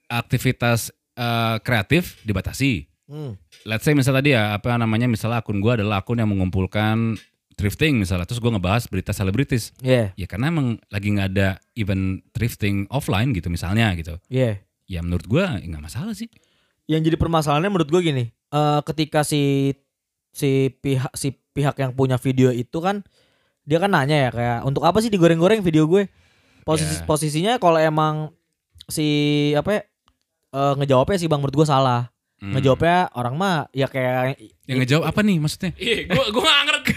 aktivitas 0.06 0.90
eh, 1.14 1.56
kreatif 1.62 2.18
dibatasi. 2.22 2.90
Hmm. 3.04 3.36
let's 3.68 3.84
say 3.84 3.92
misalnya 3.92 4.24
tadi 4.24 4.32
ya 4.32 4.56
apa 4.56 4.80
namanya 4.80 5.04
misalnya 5.04 5.44
akun 5.44 5.60
gua 5.60 5.76
adalah 5.76 6.00
akun 6.00 6.16
yang 6.16 6.24
mengumpulkan 6.24 7.20
thrifting 7.52 8.00
misalnya 8.00 8.24
terus 8.24 8.40
gua 8.40 8.56
ngebahas 8.56 8.88
berita 8.88 9.12
selebritis 9.12 9.76
Iya. 9.84 10.16
ya 10.16 10.24
karena 10.24 10.48
emang 10.48 10.80
lagi 10.88 11.12
nggak 11.12 11.28
ada 11.36 11.60
event 11.76 12.24
thrifting 12.32 12.88
offline 12.88 13.36
gitu 13.36 13.52
misalnya 13.52 13.92
gitu 13.92 14.16
Iya. 14.32 14.56
ya 14.88 15.04
menurut 15.04 15.28
gua 15.28 15.60
ya 15.60 15.68
nggak 15.68 15.84
masalah 15.84 16.16
sih 16.16 16.32
yang 16.88 17.04
jadi 17.04 17.20
permasalahannya 17.20 17.68
menurut 17.68 17.92
gue 17.92 18.00
gini 18.02 18.24
eh 18.32 18.80
ketika 18.88 19.20
si 19.20 19.76
si 20.32 20.72
pihak 20.72 21.12
si 21.12 21.36
pihak 21.52 21.76
yang 21.76 21.92
punya 21.92 22.16
video 22.16 22.48
itu 22.50 22.80
kan 22.80 23.04
dia 23.64 23.78
kan 23.78 23.88
nanya 23.88 24.16
ya 24.18 24.30
kayak 24.30 24.58
untuk 24.62 24.82
apa 24.82 24.98
sih 24.98 25.08
digoreng-goreng 25.08 25.60
video 25.60 25.84
gue 25.84 26.08
posisi 26.62 26.94
Ya. 26.94 27.04
posisinya 27.04 27.52
kalau 27.56 27.76
emang 27.76 28.32
si 28.86 29.06
apa 29.52 29.70
ya, 29.70 29.80
eh, 30.50 30.72
ngejawabnya 30.74 31.16
si 31.16 31.26
bang 31.26 31.38
menurut 31.38 31.56
gue 31.56 31.66
salah 31.66 32.08
Hmm. 32.34 32.50
ngejawabnya 32.52 33.08
orang 33.14 33.34
mah 33.34 33.56
ya 33.70 33.86
kayak 33.86 34.36
yang 34.64 34.78
ngejawab 34.78 35.06
apa 35.06 35.20
nih 35.22 35.38
maksudnya 35.38 35.70
Iya, 35.74 35.96
gue 36.04 36.24
gue 36.28 36.42
gak 36.42 36.64
ngerti. 36.66 36.92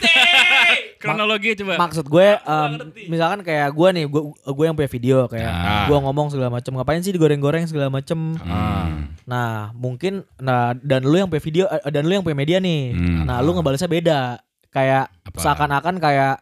kronologi 0.99 1.53
coba 1.56 1.77
maksud 1.77 2.06
gue 2.06 2.27
em, 2.36 2.71
misalkan 3.08 3.39
kayak 3.41 3.69
gue 3.69 3.88
nih 3.93 4.06
gue 4.08 4.21
gue 4.27 4.65
yang 4.65 4.73
punya 4.73 4.89
video 4.89 5.17
kayak 5.25 5.47
Ah. 5.47 5.86
gue 5.86 5.95
ngomong 5.95 6.27
segala 6.27 6.49
macam 6.49 6.73
ngapain 6.73 6.99
sih 6.99 7.12
digoreng-goreng 7.12 7.63
segala 7.63 7.88
macam 7.88 8.36
Ah. 8.41 9.08
Nah, 9.23 9.71
mungkin 9.73 10.23
nah 10.38 10.71
dan 10.73 11.03
lu 11.03 11.15
yang 11.15 11.27
punya 11.27 11.39
video 11.41 11.63
eh, 11.65 11.84
dan 11.86 12.03
lu 12.03 12.13
yang 12.13 12.23
punya 12.23 12.36
media 12.38 12.58
nih. 12.58 12.91
Hmm. 12.91 13.23
Nah, 13.23 13.39
lu 13.39 13.51
ngebalesnya 13.51 13.88
beda. 13.88 14.39
Kayak 14.69 15.12
seakan-akan 15.34 15.95
kayak 15.97 16.39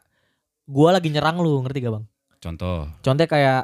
gua 0.65 0.89
lagi 0.91 1.07
nyerang 1.07 1.37
lu, 1.37 1.61
ngerti 1.61 1.79
gak, 1.79 1.93
Bang? 1.93 2.05
contoh 2.37 2.85
Contohnya 2.99 3.25
kayak 3.27 3.61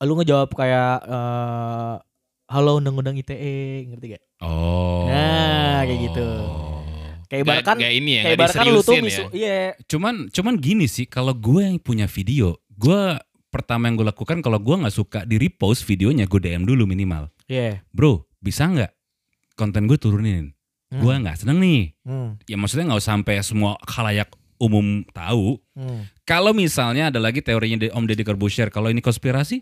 lu 0.00 0.14
ngejawab 0.14 0.50
kayak 0.50 0.94
eh 1.04 1.94
halo 2.46 2.76
undang-undang 2.76 3.14
ITE, 3.16 3.86
ngerti 3.88 4.06
gak? 4.12 4.22
oh 4.40 5.06
Nah, 5.06 5.82
kayak 5.82 6.00
gitu. 6.02 6.28
Kayak 7.24 7.40
ibaratkan 7.40 7.76
Gak, 7.78 7.92
ini 7.92 8.10
ya, 8.12 8.22
kayak 8.22 8.36
ibaratkan 8.36 8.64
lu 8.64 8.72
tuh 8.76 8.94
diseriusin 8.94 9.02
misu, 9.02 9.22
ya. 9.24 9.28
iya. 9.32 9.58
cuman 9.84 10.14
cuman 10.28 10.54
gini 10.56 10.86
sih 10.86 11.04
kalau 11.04 11.32
gue 11.32 11.62
yang 11.62 11.78
punya 11.78 12.04
video 12.04 12.54
gue 12.70 13.00
pertama 13.48 13.86
yang 13.86 13.96
gue 13.96 14.06
lakukan 14.06 14.38
kalau 14.38 14.58
gue 14.58 14.74
nggak 14.76 14.92
suka 14.92 15.22
di 15.22 15.38
repost 15.38 15.82
videonya 15.84 16.26
gue 16.26 16.38
DM 16.38 16.62
dulu 16.62 16.84
minimal 16.84 17.30
Iya. 17.46 17.82
bro 17.90 18.26
bisa 18.36 18.66
nggak 18.66 18.92
konten 19.54 19.86
gue 19.86 19.96
turunin 19.96 20.52
Hmm. 20.84 21.00
gue 21.00 21.14
nggak 21.16 21.36
seneng 21.38 21.58
nih 21.58 21.82
Hmm. 22.02 22.38
ya 22.44 22.54
maksudnya 22.54 22.86
nggak 22.86 23.00
usah 23.00 23.12
sampai 23.14 23.34
semua 23.40 23.74
khalayak 23.82 24.30
umum 24.56 25.02
tahu 25.10 25.58
Hmm. 25.74 26.06
kalau 26.22 26.50
misalnya 26.50 27.10
ada 27.10 27.18
lagi 27.18 27.40
teorinya 27.40 27.90
Om 27.90 28.04
Deddy 28.04 28.22
Corbuzier 28.22 28.68
kalau 28.68 28.86
ini 28.86 28.98
konspirasi 28.98 29.58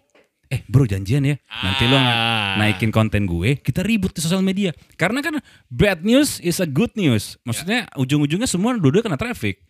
eh 0.47 0.61
bro 0.67 0.85
janjian 0.85 1.25
ya 1.25 1.41
nanti 1.41 1.85
lo 1.87 1.97
Ah. 1.97 2.57
naikin 2.57 2.93
konten 2.93 3.25
gue 3.25 3.57
kita 3.57 3.81
ribut 3.81 4.13
di 4.13 4.21
sosial 4.21 4.41
media 4.41 4.69
karena 4.95 5.19
kan 5.19 5.41
bad 5.67 6.05
news 6.05 6.37
is 6.39 6.59
a 6.59 6.69
good 6.69 6.93
news 6.93 7.41
maksudnya 7.43 7.89
ujung-ujungnya 7.95 8.45
semua 8.45 8.77
dua-dua 8.77 9.01
kena 9.01 9.17
traffic 9.17 9.65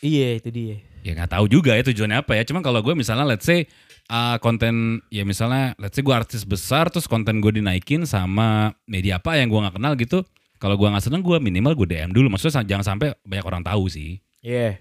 Iya, 0.00 0.36
itu 0.36 0.50
dia. 0.50 0.76
ya 1.00 1.14
nggak 1.14 1.30
tahu 1.30 1.46
juga 1.46 1.72
ya 1.72 1.82
tujuannya 1.82 2.18
apa 2.18 2.34
ya 2.34 2.44
cuman 2.44 2.60
kalau 2.60 2.80
gue 2.80 2.92
misalnya 2.92 3.24
let's 3.24 3.44
say 3.44 3.64
uh, 4.08 4.36
konten 4.36 4.98
ya 5.08 5.22
misalnya 5.22 5.72
let's 5.76 5.94
say 5.94 6.02
gue 6.02 6.12
artis 6.12 6.42
besar 6.42 6.88
terus 6.88 7.04
konten 7.04 7.38
gue 7.38 7.52
dinaikin 7.54 8.02
sama 8.02 8.72
media 8.84 9.16
apa 9.16 9.36
yang 9.36 9.46
gue 9.46 9.60
nggak 9.60 9.76
kenal 9.76 9.92
gitu 9.94 10.24
kalau 10.56 10.74
gue 10.74 10.88
nggak 10.88 11.04
seneng 11.04 11.20
gue 11.20 11.36
minimal 11.38 11.76
gue 11.76 11.88
DM 11.88 12.10
dulu 12.10 12.26
maksudnya 12.26 12.64
jangan 12.64 12.84
sampai 12.86 13.12
banyak 13.20 13.44
orang 13.44 13.60
tahu 13.60 13.84
sih 13.86 14.16
Iya. 14.44 14.78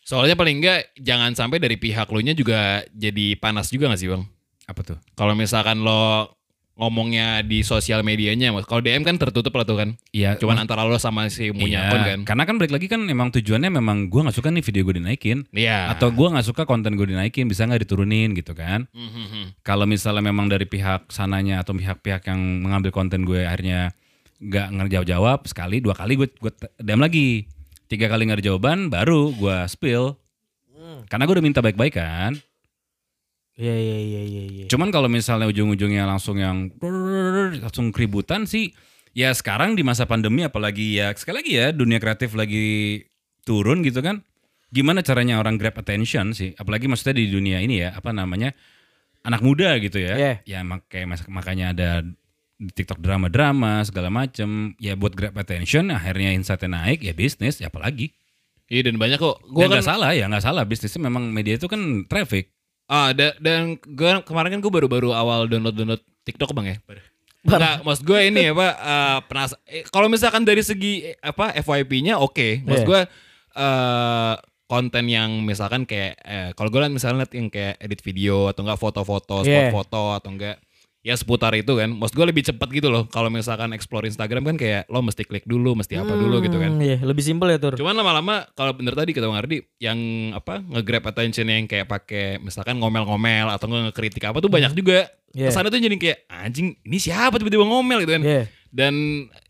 Soalnya 0.00 0.34
paling 0.34 0.58
enggak 0.58 0.90
jangan 0.96 1.36
sampai 1.36 1.60
dari 1.60 1.76
pihak 1.76 2.08
lu 2.08 2.18
nya 2.18 2.32
juga 2.32 2.82
jadi 2.90 3.36
panas 3.36 3.68
juga 3.68 3.86
gak 3.86 4.00
sih 4.00 4.08
bang? 4.08 4.24
apa 4.64 4.80
tuh 4.82 4.98
Kalau 5.12 5.34
misalkan 5.34 5.82
lo 5.82 6.30
ngomongnya 6.74 7.42
di 7.42 7.60
sosial 7.60 8.00
medianya, 8.00 8.48
Mas. 8.50 8.64
kalau 8.64 8.80
DM 8.80 9.02
kan 9.02 9.12
tertutup 9.14 9.52
lah 9.52 9.68
tuh 9.68 9.76
kan. 9.76 9.88
Iya 10.10 10.40
Cuman 10.40 10.56
antara 10.56 10.80
lo 10.80 10.96
sama 10.96 11.28
si 11.28 11.52
punya 11.52 11.76
iya, 11.76 11.90
akun 11.90 12.00
kan. 12.00 12.18
karena 12.24 12.42
kan 12.46 12.56
balik 12.56 12.72
lagi 12.72 12.86
kan 12.88 13.04
emang 13.04 13.28
tujuannya 13.28 13.68
memang 13.68 14.08
gue 14.08 14.20
nggak 14.24 14.32
suka 14.32 14.48
nih 14.48 14.64
video 14.64 14.82
gue 14.82 14.96
dinaikin 14.96 15.44
Iya. 15.52 15.92
atau 15.92 16.08
gue 16.08 16.24
nggak 16.24 16.46
suka 16.46 16.62
konten 16.64 16.96
gue 16.96 17.04
dinaikin 17.04 17.44
bisa 17.44 17.68
nggak 17.68 17.84
diturunin 17.84 18.32
gitu 18.32 18.56
kan 18.56 18.88
Mhm. 18.90 19.60
kalau 19.60 19.84
misalnya 19.84 20.24
memang 20.24 20.48
dari 20.48 20.64
pihak 20.64 21.12
sananya 21.12 21.60
atau 21.60 21.76
pihak-pihak 21.76 22.24
yang 22.24 22.40
mengambil 22.64 22.88
konten 22.90 23.28
gue 23.28 23.44
akhirnya 23.44 23.92
nggak 24.40 24.66
ngejawab 24.72 25.04
jawab 25.04 25.38
sekali 25.44 25.84
dua 25.84 25.92
kali 25.92 26.16
gue 26.16 26.32
gue 26.32 26.52
DM 26.78 26.96
lagi 26.96 27.44
tiga 27.90 28.06
kali 28.06 28.30
nggak 28.30 28.38
ada 28.38 28.46
jawaban 28.54 28.86
baru 28.86 29.34
gue 29.34 29.58
spill. 29.66 30.14
Karena 31.10 31.26
gue 31.26 31.34
udah 31.34 31.44
minta 31.44 31.58
baik-baik 31.58 31.98
kan? 31.98 32.38
Iya, 33.60 33.76
iya, 33.76 33.98
iya, 34.00 34.22
iya, 34.24 34.42
iya. 34.48 34.66
cuman 34.72 34.88
kalau 34.88 35.04
misalnya 35.12 35.44
ujung-ujungnya 35.44 36.08
langsung 36.08 36.40
yang 36.40 36.72
langsung 37.60 37.92
keributan 37.92 38.48
sih 38.48 38.72
ya 39.12 39.36
sekarang 39.36 39.76
di 39.76 39.84
masa 39.84 40.08
pandemi 40.08 40.48
apalagi 40.48 40.96
ya 40.96 41.12
sekali 41.12 41.44
lagi 41.44 41.52
ya 41.60 41.66
dunia 41.68 42.00
kreatif 42.00 42.32
lagi 42.32 43.04
turun 43.44 43.84
gitu 43.84 44.00
kan? 44.00 44.24
Gimana 44.72 45.04
caranya 45.04 45.36
orang 45.42 45.60
grab 45.60 45.76
attention 45.76 46.32
sih? 46.32 46.56
Apalagi 46.56 46.88
maksudnya 46.88 47.20
di 47.20 47.28
dunia 47.28 47.60
ini 47.60 47.84
ya 47.84 47.92
apa 47.92 48.14
namanya 48.16 48.56
anak 49.28 49.44
muda 49.44 49.76
gitu 49.76 50.00
ya? 50.00 50.14
Iya. 50.16 50.34
ya 50.48 50.58
mak 50.64 50.88
kayak 50.88 51.06
mas- 51.10 51.28
makanya 51.28 51.76
ada 51.76 51.88
di 52.60 52.70
TikTok 52.70 53.00
drama-drama 53.00 53.80
segala 53.82 54.06
macem 54.08 54.76
ya 54.76 54.92
buat 54.92 55.10
grab 55.10 55.32
attention 55.34 55.88
akhirnya 55.88 56.30
insightnya 56.30 56.76
naik 56.76 57.00
ya 57.00 57.10
bisnis 57.10 57.56
ya 57.56 57.66
apalagi 57.66 58.12
Iya 58.68 58.86
dan 58.86 59.02
banyak 59.02 59.18
kok. 59.18 59.42
Gua 59.42 59.50
Gue 59.50 59.62
kan 59.66 59.70
nggak 59.72 59.88
salah 59.88 60.10
ya 60.12 60.28
nggak 60.28 60.44
salah 60.44 60.62
bisnisnya 60.62 61.02
memang 61.02 61.26
media 61.26 61.56
itu 61.56 61.66
kan 61.66 61.80
traffic 62.04 62.52
Ah, 62.84 63.10
da- 63.10 63.34
dan 63.38 63.74
gue 63.76 64.12
kemarin 64.22 64.50
kan 64.50 64.60
gue 64.60 64.72
baru-baru 64.72 65.10
awal 65.10 65.46
download 65.46 65.72
download 65.72 66.02
TikTok 66.22 66.50
bang 66.52 66.66
ya. 66.68 66.76
Enggak, 67.40 67.80
maksud 67.80 68.04
gue 68.04 68.20
ini 68.24 68.50
apa 68.50 68.66
eh, 68.76 69.18
penas 69.24 69.50
eh, 69.64 69.82
kalau 69.86 70.06
misalkan 70.06 70.42
dari 70.42 70.60
segi 70.60 71.06
eh, 71.06 71.16
apa 71.18 71.50
FYP-nya 71.56 72.18
oke. 72.18 72.62
Maksud 72.62 72.78
Iya. 72.78 72.86
gue 72.86 73.00
eh 73.56 74.34
konten 74.66 75.04
yang 75.06 75.42
misalkan 75.42 75.82
kayak 75.82 76.14
eh, 76.20 76.50
kalau 76.54 76.70
gue 76.70 76.78
liat 76.78 76.90
misalnya 76.90 77.24
liat 77.24 77.32
yang 77.32 77.48
kayak 77.48 77.74
edit 77.76 78.00
video 78.00 78.46
atau 78.46 78.62
enggak 78.62 78.78
foto-foto, 78.78 79.42
spot 79.42 79.50
Yeah. 79.50 79.70
foto 79.70 80.14
atau 80.14 80.30
enggak 80.30 80.62
ya 81.00 81.16
seputar 81.16 81.56
itu 81.56 81.72
kan. 81.76 81.88
Maksud 81.96 82.14
gue 82.16 82.26
lebih 82.28 82.44
cepat 82.44 82.68
gitu 82.72 82.92
loh. 82.92 83.08
Kalau 83.08 83.32
misalkan 83.32 83.72
explore 83.72 84.04
Instagram 84.04 84.44
kan 84.44 84.56
kayak 84.60 84.84
lo 84.92 85.00
mesti 85.00 85.24
klik 85.24 85.48
dulu, 85.48 85.72
mesti 85.72 85.96
apa 85.96 86.12
dulu 86.12 86.44
gitu 86.44 86.60
kan. 86.60 86.76
Hmm, 86.76 86.84
Iya, 86.84 86.98
lebih 87.00 87.24
simpel 87.24 87.56
ya 87.56 87.58
tur. 87.60 87.76
Cuman 87.76 87.96
lama-lama 87.96 88.44
kalau 88.52 88.76
bener 88.76 88.92
tadi 88.92 89.16
kata 89.16 89.26
Bang 89.28 89.40
Ardi 89.40 89.64
yang 89.80 89.98
apa 90.36 90.60
nge-grab 90.60 91.04
attention 91.08 91.48
yang 91.48 91.64
kayak 91.64 91.88
pakai 91.88 92.36
misalkan 92.40 92.76
ngomel-ngomel 92.80 93.48
atau 93.48 93.68
nggak 93.68 93.92
ngekritik 93.92 94.24
apa 94.28 94.38
tuh 94.44 94.52
banyak 94.52 94.72
juga. 94.76 95.08
Yeah. 95.32 95.48
Kesannya 95.48 95.70
tuh 95.72 95.80
jadi 95.80 95.96
kayak 95.96 96.18
anjing 96.26 96.76
ini 96.84 96.98
siapa 96.98 97.38
tiba-tiba 97.40 97.64
ngomel 97.64 98.04
gitu 98.04 98.12
kan. 98.20 98.22
Iya. 98.24 98.42
Dan 98.70 98.94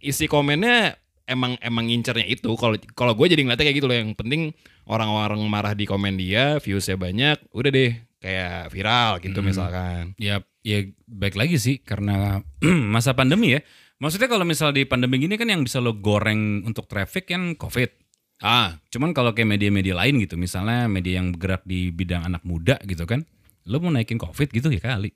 isi 0.01 0.31
komennya 0.31 0.97
emang 1.31 1.55
emang 1.63 1.87
ngincernya 1.87 2.27
itu. 2.27 2.51
Kalau 2.59 2.75
kalau 2.95 3.13
gue 3.15 3.27
jadi 3.31 3.43
ngeliatnya 3.47 3.67
kayak 3.67 3.79
gitu 3.79 3.89
loh. 3.91 3.97
Yang 3.97 4.11
penting 4.19 4.43
orang-orang 4.91 5.39
marah 5.47 5.75
di 5.79 5.87
komen 5.87 6.19
dia, 6.19 6.59
viewsnya 6.59 6.99
banyak, 6.99 7.39
udah 7.55 7.71
deh 7.71 7.95
kayak 8.21 8.69
viral 8.75 9.23
gitu 9.23 9.39
misalkan. 9.41 10.13
Ya, 10.21 10.45
ya 10.61 10.85
baik 11.09 11.37
lagi 11.37 11.57
sih 11.57 11.77
karena 11.81 12.45
masa 12.95 13.17
pandemi 13.17 13.57
ya. 13.57 13.61
Maksudnya 14.01 14.33
kalau 14.33 14.49
misal 14.49 14.73
di 14.73 14.89
pandemi 14.89 15.21
gini 15.21 15.37
kan 15.37 15.45
yang 15.45 15.61
bisa 15.61 15.77
lo 15.77 15.93
goreng 16.01 16.65
untuk 16.65 16.89
traffic 16.89 17.29
kan 17.29 17.53
COVID. 17.53 18.01
Ah, 18.41 18.81
Cuman 18.89 19.13
kalau 19.13 19.37
kayak 19.37 19.53
media-media 19.53 19.93
lain 19.93 20.17
gitu, 20.17 20.41
misalnya 20.41 20.89
media 20.89 21.21
yang 21.21 21.37
bergerak 21.37 21.61
di 21.69 21.93
bidang 21.93 22.25
anak 22.25 22.41
muda 22.41 22.81
gitu 22.89 23.05
kan, 23.05 23.21
lo 23.69 23.77
mau 23.85 23.93
naikin 23.93 24.17
COVID 24.17 24.49
gitu 24.57 24.73
ya 24.73 24.81
kali. 24.81 25.13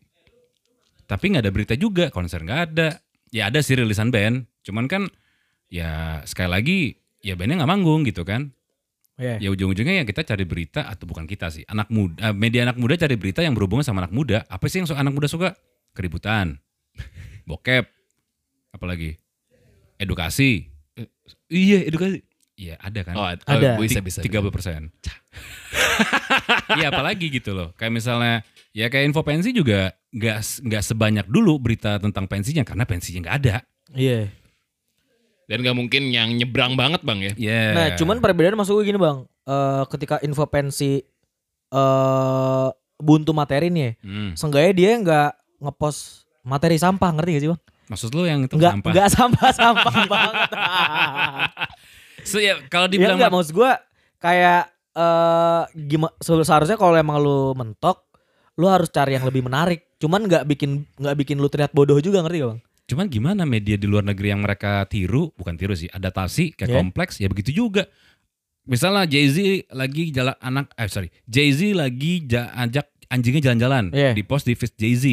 Tapi 1.08 1.24
nggak 1.32 1.48
ada 1.48 1.52
berita 1.52 1.74
juga, 1.80 2.12
konser 2.12 2.44
nggak 2.44 2.60
ada. 2.68 3.00
Ya 3.32 3.48
ada 3.48 3.64
sih 3.64 3.80
rilisan 3.80 4.12
band, 4.12 4.44
cuman 4.60 4.84
kan 4.92 5.02
ya 5.72 6.20
sekali 6.28 6.50
lagi 6.52 6.78
ya 7.24 7.34
bandnya 7.40 7.64
nggak 7.64 7.72
manggung 7.72 8.04
gitu 8.04 8.28
kan. 8.28 8.52
Iya. 9.14 9.38
Ya 9.38 9.48
ujung-ujungnya 9.54 10.02
ya 10.02 10.04
kita 10.06 10.26
cari 10.26 10.42
berita 10.42 10.90
atau 10.90 11.06
bukan 11.06 11.22
kita 11.30 11.46
sih, 11.46 11.62
anak 11.70 11.86
muda, 11.86 12.18
eh, 12.18 12.34
media 12.34 12.66
anak 12.66 12.78
muda 12.78 12.98
cari 12.98 13.14
berita 13.14 13.46
yang 13.46 13.54
berhubungan 13.54 13.86
sama 13.86 14.02
anak 14.02 14.10
muda. 14.14 14.42
Apa 14.50 14.66
sih 14.66 14.82
yang 14.82 14.90
anak 14.90 15.14
muda 15.14 15.30
suka? 15.30 15.54
Keributan, 15.94 16.58
bokep, 17.48 17.86
apalagi 18.74 19.14
edukasi. 20.02 20.66
iya 21.46 21.86
edukasi. 21.86 22.26
Iya 22.54 22.78
ada 22.78 23.00
kan. 23.02 23.14
Oh, 23.18 23.26
Ada. 23.26 23.78
oh, 23.78 23.82
bisa 23.82 23.98
bisa. 23.98 24.22
tiga 24.22 24.38
puluh 24.38 24.54
persen. 24.54 24.90
Iya 26.78 26.90
apalagi 26.90 27.30
gitu 27.30 27.54
loh. 27.54 27.70
Kayak 27.78 28.02
misalnya 28.02 28.42
ya 28.74 28.90
kayak 28.90 29.10
info 29.10 29.22
pensi 29.22 29.54
juga 29.54 29.94
nggak 30.10 30.66
nggak 30.66 30.82
sebanyak 30.82 31.26
dulu 31.30 31.58
berita 31.62 31.98
tentang 32.02 32.26
pensinya 32.26 32.66
karena 32.66 32.82
pensinya 32.86 33.20
nggak 33.26 33.36
ada. 33.42 33.56
Iya. 33.94 34.30
Dan 35.44 35.60
gak 35.60 35.74
mungkin 35.74 36.08
yang 36.08 36.32
nyebrang 36.32 36.72
banget 36.72 37.00
bang 37.00 37.18
ya. 37.20 37.32
Iya. 37.36 37.60
Nah, 37.70 37.86
cuman 37.94 38.16
perbedaan 38.18 38.54
masuk 38.54 38.80
gue 38.80 38.88
gini, 38.88 38.98
Bang. 38.98 39.28
Eh 39.44 39.82
ketika 39.88 40.16
info 40.20 40.44
pensi 40.46 41.04
eh 41.68 42.68
buntu 42.96 43.30
materi 43.30 43.68
nih, 43.68 43.82
ya, 43.82 43.90
Hmm. 44.00 44.30
seenggaknya 44.32 44.72
dia 44.72 44.90
nggak 44.96 45.30
ngepost 45.60 46.00
materi 46.40 46.76
sampah, 46.76 47.10
ngerti 47.12 47.30
gak 47.30 47.42
sih, 47.42 47.50
Bang? 47.50 47.60
Maksud 47.84 48.10
lu 48.10 48.24
yang 48.24 48.40
itu 48.40 48.56
Nggak 48.56 48.72
sampah? 48.72 48.90
nggak 48.90 49.08
sampah-sampah 49.10 49.94
banget. 50.12 50.36
So, 52.24 52.40
ya, 52.40 52.56
kalau 52.66 52.88
ya 52.88 52.90
dibilang 52.90 53.20
enggak 53.20 53.28
maksud 53.30 53.52
gue 53.52 53.70
kayak 54.16 54.72
eh 54.94 55.62
gimana 55.84 56.14
seharusnya 56.22 56.78
kalau 56.78 56.94
emang 56.94 57.18
lu 57.18 57.52
mentok 57.52 58.06
lu 58.54 58.70
harus 58.70 58.88
cari 58.88 59.12
yang 59.12 59.26
lebih 59.26 59.42
menarik. 59.42 59.84
Cuman 59.98 60.24
nggak 60.24 60.46
bikin 60.46 60.88
nggak 60.96 61.16
bikin 61.18 61.36
lu 61.36 61.50
terlihat 61.50 61.74
bodoh 61.74 61.98
juga 61.98 62.22
ngerti 62.22 62.38
gak, 62.40 62.48
Bang? 62.54 62.60
Cuman 62.84 63.08
gimana 63.08 63.48
media 63.48 63.80
di 63.80 63.88
luar 63.88 64.04
negeri 64.04 64.28
yang 64.28 64.44
mereka 64.44 64.84
tiru, 64.84 65.32
bukan 65.34 65.56
tiru 65.56 65.72
sih, 65.72 65.88
adaptasi 65.88 66.52
kayak 66.52 66.68
Yeah. 66.68 66.76
kompleks 66.76 67.16
ya 67.16 67.32
begitu 67.32 67.50
juga. 67.50 67.88
Misalnya 68.64 69.04
Jay-Z 69.04 69.68
lagi 69.72 70.08
jalan 70.10 70.36
anak 70.38 70.72
eh 70.74 70.88
sorry, 70.88 71.08
Jay-Z 71.24 71.72
lagi 71.72 72.24
ja- 72.24 72.52
ajak 72.54 72.88
anjingnya 73.08 73.52
jalan-jalan, 73.52 73.88
Yeah. 73.88 74.12
di 74.12 74.20
post 74.20 74.44
di 74.44 74.52
feed 74.52 74.76
Jay-Z. 74.76 75.04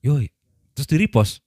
Yoi, 0.00 0.28
terus 0.72 0.88
di 0.88 0.96
repost. 0.96 1.44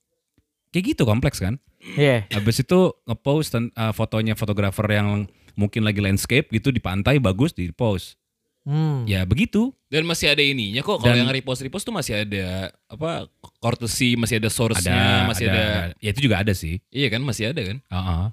Kayak 0.70 0.94
gitu 0.94 1.04
kompleks 1.08 1.42
kan? 1.42 1.58
Iya. 1.96 2.28
Habis 2.30 2.62
itu 2.62 2.92
ngepost 3.08 3.56
uh, 3.56 3.90
fotonya 3.90 4.36
fotografer 4.36 4.86
yang 4.92 5.26
mungkin 5.56 5.82
lagi 5.82 6.04
landscape 6.04 6.52
gitu 6.52 6.70
di 6.70 6.78
pantai 6.78 7.18
bagus 7.18 7.56
di 7.56 7.72
post. 7.72 8.19
Hmm. 8.68 9.08
Ya 9.08 9.24
begitu. 9.24 9.72
Dan 9.90 10.06
masih 10.06 10.30
ada 10.30 10.44
ininya 10.44 10.80
kok. 10.80 11.02
Kalau 11.02 11.16
yang 11.16 11.28
repost 11.28 11.62
repost 11.62 11.82
tuh 11.82 11.96
masih 11.96 12.22
ada 12.22 12.70
apa 12.86 13.26
courtesy, 13.58 14.14
masih 14.14 14.38
ada 14.38 14.50
source-nya, 14.52 15.26
masih 15.26 15.50
ada, 15.50 15.96
Ya 15.98 16.10
itu 16.14 16.22
juga 16.22 16.46
ada 16.46 16.54
sih. 16.54 16.78
Iya 16.94 17.10
kan, 17.10 17.26
masih 17.26 17.50
ada 17.50 17.62
kan. 17.66 17.78
Heeh. 17.82 18.24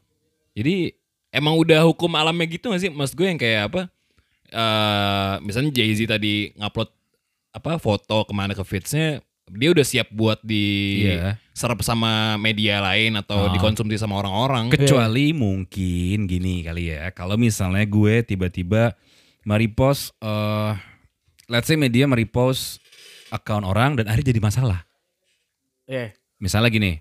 Jadi 0.57 0.75
emang 1.33 1.57
udah 1.57 1.85
hukum 1.85 2.13
alamnya 2.13 2.45
gitu 2.49 2.69
gak 2.69 2.81
sih? 2.81 2.91
Mas 2.93 3.13
gue 3.13 3.25
yang 3.25 3.41
kayak 3.41 3.73
apa? 3.73 3.83
eh 4.47 5.35
misalnya 5.43 5.75
Jay 5.75 5.91
Z 5.91 6.07
tadi 6.07 6.55
ngupload 6.55 6.87
apa 7.51 7.83
foto 7.83 8.23
ke 8.23 8.31
mana 8.31 8.55
ke 8.55 8.63
feedsnya, 8.63 9.19
dia 9.49 9.69
udah 9.75 9.83
siap 9.83 10.07
buat 10.13 10.39
di 10.39 11.03
Iya. 11.03 11.35
serap 11.51 11.83
sama 11.83 12.37
media 12.37 12.79
lain 12.79 13.17
atau 13.17 13.49
Ah. 13.49 13.53
dikonsumsi 13.53 13.99
sama 13.99 14.15
orang-orang. 14.17 14.71
Kecuali 14.71 15.35
mungkin 15.35 16.29
gini 16.29 16.63
kali 16.63 16.95
ya, 16.95 17.11
kalau 17.11 17.35
misalnya 17.35 17.83
gue 17.83 18.23
tiba-tiba 18.23 18.95
merepost, 19.47 20.11
eh 20.19 20.75
let's 21.47 21.71
say 21.71 21.79
media 21.79 22.11
merepost 22.11 22.83
account 23.31 23.63
orang 23.63 23.95
dan 23.95 24.11
akhirnya 24.11 24.35
jadi 24.35 24.43
masalah. 24.43 24.83
Iya. 25.87 26.13
Misalnya 26.43 26.69
gini, 26.69 26.93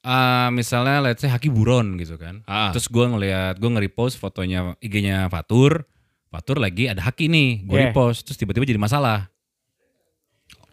eh 0.00 0.48
misalnya 0.50 1.04
let's 1.04 1.20
say 1.20 1.28
Haki 1.28 1.52
Buron 1.52 2.00
gitu 2.00 2.16
kan. 2.16 2.40
Ah. 2.48 2.72
Terus 2.72 2.88
gue 2.88 3.04
ngeliat, 3.04 3.60
gue 3.60 3.70
nge-repost 3.70 4.16
fotonya 4.16 4.74
IG-nya 4.80 5.28
Fatur, 5.28 5.84
Fatur 6.32 6.56
lagi 6.58 6.88
ada 6.88 7.04
Haki 7.04 7.28
nih, 7.28 7.68
gue 7.68 7.76
Yeah. 7.76 7.92
repost, 7.92 8.24
terus 8.24 8.40
tiba-tiba 8.40 8.64
jadi 8.64 8.80
masalah. 8.80 9.28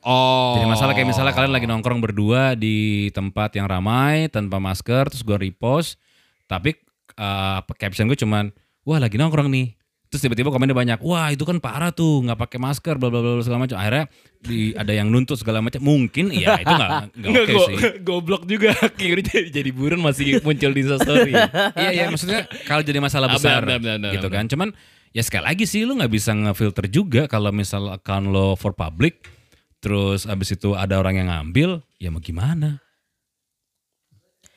Oh. 0.04 0.60
Jadi 0.60 0.68
masalah 0.68 0.92
kayak 0.92 1.16
misalnya 1.16 1.32
kalian 1.32 1.56
lagi 1.56 1.64
nongkrong 1.64 2.04
berdua 2.04 2.60
di 2.60 3.08
tempat 3.16 3.56
yang 3.56 3.72
ramai 3.72 4.28
tanpa 4.28 4.60
masker 4.60 5.08
terus 5.08 5.24
gue 5.24 5.40
repost 5.40 5.96
tapi 6.44 6.76
eh, 7.16 7.60
caption 7.80 8.12
gue 8.12 8.20
cuman 8.20 8.52
wah 8.84 9.00
lagi 9.00 9.16
nongkrong 9.16 9.48
nih. 9.48 9.80
Terus 10.14 10.22
tiba-tiba 10.22 10.54
komennya 10.54 10.78
banyak, 10.78 11.00
wah 11.02 11.34
itu 11.34 11.42
kan 11.42 11.58
parah 11.58 11.90
tuh 11.90 12.22
nggak 12.22 12.38
pakai 12.38 12.62
masker 12.62 13.02
bla 13.02 13.10
bla 13.10 13.18
bla 13.18 13.42
segala 13.42 13.66
macam. 13.66 13.82
Akhirnya 13.82 14.06
di, 14.38 14.78
ada 14.78 14.94
yang 14.94 15.10
nuntut 15.10 15.42
segala 15.42 15.58
macam. 15.58 15.82
Mungkin 15.82 16.30
iya 16.30 16.62
itu 16.62 16.70
nggak 16.70 16.90
nggak 17.18 17.34
oke 17.42 17.50
go- 17.50 17.66
sih. 17.66 17.78
goblok 18.08 18.44
juga 18.46 18.78
akhirnya 18.86 19.26
jadi, 19.26 19.50
jadi 19.50 19.70
buron 19.74 20.06
masih 20.06 20.38
muncul 20.46 20.70
di 20.70 20.86
story. 20.86 21.34
iya 21.82 21.90
iya 21.90 22.06
maksudnya 22.14 22.46
kalau 22.70 22.86
jadi 22.86 23.02
masalah 23.02 23.26
Ah, 23.26 23.42
besar 23.42 23.66
benar, 23.66 23.82
benar, 23.82 23.98
benar, 23.98 24.12
gitu 24.14 24.28
kan. 24.30 24.46
Cuman 24.46 24.70
ya 25.10 25.26
sekali 25.26 25.50
lagi 25.50 25.66
sih 25.66 25.82
lu 25.82 25.98
nggak 25.98 26.14
bisa 26.14 26.30
ngefilter 26.30 26.86
juga 26.86 27.26
kalau 27.26 27.50
misal 27.50 27.90
account 27.90 28.30
lo 28.30 28.54
for 28.54 28.78
public 28.78 29.26
terus 29.82 30.24
abis 30.24 30.54
itu 30.54 30.78
ada 30.78 30.96
orang 30.96 31.18
yang 31.18 31.28
ngambil 31.28 31.82
ya 31.98 32.14
mau 32.14 32.22
gimana? 32.22 32.78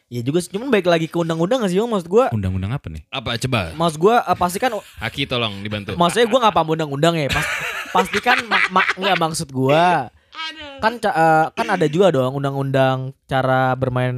Iya 0.06 0.22
juga 0.22 0.38
sih, 0.38 0.54
cuman 0.54 0.70
baik 0.70 0.86
lagi 0.86 1.10
ke 1.10 1.18
undang-undang 1.18 1.66
gak 1.66 1.70
sih 1.74 1.82
Bang? 1.82 1.90
Maksud 1.90 2.06
gue 2.06 2.24
Undang-undang 2.30 2.70
apa 2.70 2.86
nih? 2.86 3.02
Apa 3.10 3.34
coba? 3.42 3.74
Maksud 3.74 3.98
gue 3.98 4.14
eh, 4.14 4.36
pastikan 4.38 4.70
Haki 5.02 5.26
tolong 5.26 5.66
dibantu. 5.66 5.98
Maksudnya 5.98 6.30
gue 6.30 6.38
gak 6.46 6.54
paham 6.54 6.68
undang-undang 6.78 7.18
ya 7.18 7.26
pas, 7.26 7.42
Pastikan 7.90 8.38
mak, 8.46 8.70
mak, 8.70 8.94
Nggak 8.94 9.18
maksud 9.18 9.50
gue 9.50 9.84
Kan 10.78 10.92
eh, 11.02 11.44
kan 11.50 11.66
ada 11.66 11.86
juga 11.90 12.14
dong 12.14 12.38
Undang-undang 12.38 13.18
cara 13.26 13.74
bermain 13.74 14.14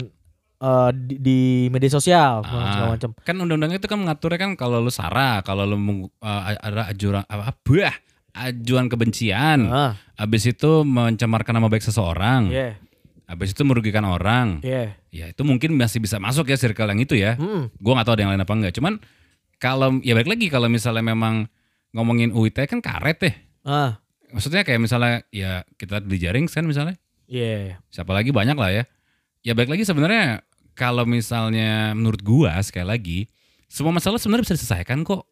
eh, 0.61 0.90
di, 0.92 1.14
di 1.16 1.40
media 1.72 1.88
sosial 1.88 2.44
Ah, 2.44 2.92
macam. 2.92 3.16
Kan 3.24 3.40
undang-undang 3.40 3.72
itu 3.72 3.88
kan 3.88 3.96
mengaturnya 3.96 4.44
kan 4.44 4.61
kalau 4.61 4.85
lu 4.85 4.92
sarah, 4.92 5.40
kalau 5.40 5.64
lu 5.64 5.77
uh, 6.20 6.40
ada 6.53 6.92
ajuran 6.92 7.24
apa 7.24 7.57
bah, 7.64 7.96
ajuan 8.44 8.92
kebencian, 8.92 9.72
Ah, 9.72 9.96
habis 10.20 10.44
itu 10.44 10.85
mencemarkan 10.85 11.57
nama 11.57 11.72
baik 11.72 11.81
seseorang, 11.83 12.53
Iya, 12.53 12.77
habis 13.28 13.52
itu 13.52 13.60
merugikan 13.62 14.02
orang. 14.02 14.64
iya. 14.64 14.96
Ya 15.12 15.28
itu 15.28 15.44
mungkin 15.44 15.76
masih 15.76 16.00
bisa 16.00 16.16
masuk 16.16 16.48
ya 16.48 16.56
circle 16.56 16.88
yang 16.88 16.98
itu 16.98 17.12
ya. 17.14 17.36
Hmm, 17.36 17.68
Gua 17.76 17.92
nggak 17.94 18.06
tahu 18.08 18.14
ada 18.16 18.22
yang 18.24 18.32
lain 18.32 18.42
apa 18.42 18.54
enggak. 18.56 18.72
Cuman 18.74 18.96
kalau 19.60 20.00
ya 20.00 20.16
balik 20.16 20.32
lagi 20.32 20.46
kalau 20.48 20.66
misalnya 20.66 21.04
memang 21.04 21.44
ngomongin 21.92 22.32
UIT 22.32 22.56
kan 22.64 22.80
karet 22.80 23.18
deh. 23.20 23.34
ah, 23.62 24.00
Maksudnya 24.32 24.64
kayak 24.64 24.80
misalnya 24.80 25.24
ya 25.28 25.64
kita 25.76 26.00
di 26.00 26.16
jaring 26.16 26.48
kan 26.48 26.64
misalnya. 26.64 26.96
iya. 27.28 27.76
Siapa 27.92 28.10
lagi 28.10 28.32
banyak 28.32 28.56
lah 28.56 28.72
ya. 28.72 28.84
Ya 29.44 29.52
baik 29.52 29.68
lagi 29.68 29.84
sebenarnya 29.84 30.40
kalau 30.72 31.04
misalnya 31.04 31.92
menurut 31.92 32.24
gua 32.24 32.56
sekali 32.60 32.88
lagi 32.88 33.18
semua 33.68 33.92
masalah 33.92 34.16
sebenarnya 34.16 34.48
bisa 34.48 34.56
diselesaikan 34.56 35.04
kok 35.04 35.28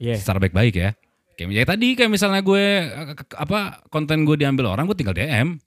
Iya. 0.00 0.16
secara 0.16 0.38
baik-baik 0.40 0.74
ya. 0.78 0.90
Kayak 1.34 1.50
ya 1.54 1.64
tadi 1.66 1.88
kayak 1.94 2.10
misalnya 2.10 2.42
gue 2.42 2.64
eh, 2.86 3.14
apa 3.34 3.82
konten 3.90 4.22
gue 4.22 4.34
diambil 4.38 4.70
orang 4.74 4.86
gue 4.86 4.94
tinggal 4.94 5.14
DM. 5.14 5.58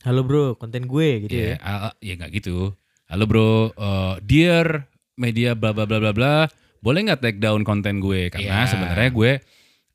Halo 0.00 0.24
bro, 0.24 0.56
konten 0.56 0.88
gue 0.88 1.28
gitu 1.28 1.36
Iya, 1.36 1.60
ya. 1.60 1.90
ah, 1.90 1.92
ya 2.00 2.16
nggak 2.16 2.32
gitu. 2.40 2.72
Halo 3.04 3.24
bro, 3.28 3.68
eh, 3.76 4.14
dear 4.24 4.88
media 5.20 5.52
bla 5.52 5.76
bla 5.76 5.84
bla 5.84 6.00
bla 6.00 6.12
bla, 6.16 6.34
boleh 6.80 7.04
nggak 7.04 7.20
take 7.20 7.38
down 7.42 7.60
konten 7.68 8.00
gue 8.00 8.32
karena 8.32 8.64
Iya. 8.64 8.70
sebenarnya 8.70 9.10
gue 9.12 9.32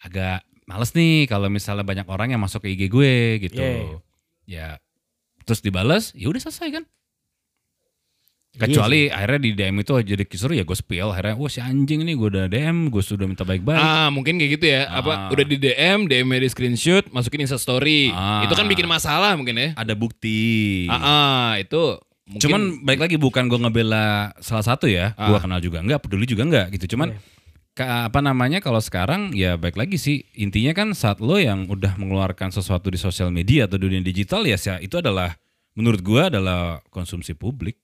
agak 0.06 0.40
males 0.70 0.92
nih 0.94 1.26
kalau 1.26 1.50
misalnya 1.50 1.82
banyak 1.82 2.06
orang 2.06 2.38
yang 2.38 2.42
masuk 2.44 2.62
ke 2.62 2.78
IG 2.78 2.86
gue 2.86 3.14
gitu. 3.50 3.58
Iya. 3.58 3.98
Ya 4.46 4.68
terus 5.42 5.66
dibales, 5.66 6.14
ya 6.14 6.30
udah 6.30 6.42
selesai 6.42 6.70
kan. 6.70 6.84
Kecuali 8.58 9.08
akhirnya 9.08 9.40
di 9.42 9.52
DM 9.52 9.76
itu 9.78 9.92
jadi 9.98 10.24
kisru 10.24 10.52
ya 10.52 10.62
gue 10.62 10.74
spill 10.74 11.10
akhirnya 11.10 11.36
wah 11.36 11.48
si 11.48 11.60
anjing 11.60 12.02
ini 12.02 12.14
gue 12.14 12.28
udah 12.28 12.46
DM 12.46 12.88
gue 12.88 13.00
sudah 13.00 13.24
minta 13.24 13.44
baik-baik. 13.44 13.76
Ah, 13.76 14.08
mungkin 14.08 14.36
kayak 14.36 14.52
gitu 14.56 14.66
ya. 14.66 14.88
Apa 14.90 15.12
Ah. 15.12 15.30
udah 15.30 15.44
di 15.44 15.58
DM, 15.58 16.06
DM-nya 16.06 16.40
di 16.40 16.48
screenshot, 16.48 17.04
masukin 17.10 17.44
Insta 17.44 17.56
story. 17.56 18.10
Ah. 18.10 18.42
Itu 18.42 18.54
kan 18.54 18.66
bikin 18.66 18.86
masalah 18.86 19.36
mungkin 19.36 19.56
ya. 19.56 19.70
Ada 19.74 19.92
bukti. 19.94 20.88
Ah, 20.88 20.96
ah, 20.96 21.50
itu 21.56 22.00
mungkin 22.26 22.42
Cuman 22.42 22.62
balik 22.82 23.02
lagi 23.02 23.16
bukan 23.16 23.46
gue 23.46 23.60
ngebela 23.60 24.34
salah 24.40 24.66
satu 24.66 24.88
ya. 24.88 25.12
Ah. 25.14 25.30
Gue 25.30 25.38
kenal 25.38 25.60
juga 25.60 25.84
enggak, 25.84 26.02
peduli 26.02 26.24
juga 26.24 26.44
enggak 26.44 26.72
gitu. 26.74 26.96
Cuman 26.96 27.14
ka- 27.76 28.08
apa 28.08 28.20
namanya 28.20 28.64
kalau 28.64 28.80
sekarang 28.80 29.30
ya 29.32 29.56
baik 29.56 29.76
lagi 29.76 30.00
sih 30.00 30.24
intinya 30.34 30.72
kan 30.72 30.96
saat 30.96 31.20
lo 31.20 31.36
yang 31.36 31.68
udah 31.68 32.00
mengeluarkan 32.00 32.50
sesuatu 32.50 32.88
di 32.88 32.96
sosial 32.96 33.30
media 33.30 33.68
atau 33.68 33.76
dunia 33.76 34.00
digital 34.00 34.42
ya 34.42 34.56
sih, 34.56 34.72
itu 34.80 34.96
adalah 34.96 35.36
menurut 35.76 36.00
gua 36.00 36.32
adalah 36.32 36.80
konsumsi 36.88 37.36
publik. 37.36 37.76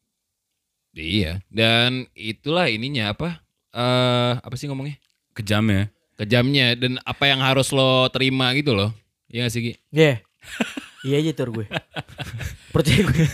Iya. 0.92 1.40
Dan 1.48 2.08
itulah 2.14 2.68
ininya 2.68 3.16
apa? 3.16 3.40
Eh, 3.72 4.34
apa 4.38 4.56
sih 4.56 4.68
ngomongnya? 4.68 5.00
Kejam 5.32 5.64
ya. 5.68 5.88
Kejamnya 6.20 6.76
dan 6.76 7.00
apa 7.02 7.26
yang 7.26 7.40
harus 7.40 7.72
lo 7.72 8.12
terima 8.12 8.52
gitu 8.54 8.76
loh. 8.76 8.92
Iya 9.32 9.48
gak 9.48 9.52
sih 9.52 9.62
Ki? 9.64 9.74
Iya. 9.90 10.20
Iya 11.02 11.16
aja 11.18 11.32
tur 11.34 11.50
gue. 11.50 11.66
Percaya 12.70 13.02
gue. 13.02 13.26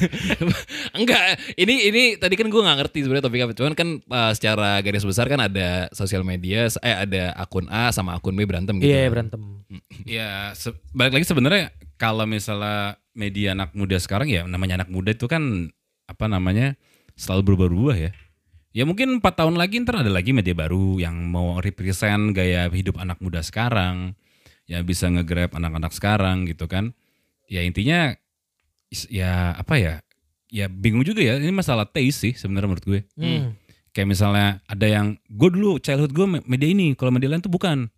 Enggak, 0.98 1.36
ini 1.60 1.92
ini 1.92 2.04
tadi 2.16 2.40
kan 2.40 2.48
gue 2.48 2.62
nggak 2.64 2.78
ngerti 2.80 3.04
sebenarnya 3.04 3.26
topik 3.28 3.44
apa. 3.44 3.54
Cuman 3.58 3.74
kan 3.76 3.90
uh, 4.08 4.32
secara 4.32 4.80
garis 4.80 5.04
besar 5.04 5.28
kan 5.28 5.42
ada 5.44 5.92
sosial 5.92 6.24
media, 6.24 6.72
eh 6.80 6.96
ada 6.96 7.36
akun 7.36 7.68
A 7.68 7.92
sama 7.92 8.16
akun 8.16 8.40
B 8.40 8.48
berantem 8.48 8.80
gitu. 8.80 8.88
Iya 8.88 9.12
berantem. 9.12 9.42
Ya 10.08 10.56
se- 10.56 10.80
balik 10.96 11.20
lagi 11.20 11.28
sebenarnya 11.28 11.76
kalau 12.00 12.24
misalnya 12.24 12.96
media 13.12 13.52
anak 13.52 13.76
muda 13.76 14.00
sekarang 14.00 14.32
ya 14.32 14.48
namanya 14.48 14.86
anak 14.86 14.90
muda 14.94 15.12
itu 15.12 15.28
kan 15.28 15.68
apa 16.08 16.26
namanya 16.32 16.80
selalu 17.18 17.54
berubah-ubah 17.54 17.98
ya. 17.98 18.12
Ya 18.78 18.86
mungkin 18.86 19.18
empat 19.18 19.42
tahun 19.42 19.58
lagi 19.58 19.82
ntar 19.82 20.06
ada 20.06 20.14
lagi 20.14 20.38
media 20.38 20.54
baru 20.54 21.02
yang 21.02 21.18
mau 21.34 21.58
represent 21.58 22.38
gaya 22.38 22.70
hidup 22.70 23.02
anak 23.02 23.18
muda 23.18 23.42
sekarang, 23.42 24.14
ya 24.70 24.86
bisa 24.86 25.10
nge-grab 25.10 25.50
anak-anak 25.58 25.92
sekarang 25.98 26.46
gitu 26.46 26.70
kan. 26.70 26.94
Ya 27.50 27.66
intinya 27.66 28.14
ya 29.10 29.58
apa 29.58 29.82
ya? 29.82 29.94
Ya 30.48 30.70
bingung 30.70 31.04
juga 31.04 31.26
ya 31.26 31.42
ini 31.42 31.50
masalah 31.50 31.90
taste 31.90 32.22
sih 32.22 32.34
sebenarnya 32.38 32.70
menurut 32.70 32.86
gue. 32.86 33.02
Hmm. 33.18 33.58
Kayak 33.92 34.08
misalnya 34.14 34.48
ada 34.70 34.86
yang 34.86 35.18
gue 35.26 35.50
dulu 35.50 35.82
childhood 35.82 36.14
gue 36.14 36.28
me- 36.30 36.46
media 36.46 36.70
ini, 36.70 36.94
kalau 36.94 37.10
media 37.10 37.34
lain 37.34 37.42
tuh 37.42 37.50
bukan. 37.50 37.90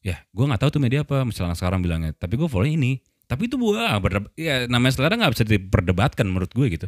Ya, 0.00 0.22
gue 0.30 0.44
nggak 0.46 0.62
tahu 0.62 0.78
tuh 0.78 0.80
media 0.80 1.02
apa. 1.02 1.26
Misalnya 1.26 1.58
sekarang 1.58 1.82
bilangnya, 1.82 2.14
tapi 2.14 2.38
gue 2.38 2.46
follow 2.46 2.70
ini. 2.70 3.02
Tapi 3.30 3.46
itu 3.46 3.54
gua 3.54 3.94
berdeb- 4.02 4.34
ya 4.34 4.66
namanya 4.66 4.90
selera 4.90 5.14
nggak 5.14 5.38
bisa 5.38 5.46
diperdebatkan 5.46 6.26
menurut 6.26 6.50
gue 6.50 6.66
gitu. 6.66 6.86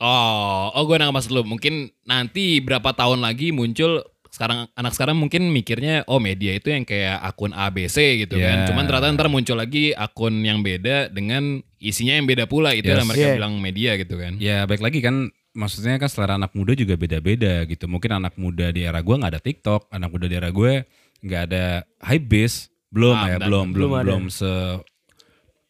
Oh, 0.00 0.72
oh 0.72 0.82
gue 0.88 0.96
nggak 0.96 1.12
maksud 1.12 1.30
lu. 1.30 1.44
Mungkin 1.44 1.92
nanti 2.08 2.58
berapa 2.64 2.96
tahun 2.96 3.20
lagi 3.20 3.52
muncul 3.52 4.00
sekarang 4.30 4.70
anak 4.78 4.94
sekarang 4.94 5.18
mungkin 5.18 5.50
mikirnya 5.50 6.06
oh 6.06 6.22
media 6.22 6.54
itu 6.54 6.70
yang 6.70 6.86
kayak 6.86 7.20
akun 7.20 7.52
ABC 7.52 8.24
gitu 8.24 8.40
kan. 8.40 8.64
Yeah. 8.64 8.68
Cuman 8.70 8.88
ternyata 8.88 9.12
ntar 9.12 9.28
muncul 9.28 9.58
lagi 9.58 9.92
akun 9.92 10.40
yang 10.40 10.62
beda 10.64 11.12
dengan 11.12 11.60
isinya 11.76 12.16
yang 12.16 12.24
beda 12.24 12.48
pula 12.48 12.72
itu 12.72 12.88
yang 12.88 13.04
Yes. 13.04 13.10
mereka 13.10 13.26
Yeah. 13.26 13.36
bilang 13.36 13.54
media 13.60 13.90
gitu 14.00 14.14
kan. 14.16 14.32
Ya 14.40 14.64
baik 14.64 14.80
lagi 14.80 15.04
kan, 15.04 15.28
maksudnya 15.52 15.98
kan 16.00 16.08
selera 16.08 16.38
anak 16.40 16.54
muda 16.56 16.72
juga 16.72 16.94
beda-beda 16.96 17.66
gitu. 17.68 17.84
Mungkin 17.90 18.22
anak 18.22 18.38
muda 18.40 18.70
di 18.72 18.86
era 18.86 19.02
gue 19.04 19.14
nggak 19.18 19.32
ada 19.36 19.42
TikTok, 19.42 19.90
anak 19.92 20.08
muda 20.08 20.26
di 20.30 20.34
era 20.38 20.48
gue 20.48 20.72
nggak 21.20 21.42
ada 21.50 21.64
hypebeast, 22.00 22.72
belum 22.88 23.16
Ah, 23.18 23.28
ya, 23.34 23.36
belum, 23.42 23.76
belum, 23.76 23.90
Belum 23.92 24.00
belum 24.00 24.22
se 24.32 24.48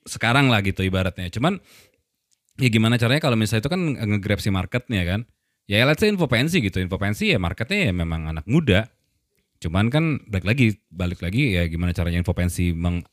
sekarang 0.07 0.53
lah 0.53 0.61
gitu 0.61 0.85
ibaratnya. 0.85 1.33
Cuman 1.33 1.59
ya 2.61 2.69
gimana 2.69 3.01
caranya 3.01 3.25
kalau 3.25 3.35
misalnya 3.41 3.65
itu 3.65 3.71
kan 3.73 3.81
nge-grab 3.97 4.39
si 4.39 4.53
marketnya 4.53 5.03
kan. 5.09 5.21
Ya 5.71 5.87
let's 5.87 6.03
say 6.03 6.11
info 6.11 6.27
pensi 6.27 6.59
gitu, 6.61 6.83
info 6.83 6.99
pensi 6.99 7.31
ya 7.31 7.39
marketnya 7.39 7.89
ya 7.89 7.93
memang 7.95 8.27
anak 8.29 8.45
muda. 8.45 8.91
Cuman 9.61 9.87
kan 9.93 10.19
balik 10.27 10.47
lagi, 10.49 10.67
balik 10.91 11.21
lagi 11.23 11.55
ya 11.55 11.69
gimana 11.71 11.95
caranya 11.95 12.21
info 12.21 12.35
pensi 12.35 12.73
meng, 12.75 13.05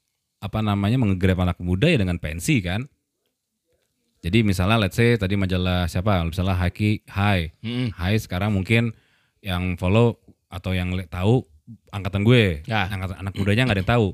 apa 0.42 0.60
namanya 0.66 0.98
menggrab 0.98 1.38
anak 1.44 1.60
muda 1.62 1.86
ya 1.86 2.02
dengan 2.02 2.18
pensi 2.18 2.60
kan. 2.60 2.88
Jadi 4.26 4.42
misalnya 4.42 4.82
let's 4.82 4.98
say 4.98 5.14
tadi 5.16 5.38
majalah 5.38 5.86
siapa, 5.86 6.26
misalnya 6.26 6.58
Haki, 6.58 7.06
Hai, 7.06 7.54
Mm-mm. 7.62 7.94
Hai 7.94 8.18
sekarang 8.18 8.50
mungkin 8.50 8.90
yang 9.46 9.78
follow 9.78 10.18
atau 10.50 10.74
yang 10.74 10.90
tahu 11.08 11.46
angkatan 11.94 12.26
gue, 12.26 12.66
Ya. 12.66 12.90
angkatan 12.90 13.22
anak 13.22 13.34
mudanya 13.38 13.70
nggak 13.70 13.78
ada 13.78 13.82
yang 13.86 13.92
tahu. 13.94 14.08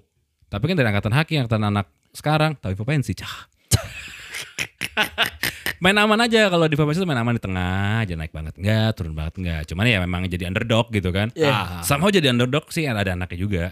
Tapi 0.52 0.64
kan 0.68 0.76
dari 0.76 0.88
angkatan 0.92 1.14
Haki, 1.16 1.34
angkatan 1.40 1.64
anak 1.64 1.88
sekarang 2.12 2.60
tahu 2.60 2.76
info 2.76 2.84
pensi, 2.84 3.16
cah. 3.16 3.48
main 5.84 5.98
aman 6.00 6.20
aja 6.24 6.48
kalau 6.48 6.66
di 6.70 6.76
pensi 6.80 7.00
itu 7.02 7.08
main 7.08 7.20
aman 7.20 7.36
di 7.36 7.44
tengah 7.44 8.06
aja 8.08 8.14
naik 8.16 8.32
banget 8.32 8.54
enggak 8.56 8.90
turun 8.96 9.14
banget 9.14 9.34
enggak 9.42 9.62
cuman 9.68 9.84
ya 9.84 9.98
memang 10.00 10.22
jadi 10.32 10.48
underdog 10.48 10.88
gitu 10.94 11.10
kan 11.12 11.28
Iya. 11.36 11.52
ah, 11.52 11.68
somehow 11.84 12.08
jadi 12.08 12.32
underdog 12.32 12.72
sih 12.72 12.88
ada 12.88 13.04
anaknya 13.04 13.38
juga 13.40 13.64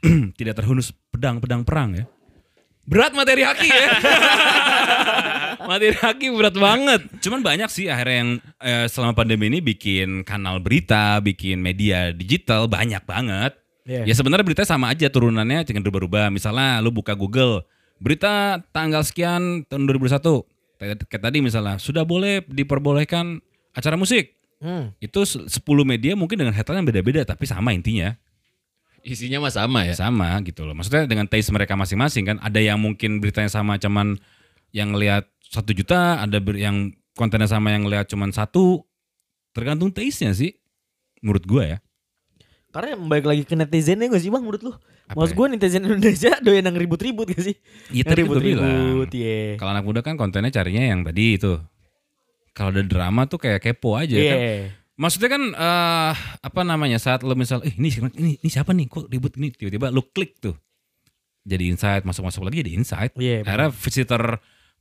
tidak 0.38 0.54
terhunus 0.56 0.94
pedang-pedang 1.10 1.66
perang 1.66 1.96
ya 1.98 2.04
Berat 2.90 3.14
materi 3.14 3.46
haki 3.46 3.70
ya. 3.70 3.86
materi 5.70 5.94
haki 5.94 6.26
berat 6.34 6.56
banget. 6.58 7.00
Cuman 7.22 7.38
banyak 7.38 7.70
sih 7.70 7.86
akhirnya 7.86 8.16
yang 8.24 8.30
eh, 8.58 8.86
selama 8.90 9.14
pandemi 9.14 9.46
ini 9.46 9.62
bikin 9.62 10.26
kanal 10.26 10.58
berita, 10.58 11.22
bikin 11.22 11.62
media 11.62 12.10
digital 12.10 12.66
banyak 12.66 12.98
banget. 13.06 13.54
Iya. 13.86 14.10
Ya 14.10 14.14
sebenarnya 14.18 14.42
berita 14.42 14.66
sama 14.66 14.90
aja 14.90 15.06
turunannya 15.06 15.62
tinggal 15.62 15.86
berubah-ubah. 15.86 16.34
Misalnya 16.34 16.82
lu 16.82 16.90
buka 16.90 17.14
Google, 17.14 17.62
berita 18.00 18.64
tanggal 18.72 19.04
sekian 19.04 19.68
tahun 19.68 19.84
2021. 19.86 20.42
Kayak 20.80 21.22
tadi 21.22 21.38
misalnya 21.44 21.76
sudah 21.76 22.08
boleh 22.08 22.40
diperbolehkan 22.48 23.44
acara 23.76 24.00
musik. 24.00 24.40
Hmm. 24.60 24.96
Itu 25.00 25.28
se- 25.28 25.44
10 25.44 25.84
media 25.84 26.16
mungkin 26.16 26.40
dengan 26.40 26.56
headline 26.56 26.84
yang 26.84 26.88
beda-beda 26.88 27.22
tapi 27.28 27.44
sama 27.44 27.76
intinya. 27.76 28.16
Isinya 29.04 29.44
mah 29.44 29.52
sama 29.52 29.84
ya. 29.84 29.92
Sama 29.96 30.40
gitu 30.44 30.64
loh. 30.64 30.72
Maksudnya 30.72 31.04
dengan 31.04 31.28
taste 31.28 31.52
mereka 31.52 31.76
masing-masing 31.76 32.24
kan. 32.24 32.36
Ada 32.40 32.60
yang 32.60 32.80
mungkin 32.80 33.20
beritanya 33.20 33.52
sama 33.52 33.76
cuman 33.76 34.16
yang 34.72 34.96
ngelihat 34.96 35.28
satu 35.40 35.76
juta, 35.76 36.20
ada 36.24 36.40
yang 36.56 36.92
kontennya 37.16 37.48
sama 37.48 37.72
yang 37.72 37.84
ngelihat 37.84 38.08
cuman 38.08 38.32
satu. 38.32 38.84
Tergantung 39.52 39.92
taste-nya 39.92 40.32
sih. 40.32 40.56
Menurut 41.20 41.44
gua 41.44 41.64
ya. 41.76 41.78
Karena 42.70 42.94
balik 42.96 43.26
lagi 43.26 43.42
ke 43.42 43.54
netizennya 43.54 44.06
gak 44.06 44.18
sih 44.18 44.30
bang 44.30 44.40
menurut 44.40 44.62
lu? 44.62 44.72
Apa 45.04 45.18
Maksud 45.18 45.34
ya? 45.34 45.38
gue 45.38 45.46
netizen 45.50 45.82
Indonesia 45.82 46.30
doyan 46.44 46.64
yang 46.64 46.76
ribut-ribut 46.76 47.26
gak 47.28 47.42
sih? 47.42 47.56
Iya 47.90 48.02
Yang 48.02 48.08
tadi 48.08 48.20
gua 48.22 48.36
bilang. 48.36 48.62
ribut-ribut, 48.62 49.10
iya. 49.12 49.38
Kalau 49.58 49.70
anak 49.74 49.84
muda 49.84 50.00
kan 50.00 50.14
kontennya 50.14 50.48
carinya 50.48 50.84
yang 50.84 51.02
tadi 51.02 51.34
itu. 51.34 51.58
Kalau 52.50 52.70
ada 52.70 52.82
drama 52.82 53.26
tuh 53.26 53.38
kayak 53.38 53.58
kepo 53.60 53.94
aja 53.94 54.14
Iya. 54.14 54.30
kan. 54.30 54.38
Maksudnya 54.94 55.30
kan 55.30 55.42
eh, 55.50 56.12
apa 56.40 56.60
namanya 56.60 57.00
saat 57.00 57.24
lo 57.24 57.32
misal 57.32 57.64
eh 57.64 57.72
ini 57.72 57.88
ini 58.14 58.36
ini 58.36 58.48
siapa 58.48 58.70
nih 58.70 58.84
kok 58.84 59.08
ribut 59.08 59.32
ini 59.34 59.48
tiba-tiba 59.48 59.88
lo 59.88 60.06
klik 60.06 60.38
tuh. 60.38 60.54
Jadi 61.40 61.72
insight 61.72 62.04
masuk-masuk 62.04 62.44
lagi 62.44 62.60
jadi 62.60 62.76
insight. 62.76 63.16
Iya, 63.16 63.40
Akhirnya 63.42 63.72
visitor 63.72 64.22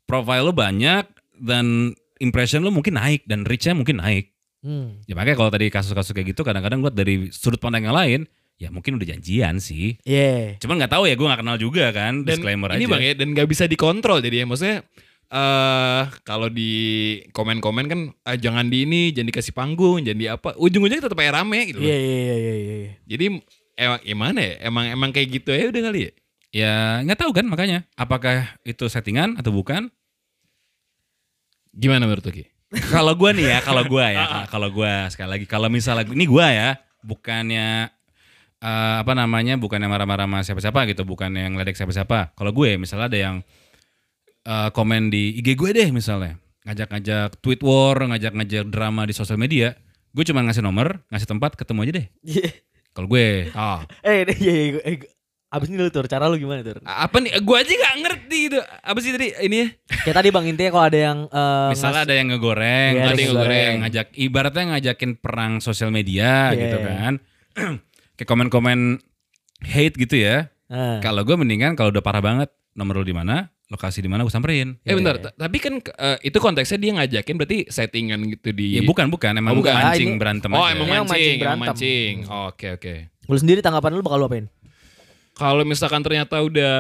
profile 0.04 0.43
lo 0.43 0.52
banyak 0.52 1.08
dan 1.39 1.95
impression 2.19 2.62
lo 2.62 2.69
mungkin 2.69 2.99
naik 2.99 3.23
dan 3.25 3.47
reach-nya 3.47 3.73
mungkin 3.73 4.04
naik. 4.04 4.36
Hmm. 4.60 5.00
Ya 5.08 5.15
makanya 5.15 5.39
kalau 5.39 5.52
tadi 5.52 5.72
kasus-kasus 5.72 6.12
kayak 6.12 6.36
gitu 6.36 6.43
kadang-kadang 6.43 6.84
gue 6.84 6.91
dari 6.91 7.15
sudut 7.32 7.60
pandang 7.60 7.88
yang 7.88 7.95
lain 7.95 8.22
ya 8.60 8.67
mungkin 8.67 9.00
udah 9.00 9.08
janjian 9.15 9.56
sih. 9.63 9.95
Iya. 10.04 10.60
Cuman 10.60 10.84
nggak 10.84 10.91
tahu 10.91 11.08
ya 11.08 11.15
gue 11.15 11.28
nggak 11.28 11.41
kenal 11.41 11.58
juga 11.58 11.95
kan 11.95 12.28
Dan 12.28 12.43
disclaimer 12.43 12.76
ini 12.76 12.84
aja. 12.86 12.91
bang 12.91 13.04
ya, 13.08 13.13
dan 13.15 13.28
nggak 13.32 13.48
bisa 13.48 13.63
dikontrol 13.72 14.19
jadi 14.19 14.43
ya 14.43 14.45
maksudnya 14.45 14.78
eh 15.30 16.04
kalau 16.26 16.50
di 16.50 16.74
komen-komen 17.32 17.86
kan 17.88 18.00
ah, 18.26 18.34
jangan 18.36 18.65
di 18.67 18.84
ini, 18.84 19.13
jangan 19.13 19.30
dikasih 19.30 19.54
panggung, 19.54 20.02
jangan 20.02 20.19
di 20.19 20.28
apa, 20.28 20.58
ujung-ujungnya 20.58 21.06
tetap 21.06 21.22
aja 21.22 21.38
rame 21.39 21.69
gitu. 21.69 21.80
loh. 21.80 21.88
Iya 21.88 21.98
iya 22.02 22.17
iya 22.17 22.34
iya. 22.36 22.54
iya. 22.82 22.91
Jadi 23.06 23.26
emang 23.78 24.02
gimana 24.04 24.39
ya? 24.41 24.54
Emang 24.65 24.86
emang 24.89 25.10
kayak 25.13 25.28
gitu 25.39 25.50
ya 25.54 25.69
udah 25.69 25.82
kali 25.86 26.00
ya. 26.02 26.12
Ya 26.50 26.74
nggak 27.06 27.19
tahu 27.22 27.32
kan 27.32 27.45
makanya 27.45 27.86
apakah 27.93 28.58
itu 28.65 28.89
settingan 28.89 29.38
atau 29.38 29.54
bukan? 29.54 29.93
Gimana 31.78 32.10
menurut 32.10 32.26
lu 32.26 32.34
Ki? 32.34 32.50
Kalau 32.93 33.13
gua 33.17 33.34
nih 33.34 33.45
ya, 33.49 33.60
kalau 33.65 33.84
gua 33.86 34.05
ya, 34.13 34.25
kalau 34.53 34.69
gua 34.69 35.10
sekali 35.10 35.29
lagi 35.38 35.45
kalau 35.49 35.67
misalnya 35.73 36.05
ini 36.10 36.25
gua 36.29 36.47
ya, 36.53 36.69
bukannya 37.01 37.89
eh, 38.60 38.95
apa 39.01 39.13
namanya, 39.15 39.55
bukannya 39.55 39.88
marah-marah 39.88 40.27
sama 40.27 40.39
siapa-siapa 40.45 40.86
gitu, 40.91 41.08
bukannya 41.08 41.49
ngeledek 41.55 41.79
siapa-siapa. 41.79 42.36
Kalau 42.36 42.51
gue 42.51 42.75
misalnya 42.75 43.08
ada 43.08 43.19
yang 43.19 43.36
eh, 44.45 44.69
komen 44.75 45.10
di 45.10 45.39
IG 45.39 45.55
gue 45.55 45.69
deh 45.71 45.89
misalnya, 45.89 46.38
ngajak-ngajak 46.67 47.39
tweet 47.39 47.62
war, 47.63 47.97
ngajak-ngajak 47.97 48.67
drama 48.67 49.07
di 49.07 49.13
sosial 49.15 49.39
media, 49.39 49.74
gue 50.11 50.24
cuma 50.28 50.43
ngasih 50.43 50.63
nomor, 50.63 51.01
ngasih 51.09 51.28
tempat, 51.30 51.55
ketemu 51.55 51.80
aja 51.88 51.93
deh. 52.03 52.07
Iya. 52.22 52.51
Kalau 52.93 53.07
gue, 53.07 53.47
Oh. 53.55 53.80
Eh, 54.03 54.28
iya 54.28 54.53
iya. 54.84 55.18
Iya. 55.50 55.56
Abis 55.56 55.68
ini 55.68 55.76
lu 55.76 55.89
tur, 55.89 56.06
cara 56.06 56.26
lu 56.26 56.38
gimana 56.38 56.62
tur? 56.62 56.78
Apa 56.80 57.18
nih? 57.18 57.41
Gua 57.41 57.60
aja 57.60 57.70
nggak 57.70 57.95
ngerti 58.00 58.38
gitu. 58.45 58.58
Apa 58.62 58.97
sih 59.00 59.10
tadi 59.10 59.28
ini 59.41 59.58
ya? 59.60 59.68
Kayak 60.00 60.16
tadi 60.16 60.30
bang 60.30 60.45
intinya 60.45 60.72
kalau 60.72 60.86
ada 60.86 61.00
yang 61.02 61.18
eh, 61.26 61.68
misalnya 61.70 62.02
ada 62.06 62.14
yang 62.14 62.28
ngegoreng, 62.30 62.91
Iya, 62.91 63.02
ada 63.04 63.10
yang 63.12 63.30
ngegoreng, 63.32 63.74
ngajak 63.82 64.08
ibaratnya 64.16 64.64
ngajakin 64.70 65.12
perang 65.16 65.54
sosial 65.58 65.89
media 65.89 66.50
Iya. 66.50 66.60
gitu 66.60 66.78
kan. 66.80 67.14
Kayak 68.16 68.28
komen-komen 68.28 68.80
hate 69.64 69.95
gitu 69.97 70.16
ya. 70.16 70.54
Ah. 70.68 71.00
Kalau 71.00 71.26
gue 71.26 71.34
mendingan 71.34 71.74
kalau 71.74 71.89
udah 71.89 72.00
parah 72.00 72.22
banget 72.22 72.47
nomor 72.72 73.02
lu 73.02 73.04
di 73.04 73.12
mana, 73.12 73.50
lokasi 73.68 74.00
di 74.00 74.08
mana 74.08 74.22
gue 74.22 74.30
samperin. 74.30 74.78
Eh 74.84 74.93
bentar, 74.93 75.18
t- 75.18 75.34
tapi 75.34 75.58
kan 75.58 75.82
eh, 75.82 76.18
itu 76.22 76.38
konteksnya 76.38 76.78
dia 76.78 76.91
ngajakin 76.93 77.36
berarti 77.36 77.58
settingan 77.66 78.22
gitu 78.30 78.50
di 78.52 78.78
Ya 78.78 78.82
bukan 78.84 79.10
bukan 79.10 79.34
emang 79.34 79.52
Oh, 79.52 79.60
bukan. 79.60 79.74
mancing 79.74 79.89
Ah, 80.06 80.14
ini- 80.14 80.20
berantem 80.20 80.50
Oh 80.52 80.62
aja. 80.62 80.72
emang 80.72 80.86
Emang 80.86 80.97
mancing, 81.02 81.10
mancing 81.10 81.34
emang 81.34 81.41
berantem. 81.41 81.74
mancing. 81.74 82.14
Oh, 82.30 82.45
Oke 82.47 82.68
oke. 82.72 82.93
Lu 83.26 83.36
sendiri 83.36 83.60
tanggapan 83.60 83.91
lu 83.91 84.02
bakal 84.02 84.18
lu 84.18 84.26
apain? 84.26 84.45
Kalau 85.40 85.64
misalkan 85.64 86.04
ternyata 86.04 86.36
udah 86.38 86.76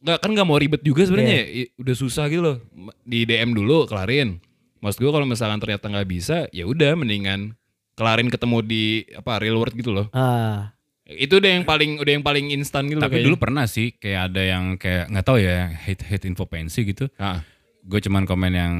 nggak 0.00 0.18
kan 0.18 0.30
nggak 0.32 0.48
mau 0.48 0.56
ribet 0.56 0.80
juga 0.80 1.04
sebenarnya, 1.04 1.36
ya. 1.36 1.68
I- 1.68 1.70
udah 1.76 1.94
susah 1.94 2.24
gitu 2.26 2.40
loh. 2.40 2.56
Di 3.04 3.28
DM 3.28 3.52
dulu 3.52 3.84
kelarin. 3.84 4.40
Maksud 4.80 5.00
gue 5.00 5.12
kalau 5.12 5.24
misalkan 5.24 5.60
ternyata 5.60 5.88
nggak 5.88 6.08
bisa, 6.08 6.48
ya 6.48 6.64
udah 6.64 6.96
mendingan 6.96 7.52
kelarin 7.92 8.28
ketemu 8.28 8.58
di 8.60 8.84
apa 9.12 9.36
real 9.36 9.56
world 9.56 9.72
gitu 9.72 9.92
loh. 9.92 10.08
Ah. 10.10 10.72
Itu 11.04 11.36
udah 11.36 11.50
yang 11.52 11.64
paling 11.68 12.00
udah 12.00 12.12
yang 12.16 12.24
paling 12.24 12.48
instan 12.50 12.88
gitu 12.88 12.96
loh 12.96 13.04
Tapi 13.04 13.20
kayaknya. 13.20 13.28
dulu 13.28 13.36
pernah 13.36 13.64
sih 13.68 13.92
kayak 13.92 14.32
ada 14.32 14.42
yang 14.42 14.64
kayak 14.74 15.12
nggak 15.12 15.24
tahu 15.24 15.36
ya 15.36 15.68
hate 15.68 16.00
hate 16.00 16.24
info 16.24 16.48
pensi 16.48 16.80
gitu. 16.82 17.12
Ah. 17.16 17.44
Gue 17.84 18.00
cuman 18.00 18.24
komen 18.24 18.52
yang 18.52 18.72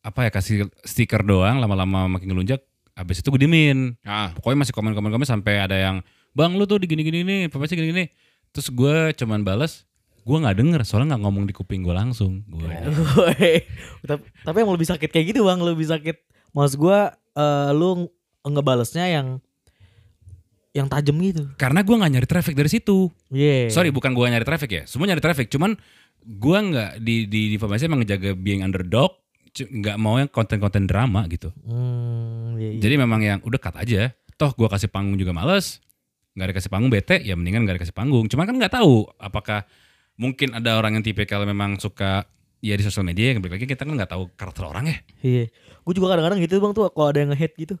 apa 0.00 0.26
ya 0.26 0.30
kasih 0.30 0.70
stiker 0.80 1.20
doang 1.20 1.58
lama-lama 1.58 2.06
makin 2.06 2.30
ngelunjak. 2.30 2.62
Habis 2.94 3.22
itu 3.22 3.30
gue 3.30 3.42
diemin. 3.42 3.98
Ah. 4.02 4.30
Pokoknya 4.34 4.62
masih 4.62 4.74
komen-komen-komen 4.74 5.26
sampai 5.26 5.58
ada 5.58 5.74
yang 5.74 5.96
bang 6.30 6.54
lu 6.54 6.64
tuh 6.64 6.78
di 6.78 6.86
gini-gini 6.86 7.22
nih, 7.22 7.40
pensi 7.46 7.74
gini-gini. 7.74 8.06
Terus 8.50 8.68
gue 8.68 9.14
cuman 9.14 9.42
balas 9.42 9.86
gue 10.20 10.36
nggak 10.36 10.56
denger 10.60 10.80
soalnya 10.84 11.16
nggak 11.16 11.22
ngomong 11.24 11.44
di 11.48 11.54
kuping 11.54 11.80
gue 11.80 11.94
langsung. 11.96 12.44
Gue 12.46 12.68
tapi, 14.08 14.22
tapi 14.44 14.56
yang 14.58 14.70
lebih 14.70 14.88
sakit 14.88 15.08
kayak 15.08 15.26
gitu 15.32 15.42
bang, 15.42 15.58
lebih 15.58 15.86
sakit. 15.86 16.16
Maksud 16.50 16.76
gua 16.76 17.14
eh, 17.32 17.70
lu 17.72 18.06
nge- 18.06 18.12
ngebalesnya 18.42 19.06
yang 19.06 19.26
yang 20.70 20.86
tajam 20.86 21.18
gitu. 21.18 21.50
karena 21.58 21.82
gue 21.82 21.96
nggak 21.98 22.12
nyari 22.14 22.28
traffic 22.30 22.54
dari 22.54 22.70
situ. 22.70 23.10
Iya. 23.34 23.74
Sorry 23.74 23.90
bukan 23.90 24.14
gue 24.14 24.22
nyari 24.22 24.46
traffic 24.46 24.70
ya, 24.70 24.82
semua 24.86 25.10
nyari 25.10 25.18
traffic. 25.18 25.50
Cuman 25.50 25.74
gue 26.22 26.58
nggak 26.62 26.90
di 27.02 27.26
di 27.26 27.40
di 27.50 27.54
informasi 27.58 27.90
emang 27.90 28.06
ngejaga 28.06 28.38
being 28.38 28.62
underdog, 28.62 29.18
nggak 29.50 29.96
mau 29.98 30.14
yang 30.14 30.30
konten-konten 30.30 30.86
drama 30.86 31.26
gitu. 31.26 31.50
Hmm, 31.66 32.54
iya, 32.54 32.78
iya. 32.78 32.80
Jadi 32.86 32.94
memang 32.94 33.18
yang 33.18 33.38
udah 33.42 33.58
cut 33.58 33.74
aja. 33.82 34.14
Toh 34.38 34.54
gue 34.54 34.68
kasih 34.70 34.86
panggung 34.86 35.18
juga 35.18 35.34
males, 35.34 35.82
nggak 36.34 36.48
dikasih 36.54 36.70
panggung 36.70 36.92
bete, 36.92 37.16
ya 37.22 37.34
mendingan 37.34 37.66
nggak 37.66 37.82
dikasih 37.82 37.96
panggung. 37.96 38.26
Cuman 38.30 38.44
kan 38.46 38.56
nggak 38.56 38.74
tahu 38.74 39.06
apakah 39.18 39.66
mungkin 40.20 40.52
ada 40.52 40.76
orang 40.76 41.00
yang 41.00 41.04
tipe 41.04 41.24
kalau 41.24 41.48
memang 41.48 41.80
suka 41.80 42.28
ya 42.60 42.76
di 42.76 42.84
sosial 42.84 43.08
media 43.08 43.32
yang 43.32 43.40
balik 43.40 43.56
lagi 43.56 43.66
kita 43.66 43.88
kan 43.88 43.96
nggak 43.96 44.12
tahu 44.12 44.28
karakter 44.36 44.64
orang 44.68 44.84
ya. 44.92 44.98
Iya. 45.24 45.44
Gue 45.80 45.92
juga 45.96 46.12
kadang-kadang 46.12 46.38
gitu 46.44 46.60
bang 46.60 46.72
tuh 46.76 46.92
kalau 46.92 47.08
ada 47.08 47.18
yang 47.24 47.30
nge-hate 47.32 47.56
gitu. 47.56 47.74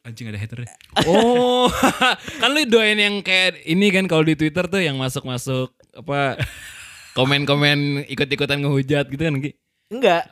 Anjing 0.00 0.32
ada 0.32 0.40
hater. 0.40 0.64
Oh, 1.04 1.68
kan 2.40 2.48
lu 2.56 2.64
doain 2.64 2.96
yang 2.96 3.20
kayak 3.20 3.60
ini 3.68 3.92
kan 3.92 4.08
kalau 4.08 4.24
di 4.24 4.32
Twitter 4.32 4.64
tuh 4.64 4.80
yang 4.80 4.96
masuk-masuk 4.96 5.76
apa 5.92 6.40
komen-komen 7.18 8.08
ikut-ikutan 8.08 8.64
ngehujat 8.64 9.12
gitu 9.12 9.20
kan 9.20 9.36
Ki? 9.44 9.59
Enggak, 9.90 10.30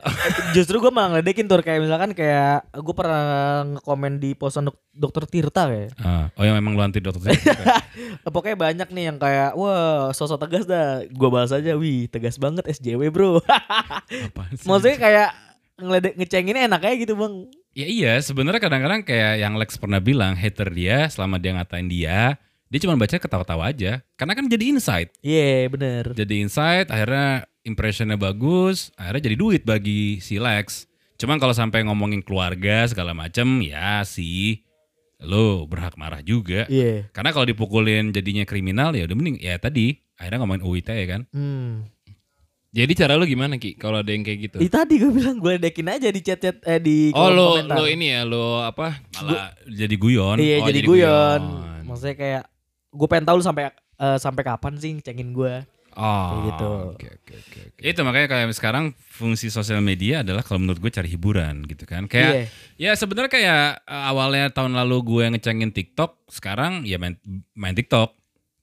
justru 0.54 0.78
gue 0.78 0.86
malah 0.94 1.18
ngeledekin 1.18 1.50
tuh 1.50 1.58
kayak 1.58 1.82
misalkan 1.82 2.14
kayak 2.14 2.70
gue 2.78 2.94
pernah 2.94 3.66
ngekomen 3.66 4.22
di 4.22 4.30
posan 4.38 4.70
dok- 4.70 4.86
dokter 4.94 5.26
Tirta 5.26 5.66
kayak. 5.66 5.98
Ah, 5.98 6.30
oh 6.38 6.46
yang 6.46 6.54
memang 6.62 6.78
lu 6.78 6.82
anti 6.86 7.02
dokter. 7.02 7.34
Pokoknya 8.22 8.54
banyak 8.54 8.88
nih 8.94 9.04
yang 9.10 9.18
kayak 9.18 9.58
wah 9.58 10.14
sosok 10.14 10.46
tegas 10.46 10.62
dah. 10.62 11.02
Gue 11.10 11.26
balas 11.26 11.50
aja, 11.50 11.74
wih 11.74 12.06
tegas 12.06 12.38
banget 12.38 12.70
SJW 12.70 13.10
bro. 13.10 13.42
Maksudnya 14.70 14.94
kayak 14.94 15.28
ngeledek 15.82 16.14
ngecenginnya 16.14 16.62
enak 16.70 16.80
aja 16.86 16.94
gitu 16.94 17.18
bang. 17.18 17.34
Ya 17.74 17.86
iya, 17.90 18.12
sebenarnya 18.22 18.62
kadang-kadang 18.62 19.02
kayak 19.02 19.42
yang 19.42 19.58
Lex 19.58 19.74
pernah 19.74 19.98
bilang, 19.98 20.38
hater 20.38 20.70
dia 20.70 21.10
selama 21.10 21.34
dia 21.42 21.58
ngatain 21.58 21.90
dia, 21.90 22.38
dia 22.70 22.78
cuma 22.78 22.94
baca 22.94 23.18
ketawa-tawa 23.18 23.74
aja. 23.74 24.06
Karena 24.14 24.38
kan 24.38 24.46
jadi 24.46 24.70
insight. 24.70 25.10
Iya 25.18 25.66
bener. 25.66 26.14
Jadi 26.14 26.46
insight, 26.46 26.94
akhirnya 26.94 27.50
impressionnya 27.68 28.16
bagus, 28.16 28.88
akhirnya 28.96 29.28
jadi 29.28 29.36
duit 29.36 29.62
bagi 29.62 30.18
si 30.18 30.40
Lex. 30.40 30.88
Cuman 31.14 31.36
kalau 31.36 31.52
sampai 31.52 31.84
ngomongin 31.84 32.24
keluarga 32.24 32.88
segala 32.88 33.12
macem, 33.12 33.44
ya 33.60 34.00
sih, 34.02 34.64
lo 35.20 35.66
berhak 35.66 35.94
marah 35.94 36.24
juga. 36.24 36.64
Iya. 36.66 37.10
Karena 37.12 37.30
kalau 37.30 37.44
dipukulin 37.44 38.10
jadinya 38.10 38.42
kriminal, 38.42 38.94
ya 38.94 39.04
udah 39.04 39.16
mending, 39.18 39.36
ya 39.38 39.58
tadi, 39.58 39.98
akhirnya 40.16 40.38
ngomongin 40.40 40.64
UIT 40.64 40.88
ya 40.88 41.06
kan. 41.06 41.22
Hmm. 41.30 41.86
Jadi 42.68 42.92
cara 42.94 43.16
lu 43.16 43.24
gimana 43.24 43.56
Ki 43.56 43.72
kalau 43.74 44.04
ada 44.04 44.12
yang 44.12 44.20
kayak 44.20 44.38
gitu? 44.44 44.56
Ih, 44.60 44.68
tadi 44.68 45.00
gue 45.00 45.08
bilang 45.08 45.40
gue 45.40 45.56
ledekin 45.56 45.88
aja 45.88 46.12
di 46.12 46.20
chat-chat 46.20 46.60
eh 46.68 46.76
di 46.76 47.08
Oh 47.16 47.26
kolom 47.26 47.34
lo 47.34 47.46
komentar. 47.56 47.76
lo 47.80 47.84
ini 47.88 48.06
ya 48.12 48.22
lo 48.28 48.60
apa? 48.60 49.00
Malah 49.16 49.56
jadi 49.64 49.96
guyon. 49.96 50.36
Iya 50.36 50.56
Oh, 50.60 50.68
jadi 50.68 50.76
jadi 50.76 50.80
guyon. 50.84 51.40
guyon. 51.48 51.82
Maksudnya 51.88 52.16
kayak 52.20 52.42
gue 52.92 53.06
pengen 53.08 53.24
tahu 53.24 53.36
lu 53.40 53.44
sampai 53.48 53.72
eh, 53.72 54.18
sampai 54.20 54.42
kapan 54.44 54.72
sih 54.76 54.92
cengin 55.00 55.32
gue. 55.32 55.64
Oh, 55.96 56.28
Kayak 56.28 56.42
gitu. 56.44 56.66
Oke 56.68 57.06
oke 57.08 57.32
oke. 57.38 57.60
oke. 57.72 57.80
Itu 57.80 58.00
makanya 58.04 58.28
kayak 58.28 58.54
sekarang 58.54 58.92
fungsi 58.98 59.48
sosial 59.48 59.80
media 59.80 60.20
adalah 60.20 60.42
kalau 60.42 60.60
menurut 60.62 60.78
gue 60.82 60.92
cari 60.92 61.08
hiburan 61.08 61.64
gitu 61.64 61.88
kan. 61.88 62.04
Kayak 62.10 62.52
ya 62.76 62.92
sebenarnya 62.94 63.30
kayak 63.32 63.62
uh, 63.86 64.04
awalnya 64.10 64.52
tahun 64.52 64.76
lalu 64.76 64.96
gue 65.02 65.24
ngecengin 65.34 65.72
TikTok, 65.72 66.28
sekarang 66.28 66.84
ya 66.84 67.00
main 67.00 67.16
main 67.56 67.74
TikTok. 67.74 68.14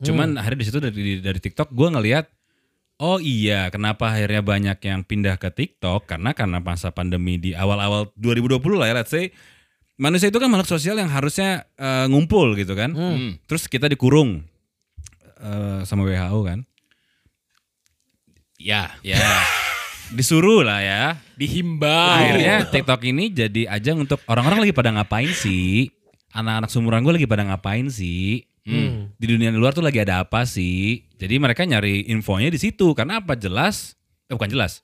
Cuman 0.03 0.37
akhirnya 0.37 0.59
di 0.61 0.67
situ 0.67 0.79
dari 0.83 1.19
dari 1.23 1.39
TikTok 1.39 1.71
gue 1.71 1.87
ngelihat 1.91 2.25
oh 2.99 3.19
iya 3.19 3.67
kenapa 3.71 4.15
akhirnya 4.15 4.39
banyak 4.39 4.79
yang 4.83 5.03
pindah 5.03 5.35
ke 5.35 5.51
TikTok 5.51 6.07
karena 6.07 6.31
karena 6.31 6.63
masa 6.63 6.95
pandemi 6.95 7.35
di 7.35 7.51
awal-awal 7.51 8.15
2020 8.15 8.79
lah 8.79 8.87
ya 8.87 8.95
let's 8.95 9.11
say 9.11 9.35
manusia 9.99 10.27
itu 10.31 10.39
kan 10.39 10.51
makhluk 10.51 10.67
sosial 10.67 10.99
yang 10.99 11.11
harusnya 11.11 11.67
uh, 11.79 12.05
ngumpul 12.11 12.55
gitu 12.59 12.75
kan. 12.75 12.91
Hmm. 12.91 13.39
Terus 13.47 13.67
kita 13.71 13.87
dikurung 13.87 14.43
uh, 15.39 15.81
sama 15.87 16.03
WHO 16.07 16.39
kan. 16.43 16.59
Ya, 18.65 18.89
Ya. 19.05 19.21
Disuruh 20.07 20.61
lah 20.61 20.81
ya. 20.81 21.03
dihimbau. 21.35 22.17
Akhirnya 22.17 22.65
TikTok 22.65 23.01
ini 23.05 23.29
jadi 23.29 23.69
ajang 23.69 24.01
untuk 24.01 24.21
orang-orang 24.25 24.63
lagi 24.63 24.73
pada 24.73 24.89
ngapain 24.89 25.29
sih? 25.29 25.89
Anak-anak 26.31 26.69
sumuran 26.69 27.01
gue 27.01 27.13
lagi 27.13 27.27
pada 27.27 27.43
ngapain 27.43 27.85
sih? 27.87 28.41
Hmm. 28.65 29.13
Di 29.13 29.25
dunia 29.27 29.51
luar 29.51 29.71
tuh 29.71 29.85
lagi 29.85 29.99
ada 29.99 30.23
apa 30.23 30.41
sih? 30.43 31.05
Jadi 31.15 31.37
mereka 31.37 31.61
nyari 31.61 32.09
infonya 32.09 32.49
di 32.49 32.57
situ. 32.57 32.93
Karena 32.93 33.21
apa? 33.21 33.35
Jelas? 33.35 33.93
Eh 34.25 34.33
bukan 34.33 34.49
jelas. 34.49 34.81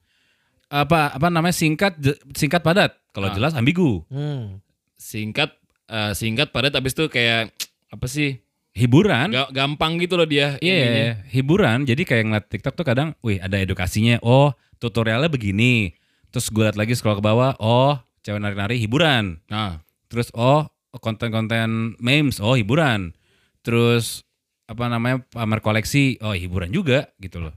Apa 0.67 1.11
apa 1.11 1.27
namanya 1.27 1.51
singkat 1.51 1.97
je- 1.97 2.19
singkat 2.33 2.61
padat. 2.61 2.93
Kalau 3.09 3.27
Ah. 3.27 3.33
jelas 3.33 3.53
ambigu. 3.53 4.05
Hmm. 4.07 4.61
singkat 4.93 5.49
eh, 5.87 6.13
singkat 6.13 6.53
padat 6.53 6.71
habis 6.71 6.93
itu 6.93 7.09
kayak 7.09 7.49
apa 7.93 8.05
sih? 8.05 8.37
Hiburan. 8.71 9.35
Ga- 9.35 9.51
gampang 9.51 9.99
gitu 9.99 10.15
loh 10.15 10.27
dia. 10.27 10.55
Iya, 10.63 10.75
ininya. 10.79 11.13
hiburan. 11.27 11.83
Jadi 11.83 12.07
kayak 12.07 12.23
ngeliat 12.23 12.45
TikTok 12.47 12.73
tuh 12.79 12.85
kadang, 12.87 13.11
wih 13.19 13.37
ada 13.43 13.59
edukasinya. 13.59 14.19
Oh, 14.23 14.55
tutorialnya 14.79 15.27
begini. 15.27 15.91
Terus 16.31 16.47
gue 16.47 16.63
liat 16.63 16.79
lagi 16.79 16.95
scroll 16.95 17.19
ke 17.19 17.23
bawah, 17.23 17.59
oh 17.59 17.99
cewek 18.23 18.39
nari-nari 18.39 18.79
hiburan. 18.79 19.43
Nah, 19.51 19.83
Terus 20.11 20.27
oh 20.35 20.67
konten-konten 20.99 21.95
memes, 21.99 22.43
oh 22.43 22.55
hiburan. 22.59 23.15
Terus 23.63 24.27
apa 24.67 24.87
namanya 24.91 25.23
pamer 25.31 25.59
koleksi, 25.63 26.19
oh 26.19 26.35
hiburan 26.35 26.71
juga 26.71 27.07
gitu 27.19 27.39
loh. 27.39 27.55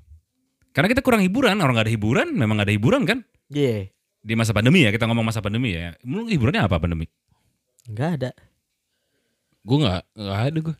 Karena 0.74 0.90
kita 0.90 1.02
kurang 1.02 1.22
hiburan, 1.22 1.58
orang 1.58 1.74
nggak 1.78 1.86
ada 1.90 1.94
hiburan, 1.94 2.28
memang 2.34 2.58
nggak 2.58 2.68
ada 2.70 2.74
hiburan 2.74 3.02
kan? 3.06 3.18
Iya. 3.50 3.90
Di 4.22 4.34
masa 4.34 4.50
pandemi 4.50 4.82
ya, 4.82 4.90
kita 4.90 5.06
ngomong 5.06 5.26
masa 5.26 5.38
pandemi 5.42 5.74
ya. 5.74 5.94
Menurut 6.02 6.30
hiburannya 6.30 6.62
apa 6.66 6.78
pandemi? 6.78 7.06
Enggak 7.86 8.10
ada. 8.18 8.30
gue 9.64 9.76
nggak 9.80 10.02
nggak 10.14 10.40
ada 10.50 10.58
gue. 10.60 10.76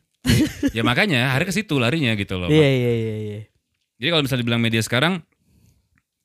Ya 0.75 0.81
makanya 0.81 1.31
hari 1.33 1.45
ke 1.45 1.53
situ 1.53 1.77
larinya 1.77 2.13
gitu 2.17 2.35
loh. 2.37 2.49
Iya 2.49 2.69
iya 2.69 2.91
iya 2.93 3.15
iya. 3.17 3.39
Jadi 4.01 4.09
kalau 4.11 4.23
misalnya 4.27 4.41
dibilang 4.43 4.63
media 4.63 4.81
sekarang 4.83 5.23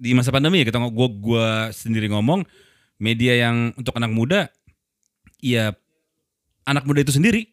di 0.01 0.16
masa 0.16 0.32
pandemi 0.32 0.64
ya 0.64 0.66
kita 0.66 0.80
gua 0.90 1.09
gua 1.12 1.48
sendiri 1.70 2.09
ngomong 2.09 2.42
media 2.96 3.36
yang 3.36 3.76
untuk 3.76 3.92
anak 4.01 4.12
muda 4.12 4.48
ya 5.40 5.76
anak 6.64 6.84
muda 6.88 7.05
itu 7.05 7.12
sendiri 7.12 7.48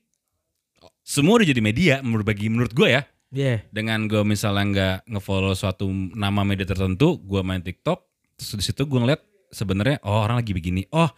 semua 1.03 1.39
udah 1.39 1.47
jadi 1.47 1.61
media 1.63 1.93
menurut 2.03 2.27
bagi 2.27 2.51
menurut 2.51 2.75
gue 2.75 2.91
ya 2.91 3.03
Iya. 3.27 3.59
dengan 3.75 4.07
gue 4.07 4.23
misalnya 4.23 4.63
nggak 4.71 4.95
ngefollow 5.11 5.51
suatu 5.51 5.83
nama 5.91 6.47
media 6.47 6.63
tertentu 6.63 7.19
gue 7.19 7.43
main 7.43 7.59
TikTok 7.59 7.99
terus 8.39 8.55
di 8.55 8.63
situ 8.63 8.87
gue 8.87 8.99
ngeliat 8.99 9.19
sebenarnya 9.51 9.99
oh 10.07 10.23
orang 10.23 10.39
lagi 10.39 10.55
begini 10.55 10.87
oh 10.95 11.11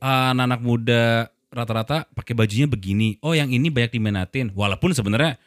anak-anak 0.00 0.60
muda 0.60 1.04
rata-rata 1.48 2.04
pakai 2.10 2.34
bajunya 2.34 2.66
begini 2.66 3.16
oh 3.20 3.32
yang 3.32 3.48
ini 3.48 3.70
banyak 3.70 3.94
diminatin 3.94 4.50
walaupun 4.52 4.90
sebenarnya 4.90 5.38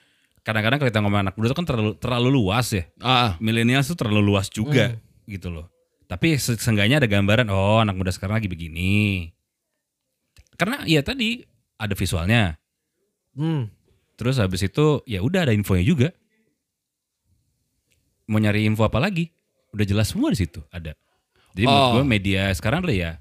kadang-kadang 0.42 0.80
kalau 0.80 0.90
kita 0.90 1.02
ngomong 1.04 1.22
anak 1.22 1.36
muda 1.36 1.52
itu 1.52 1.58
kan 1.58 1.68
terlalu 1.68 1.92
terlalu 2.00 2.30
luas 2.32 2.68
ya 2.72 2.84
Ah, 3.00 3.36
milenial 3.38 3.84
itu 3.84 3.94
terlalu 3.94 4.22
luas 4.24 4.48
juga 4.48 4.96
gitu 5.28 5.52
loh. 5.52 5.68
Tapi 6.10 6.42
se- 6.42 6.58
seenggaknya 6.58 6.98
ada 6.98 7.06
gambaran 7.06 7.52
oh 7.54 7.78
anak 7.78 7.94
muda 7.94 8.10
sekarang 8.10 8.42
lagi 8.42 8.50
begini. 8.50 9.30
Karena 10.58 10.82
ya 10.90 11.06
tadi 11.06 11.46
ada 11.78 11.94
visualnya. 11.94 12.58
Hmm. 13.38 13.70
Terus 14.18 14.42
habis 14.42 14.66
itu 14.66 15.06
ya 15.06 15.22
udah 15.22 15.46
ada 15.46 15.54
infonya 15.54 15.86
juga. 15.86 16.10
Mau 18.26 18.38
nyari 18.38 18.66
info 18.66 18.86
apa 18.86 18.98
lagi? 18.98 19.30
Udah 19.70 19.86
jelas 19.86 20.10
semua 20.10 20.34
di 20.34 20.38
situ 20.38 20.62
ada. 20.70 20.94
Jadi 21.54 21.66
menurut 21.66 21.86
Oh. 21.86 21.94
gue 22.02 22.06
media 22.06 22.50
sekarang 22.54 22.82
adalah 22.82 22.96
ya 22.96 23.12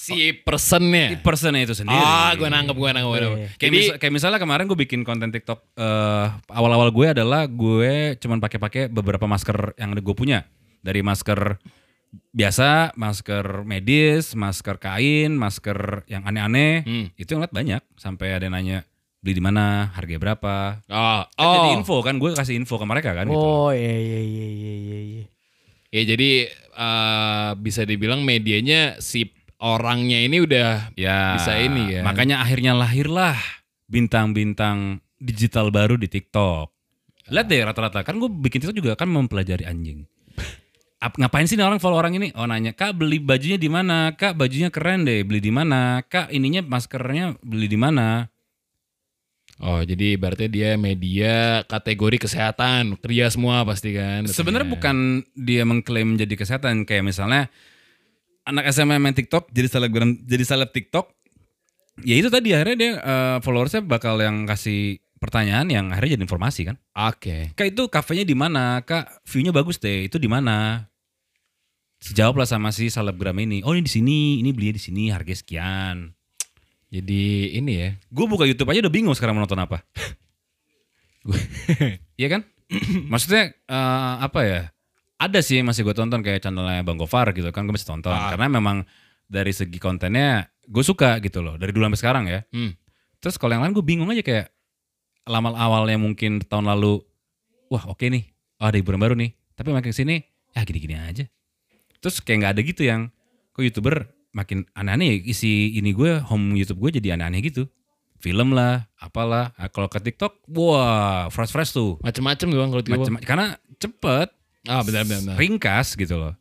si 0.00 0.32
personnya. 0.32 1.20
personnya 1.20 1.60
itu 1.62 1.76
sendiri. 1.76 1.92
Ah, 1.94 2.32
gue 2.32 2.48
nangkep, 2.48 2.72
gue 2.72 2.88
nangkep, 2.88 3.04
gue 3.06 3.20
nangkep. 3.20 3.36
Iya. 3.36 3.48
Kayak, 3.50 3.60
Jadi, 3.60 3.76
mis- 3.76 3.92
kayak 4.00 4.14
misalnya 4.16 4.38
kemarin 4.40 4.64
gue 4.64 4.78
bikin 4.78 5.00
konten 5.04 5.28
TikTok 5.28 5.60
eh, 5.76 6.26
awal-awal 6.48 6.88
gue 6.88 7.06
adalah 7.10 7.44
gue 7.44 8.16
cuman 8.16 8.40
pakai-pakai 8.40 8.88
beberapa 8.88 9.28
masker 9.28 9.76
yang 9.76 9.92
ada 9.92 10.00
gue 10.00 10.16
punya. 10.16 10.48
Dari 10.80 11.04
masker 11.04 11.60
biasa, 12.32 12.96
masker 12.96 13.62
medis, 13.62 14.32
masker 14.34 14.76
kain, 14.76 15.30
masker 15.30 16.02
yang 16.06 16.24
aneh-aneh, 16.24 16.82
Hmm. 16.82 17.06
itu 17.14 17.28
yang 17.30 17.44
lihat 17.44 17.52
banyak. 17.52 17.82
Sampai 17.94 18.32
ada 18.32 18.42
yang 18.42 18.54
nanya 18.54 18.78
beli 19.20 19.36
di 19.36 19.44
mana, 19.44 19.92
harga 19.92 20.16
berapa. 20.16 20.56
Oh, 20.88 21.22
Kan 21.28 21.48
jadi 21.54 21.68
oh. 21.70 21.76
info 21.76 21.96
kan, 22.00 22.16
gue 22.16 22.32
kasih 22.32 22.56
info 22.56 22.80
ke 22.80 22.86
mereka 22.88 23.12
kan 23.12 23.28
gitu. 23.28 23.36
Oh 23.36 23.68
iya 23.68 23.92
iya 23.92 24.20
iya 24.22 24.48
iya 24.48 24.74
iya. 24.74 24.98
iya. 25.04 25.24
Ya 25.90 26.02
jadi 26.06 26.30
eh, 26.72 27.50
bisa 27.58 27.82
dibilang 27.82 28.22
medianya 28.22 28.96
si 28.98 29.28
orangnya 29.60 30.18
ini 30.24 30.40
udah 30.42 30.96
Ya, 30.96 31.36
Bisa 31.36 31.56
ini 31.60 32.00
kan. 32.00 32.04
Makanya 32.08 32.40
akhirnya 32.42 32.72
lahirlah 32.72 33.36
bintang-bintang 33.86 35.04
digital 35.20 35.68
baru 35.68 36.00
di 36.00 36.08
TikTok. 36.08 36.72
Lihat 37.30 37.46
deh 37.46 37.62
rata-rata, 37.62 38.02
kan 38.02 38.18
gue 38.18 38.26
bikin 38.26 38.64
TikTok 38.64 38.76
juga 38.76 38.92
kan 38.98 39.06
mempelajari 39.06 39.62
anjing. 39.68 40.08
Ap- 41.00 41.16
ngapain 41.16 41.48
sih 41.48 41.56
nih 41.56 41.64
orang 41.64 41.80
follow 41.80 41.96
orang 41.96 42.12
ini? 42.18 42.28
Oh 42.36 42.44
nanya, 42.44 42.76
kak 42.76 42.92
beli 42.98 43.22
bajunya 43.22 43.56
di 43.56 43.72
mana? 43.72 44.12
Kak 44.12 44.36
bajunya 44.36 44.68
keren 44.68 45.08
deh, 45.08 45.24
beli 45.24 45.40
di 45.40 45.48
mana? 45.48 46.04
Kak 46.04 46.28
ininya 46.28 46.60
maskernya 46.60 47.40
beli 47.40 47.70
di 47.70 47.78
mana? 47.80 48.28
Oh 49.60 49.84
jadi 49.84 50.16
berarti 50.16 50.48
dia 50.48 50.80
media 50.80 51.60
kategori 51.68 52.24
kesehatan 52.24 52.96
Pria 52.96 53.28
semua 53.28 53.60
pasti 53.68 53.92
kan 53.92 54.24
Sebenarnya 54.24 54.64
bukan 54.64 55.20
dia 55.36 55.68
mengklaim 55.68 56.16
jadi 56.16 56.32
kesehatan, 56.32 56.88
kayak 56.88 57.04
misalnya 57.04 57.52
anak 58.50 58.68
SMA 58.74 58.98
main 58.98 59.14
TikTok 59.14 59.48
jadi 59.54 59.70
selebgram 59.70 60.18
jadi 60.26 60.44
seleb 60.44 60.70
TikTok. 60.74 61.06
Ya 62.02 62.16
itu 62.16 62.32
tadi 62.32 62.56
akhirnya 62.56 62.76
dia 62.76 62.92
eh, 62.98 63.36
followersnya 63.44 63.84
bakal 63.84 64.18
yang 64.18 64.48
kasih 64.48 64.98
pertanyaan 65.20 65.68
yang 65.68 65.86
akhirnya 65.92 66.16
jadi 66.16 66.24
informasi 66.24 66.60
kan. 66.66 66.76
Oke 66.96 67.52
Kak 67.54 67.66
itu 67.70 67.86
kafenya 67.86 68.24
di 68.24 68.34
mana? 68.34 68.80
Kak 68.82 69.22
view-nya 69.28 69.52
bagus 69.52 69.78
deh. 69.78 70.08
Itu 70.08 70.16
di 70.16 70.26
mana? 70.26 70.88
Sejawab 72.00 72.40
lah 72.40 72.48
sama 72.48 72.72
si 72.72 72.88
selebgram 72.88 73.36
ini. 73.44 73.60
Oh 73.60 73.76
ini 73.76 73.84
di 73.84 73.92
sini, 73.92 74.40
ini 74.40 74.56
belinya 74.56 74.80
di 74.80 74.82
sini, 74.82 75.12
harga 75.12 75.36
sekian. 75.36 76.16
Jadi 76.90 77.54
ini 77.54 77.72
ya 77.78 77.94
Gue 78.10 78.26
buka 78.26 78.48
YouTube 78.48 78.74
aja 78.74 78.82
udah 78.82 78.90
bingung 78.90 79.14
sekarang 79.14 79.38
mau 79.38 79.44
nonton 79.46 79.60
apa. 79.60 79.84
Iya 82.20 82.28
kan? 82.32 82.42
Maksudnya 83.12 83.52
eh, 83.52 84.14
apa 84.24 84.40
ya? 84.44 84.60
Ada 85.20 85.44
sih 85.44 85.60
masih 85.60 85.84
gue 85.84 85.92
tonton 85.92 86.24
kayak 86.24 86.40
channelnya 86.40 86.80
Bang 86.80 86.96
Gofar 86.96 87.28
gitu 87.36 87.52
kan 87.52 87.68
gue 87.68 87.76
masih 87.76 87.92
tonton 87.92 88.16
Ah. 88.16 88.32
karena 88.32 88.48
memang 88.48 88.88
dari 89.28 89.52
segi 89.52 89.76
kontennya 89.76 90.48
gue 90.64 90.80
suka 90.80 91.20
gitu 91.20 91.44
loh 91.44 91.60
dari 91.60 91.70
dulu 91.76 91.84
sampai 91.92 92.00
sekarang 92.00 92.24
ya. 92.26 92.40
Hmm. 92.50 92.72
Terus 93.20 93.36
kalau 93.36 93.52
yang 93.52 93.62
lain 93.62 93.76
gue 93.76 93.84
bingung 93.84 94.08
aja 94.08 94.24
kayak 94.24 94.48
lama 95.28 95.52
awalnya 95.52 96.00
mungkin 96.00 96.40
tahun 96.40 96.64
lalu, 96.72 97.04
wah 97.68 97.84
oke 97.92 98.00
nih, 98.02 98.24
oh, 98.58 98.66
ada 98.66 98.80
hiburan 98.80 98.96
baru 98.96 99.12
nih. 99.14 99.36
Tapi 99.52 99.68
makin 99.76 99.92
ke 99.92 99.98
sini, 100.00 100.24
ya 100.56 100.64
gini-gini 100.64 100.96
aja. 100.96 101.28
Terus 102.00 102.24
kayak 102.24 102.36
nggak 102.40 102.52
ada 102.56 102.60
gitu 102.64 102.82
yang, 102.88 103.12
kok 103.52 103.60
youtuber 103.60 104.08
makin 104.32 104.64
aneh-aneh 104.72 105.04
ya, 105.04 105.16
isi 105.36 105.76
ini 105.76 105.92
gue, 105.92 106.16
home 106.24 106.56
YouTube 106.56 106.80
gue 106.80 106.96
jadi 106.96 107.20
aneh-aneh 107.20 107.44
gitu. 107.44 107.68
Film 108.24 108.56
lah, 108.56 108.88
apalah. 108.96 109.52
Nah, 109.60 109.68
kalau 109.68 109.92
ke 109.92 110.00
TikTok, 110.00 110.48
wah 110.56 111.28
fresh-fresh 111.28 111.76
tuh. 111.76 112.00
Macem-macem 112.00 112.48
doang 112.48 112.72
kalau 112.72 112.80
tiba 112.82 112.96
Macem, 113.04 113.20
karena 113.20 113.60
cepet, 113.76 114.32
Ah 114.66 114.82
benar 114.82 115.04
benar. 115.04 115.36
ringkas 115.36 115.94
gitu 115.94 116.16
loh. 116.16 116.34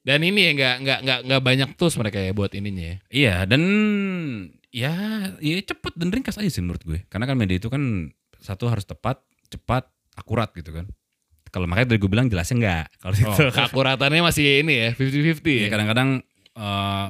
Dan 0.00 0.24
ini 0.24 0.48
ya 0.48 0.52
nggak 0.56 0.76
nggak 0.80 0.98
nggak 1.04 1.18
nggak 1.28 1.40
banyak 1.44 1.68
tools 1.76 1.94
mereka 1.94 2.18
ya 2.18 2.32
buat 2.32 2.50
ininya 2.50 2.84
ya. 2.84 2.96
Iya 3.12 3.34
dan 3.44 3.62
ya 4.70 4.92
ya 5.38 5.54
cepet 5.60 5.92
dan 5.98 6.08
ringkas 6.10 6.38
aja 6.38 6.48
sih 6.48 6.62
menurut 6.64 6.82
gue. 6.82 6.98
Karena 7.06 7.28
kan 7.28 7.36
media 7.36 7.58
itu 7.58 7.68
kan 7.68 8.10
satu 8.40 8.66
harus 8.66 8.88
tepat, 8.88 9.20
cepat, 9.52 9.86
akurat 10.16 10.50
gitu 10.56 10.72
kan. 10.72 10.88
Kalau 11.50 11.66
makanya 11.66 11.92
dari 11.94 11.98
gue 12.00 12.10
bilang 12.10 12.30
jelasnya 12.30 12.56
enggak. 12.56 12.86
Kalau 12.96 13.14
Oh, 13.14 13.20
itu 13.36 13.44
keakuratannya 13.52 14.22
masih 14.22 14.62
ini 14.64 14.72
ya 14.72 14.88
50-50 14.94 15.44
ya. 15.50 15.60
ya 15.66 15.68
kadang-kadang 15.68 16.08
eh, 16.56 17.06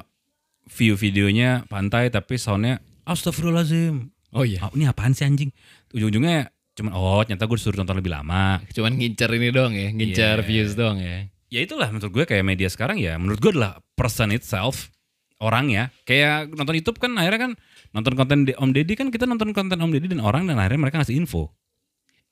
view 0.71 0.95
videonya 0.97 1.65
pantai 1.69 2.09
tapi 2.11 2.37
soundnya 2.37 2.81
astagfirullahaladzim. 3.07 4.11
Oh 4.33 4.43
iya. 4.43 4.67
Ah, 4.67 4.71
ini 4.75 4.87
apaan 4.87 5.13
sih 5.13 5.27
anjing? 5.27 5.51
Ujung-ujungnya 5.91 6.51
cuman 6.81 6.93
oh 6.93 7.21
ternyata 7.21 7.45
gue 7.45 7.57
disuruh 7.57 7.79
nonton 7.79 8.01
lebih 8.01 8.11
lama. 8.11 8.65
Cuman 8.73 8.97
ngincer 8.97 9.31
ini 9.31 9.49
doang 9.49 9.73
ya, 9.73 9.93
ngincer 9.93 10.37
Iya. 10.41 10.47
views 10.47 10.73
doang 10.73 10.97
ya. 10.97 11.29
Ya 11.51 11.61
itulah 11.61 11.87
menurut 11.87 12.09
gue 12.09 12.25
kayak 12.25 12.41
media 12.43 12.67
sekarang 12.67 12.97
ya 12.97 13.15
menurut 13.15 13.37
gue 13.37 13.51
adalah 13.51 13.79
person 13.93 14.31
itself 14.31 14.89
orangnya 15.37 15.91
kayak 16.05 16.53
nonton 16.53 16.79
YouTube 16.79 16.97
kan 16.97 17.11
akhirnya 17.17 17.51
kan 17.51 17.53
nonton 17.91 18.15
konten 18.15 18.39
di 18.45 18.53
Om 18.55 18.71
Deddy 18.71 18.95
kan 18.95 19.11
kita 19.11 19.27
nonton 19.27 19.51
konten 19.51 19.75
Om 19.75 19.91
Deddy 19.91 20.09
dan 20.09 20.23
orang 20.23 20.47
dan 20.47 20.57
akhirnya 20.57 20.81
mereka 20.81 21.03
ngasih 21.03 21.19
info. 21.19 21.51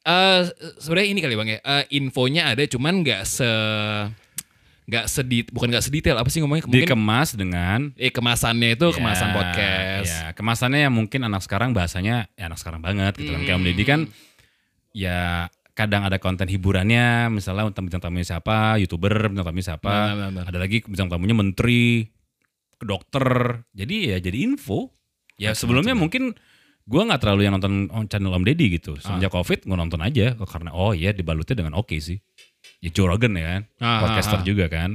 Eh 0.03 0.47
sebenarnya 0.79 1.09
ini 1.11 1.19
kali 1.19 1.35
bang 1.35 1.49
ya, 1.51 1.59
eh, 1.59 1.85
infonya 1.93 2.55
ada 2.55 2.63
cuman 2.63 3.03
nggak 3.03 3.23
se 3.25 3.51
nggak 4.89 5.05
sedit 5.05 5.47
bukan 5.53 5.69
nggak 5.69 5.85
sedetail 5.85 6.17
apa 6.17 6.33
sih 6.33 6.41
ngomongnya 6.41 6.65
mungkin 6.65 6.81
Dikemas 6.89 7.37
dengan 7.37 7.93
eh 7.93 8.09
kemasannya 8.09 8.73
itu 8.73 8.89
kemasan 8.97 9.29
Ya, 9.29 9.35
podcast. 9.37 10.09
Ya, 10.09 10.27
kemasannya 10.33 10.81
yang 10.89 10.95
mungkin 10.97 11.21
anak 11.29 11.45
sekarang 11.45 11.77
bahasanya 11.77 12.33
ya 12.33 12.49
anak 12.49 12.57
sekarang 12.57 12.81
banget 12.81 13.21
gitu 13.21 13.37
kan. 13.37 13.41
Kayak 13.45 13.57
Om 13.59 13.65
Deddy 13.69 13.85
kan 13.85 14.01
ya 14.99 15.47
kadang 15.79 16.03
ada 16.03 16.19
konten 16.19 16.51
hiburannya 16.51 17.31
misalnya 17.31 17.71
tentang 17.71 17.87
bintang 17.87 18.03
tamunya 18.03 18.27
siapa, 18.27 18.83
YouTuber 18.83 19.31
bintang 19.31 19.47
tamunya 19.47 19.67
siapa. 19.71 19.87
Benar, 19.87 20.15
benar, 20.19 20.31
benar. 20.35 20.45
Ada 20.51 20.59
lagi 20.59 20.77
bintang 20.83 21.07
tamunya 21.07 21.37
menteri, 21.39 22.11
ke 22.79 22.85
dokter. 22.87 23.27
Jadi 23.75 24.15
ya 24.15 24.19
jadi 24.23 24.39
info. 24.47 24.95
Ya 25.39 25.55
sebelumnya 25.55 25.95
mungkin 25.95 26.35
gua 26.83 27.07
nggak 27.07 27.21
terlalu 27.23 27.47
yang 27.47 27.55
nonton 27.59 27.87
channel 28.11 28.35
Om 28.35 28.43
Deddy 28.47 28.79
gitu. 28.79 28.99
Semenjak 28.99 29.35
Covid 29.35 29.67
gue 29.67 29.77
nonton 29.79 30.03
aja 30.03 30.35
oh, 30.35 30.49
karena 30.49 30.75
oh 30.75 30.91
iya 30.91 31.15
dibalutnya 31.15 31.55
dengan 31.55 31.79
oke 31.79 31.95
sih. 32.03 32.19
Ya 32.83 32.91
Joe 32.91 33.11
Rogan 33.11 33.39
ya 33.39 33.47
kan, 33.47 33.63
Ah, 33.79 33.99
podcaster 34.03 34.39
ah, 34.39 34.43
ah. 34.43 34.47
juga 34.47 34.67
kan. 34.67 34.91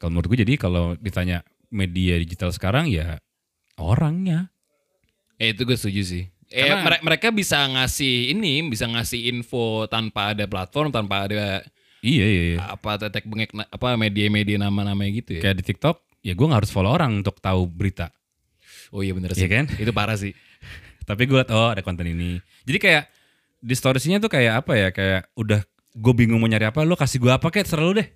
Kalau 0.00 0.10
menurut 0.16 0.32
gue 0.32 0.38
jadi 0.48 0.54
kalau 0.56 0.96
ditanya 0.96 1.44
media 1.68 2.16
digital 2.16 2.52
sekarang 2.56 2.88
ya 2.88 3.20
orangnya. 3.76 4.48
Eh 5.36 5.52
itu 5.52 5.68
gue 5.68 5.76
setuju 5.76 6.02
sih. 6.04 6.24
Eh 6.48 6.64
Karena- 6.64 6.80
mere- 6.82 7.02
mereka 7.04 7.28
bisa 7.28 7.60
ngasih 7.60 8.32
ini, 8.32 8.64
bisa 8.64 8.84
ngasih 8.84 9.28
info 9.28 9.84
tanpa 9.86 10.32
ada 10.32 10.44
platform, 10.44 10.88
tanpa 10.88 11.28
ada 11.28 11.60
Iya 12.00 12.24
iya. 12.24 12.42
iya. 12.46 12.58
apa 12.68 12.96
tetek 12.96 13.26
bengek 13.26 13.52
apa 13.52 13.94
media-media 13.94 14.56
nama-namanya 14.56 15.12
gitu 15.14 15.30
ya. 15.36 15.42
Kayak 15.42 15.56
di 15.60 15.64
TikTok 15.66 15.96
ya 16.18 16.32
gue 16.32 16.46
nggak 16.46 16.60
harus 16.62 16.72
follow 16.72 16.88
orang 16.88 17.20
untuk 17.20 17.36
tahu 17.38 17.66
berita. 17.66 18.08
Oh 18.88 19.02
iya 19.02 19.12
bener 19.12 19.32
sih. 19.32 19.44
Iya 19.44 19.48
kan? 19.50 19.64
Itu 19.82 19.92
parah 19.92 20.16
sih. 20.16 20.32
Tapi 21.04 21.24
gue 21.24 21.36
liat 21.36 21.50
oh 21.50 21.68
ada 21.68 21.82
konten 21.82 22.06
ini. 22.06 22.40
Jadi 22.64 22.78
kayak 22.78 23.04
di 23.58 23.74
storiesnya 23.74 24.16
tuh 24.18 24.28
kayak 24.28 24.62
apa 24.62 24.72
ya 24.74 24.88
kayak 24.88 25.28
udah 25.34 25.60
gue 25.90 26.12
bingung 26.14 26.38
mau 26.38 26.46
nyari 26.46 26.64
apa 26.64 26.80
lo 26.80 26.94
kasih 26.94 27.18
gue 27.18 27.28
apa 27.28 27.50
kayak 27.50 27.66
selalu 27.66 28.00
deh 28.00 28.08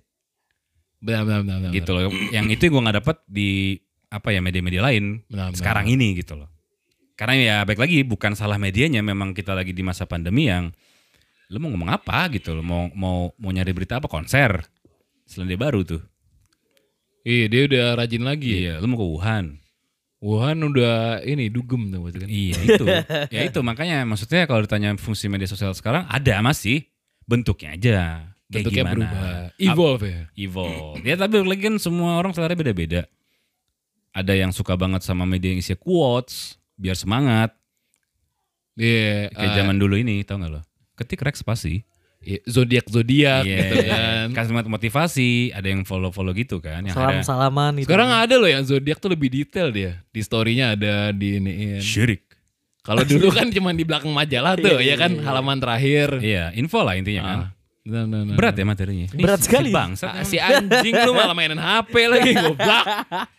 Benar 0.97 1.27
benar 1.27 1.39
benar. 1.43 1.57
benar. 1.61 1.71
gitu 1.75 1.91
loh. 1.91 2.01
Yang 2.31 2.45
itu 2.55 2.63
gue 2.71 2.81
nggak 2.81 2.97
dapet 2.97 3.17
di 3.27 3.77
apa 4.07 4.29
ya 4.29 4.39
media-media 4.39 4.81
lain 4.81 5.19
Benar, 5.27 5.51
benar. 5.51 5.59
sekarang 5.59 5.85
ini 5.87 6.15
gitu 6.15 6.33
loh. 6.33 6.47
Karena 7.13 7.33
ya 7.37 7.57
baik 7.61 7.77
lagi 7.77 8.01
bukan 8.01 8.33
salah 8.33 8.57
medianya 8.57 9.05
memang 9.05 9.37
kita 9.37 9.53
lagi 9.53 9.69
di 9.69 9.85
masa 9.85 10.09
pandemi 10.09 10.49
yang 10.49 10.73
lo 11.53 11.61
mau 11.61 11.69
ngomong 11.69 11.93
apa 11.93 12.25
gitu 12.33 12.57
loh 12.57 12.65
mau 12.65 12.89
mau 12.97 13.29
mau 13.37 13.51
nyari 13.53 13.69
berita 13.69 14.01
apa 14.01 14.09
konser 14.09 14.65
Selandia 15.29 15.59
Baru 15.59 15.85
tuh. 15.85 16.01
Iya 17.23 17.45
dia 17.47 17.61
udah 17.69 17.85
rajin 17.95 18.23
lagi. 18.25 18.51
ya. 18.51 18.57
Iya, 18.59 18.73
lo 18.83 18.87
mau 18.89 18.99
ke 18.99 19.05
Wuhan. 19.07 19.45
Wuhan 20.23 20.57
udah 20.63 21.19
ini 21.27 21.51
dugem 21.51 21.91
tuh 21.91 21.99
kan. 22.11 22.27
Iya 22.31 22.55
itu, 22.63 22.85
ya 23.27 23.41
itu 23.43 23.59
makanya 23.59 24.07
maksudnya 24.07 24.47
kalau 24.47 24.63
ditanya 24.63 24.95
fungsi 24.95 25.27
media 25.27 25.47
sosial 25.47 25.75
sekarang 25.75 26.07
ada 26.07 26.39
masih 26.39 26.87
bentuknya 27.27 27.75
aja. 27.75 27.97
Kayak 28.47 28.51
Bentuknya 28.51 28.83
gimana. 28.83 28.93
berubah. 28.95 29.31
Evolve 29.59 30.05
ya. 30.07 30.23
Evolve. 30.35 30.99
Ya 31.03 31.15
tapi 31.19 31.35
lagi 31.43 31.61
kan 31.67 31.75
semua 31.79 32.19
orang 32.19 32.31
selera 32.31 32.55
beda-beda. 32.55 33.03
Ada 34.13 34.33
yang 34.37 34.51
suka 34.55 34.77
banget 34.79 35.01
sama 35.03 35.25
media 35.27 35.51
yang 35.51 35.59
isi 35.59 35.75
quotes 35.75 36.55
biar 36.77 36.97
semangat. 36.97 37.53
Iya. 38.73 39.29
Kayak 39.33 39.51
eh, 39.53 39.57
zaman 39.61 39.75
dulu 39.77 39.95
ini, 39.97 40.25
tau 40.25 40.41
gak 40.41 40.51
lo? 40.51 40.61
Ketik 40.97 41.21
rek 41.21 41.37
spasi. 41.37 41.85
iya, 42.23 42.39
zodiak 42.47 42.87
zodiak 42.87 43.43
Iya, 43.43 43.57
gitu 43.59 43.75
kan. 43.83 44.25
Kasih 44.31 44.53
motivasi, 44.71 45.51
ada 45.51 45.67
yang 45.67 45.83
follow-follow 45.83 46.31
gitu 46.31 46.63
kan. 46.63 46.79
Yang 46.87 46.95
Salam 46.95 47.19
ada 47.19 47.23
salaman 47.27 47.71
gitu. 47.83 47.87
Sekarang 47.91 48.09
ada 48.15 48.35
loh 48.39 48.47
yang 48.47 48.63
zodiak 48.63 48.97
tuh 49.03 49.11
lebih 49.11 49.27
detail 49.27 49.75
dia. 49.75 49.99
Di 50.07 50.23
story-nya 50.23 50.79
ada 50.79 51.11
di 51.11 51.43
ini. 51.43 51.83
syirik. 51.83 52.23
Kalau 52.83 53.03
dulu 53.07 53.31
kan 53.31 53.47
cuma 53.51 53.71
di 53.71 53.87
belakang 53.87 54.11
majalah 54.11 54.59
tuh 54.59 54.79
ya 54.83 54.95
kan 54.99 55.15
halaman 55.19 55.59
terakhir. 55.59 56.19
Iya, 56.19 56.51
info 56.55 56.83
lah 56.83 56.95
intinya 56.99 57.23
kan. 57.23 57.39
Nah, 57.83 58.07
nah, 58.07 58.23
nah. 58.23 58.39
Berat 58.39 58.55
ya 58.55 58.63
materinya. 58.63 59.11
Berat 59.11 59.43
sekali. 59.43 59.67
Si 59.67 59.75
bangsat. 59.75 60.13
Si 60.23 60.37
anjing 60.39 60.95
lu 61.03 61.11
malah 61.11 61.35
mainin 61.35 61.59
HP 61.59 62.07
lagi 62.07 62.31
goblok. 62.31 62.85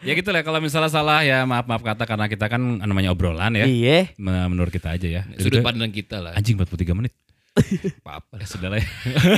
ya 0.00 0.12
gitu 0.12 0.28
lah 0.28 0.44
kalau 0.44 0.60
misalnya 0.60 0.92
salah 0.92 1.24
ya 1.24 1.42
maaf 1.42 1.64
maaf 1.64 1.80
kata 1.80 2.04
karena 2.04 2.28
kita 2.28 2.44
kan 2.46 2.60
namanya 2.78 3.08
obrolan 3.08 3.54
ya 3.54 3.64
Iya. 3.64 4.12
Men- 4.14 4.44
menurut 4.46 4.68
kita 4.68 4.92
aja 4.92 5.08
ya 5.10 5.22
Sudut 5.34 5.64
pandang 5.64 5.88
kita 5.88 6.20
lah. 6.20 6.36
anjing 6.36 6.60
43 6.60 6.76
menit 6.92 7.16
Apa-apa. 8.02 8.36
ya 8.36 8.44
sudah 8.44 8.68
lah 8.68 8.78
ya 8.78 8.88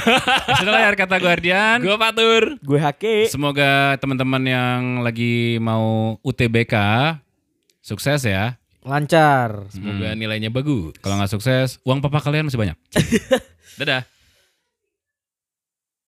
sudah 0.59 0.73
lah 0.73 0.81
ya 0.83 0.91
kata 0.93 1.17
Guardian 1.17 1.79
Gue 1.79 1.95
patur. 1.95 2.43
Gue 2.59 2.81
hake. 2.81 3.31
semoga 3.31 3.95
teman-teman 3.97 4.43
yang 4.43 4.81
lagi 5.01 5.61
mau 5.61 6.19
UTBK 6.21 6.75
sukses 7.79 8.27
ya 8.27 8.59
Lancar. 8.83 9.67
Semoga 9.69 10.15
nilainya 10.15 10.49
bagus. 10.49 10.99
kalau 10.99 11.15
nggak 11.17 11.31
sukses 11.31 11.79
uang 11.83 11.99
papa 12.01 12.19
kalian 12.19 12.47
masih 12.47 12.59
banyak 12.59 12.75
dadah 13.79 14.03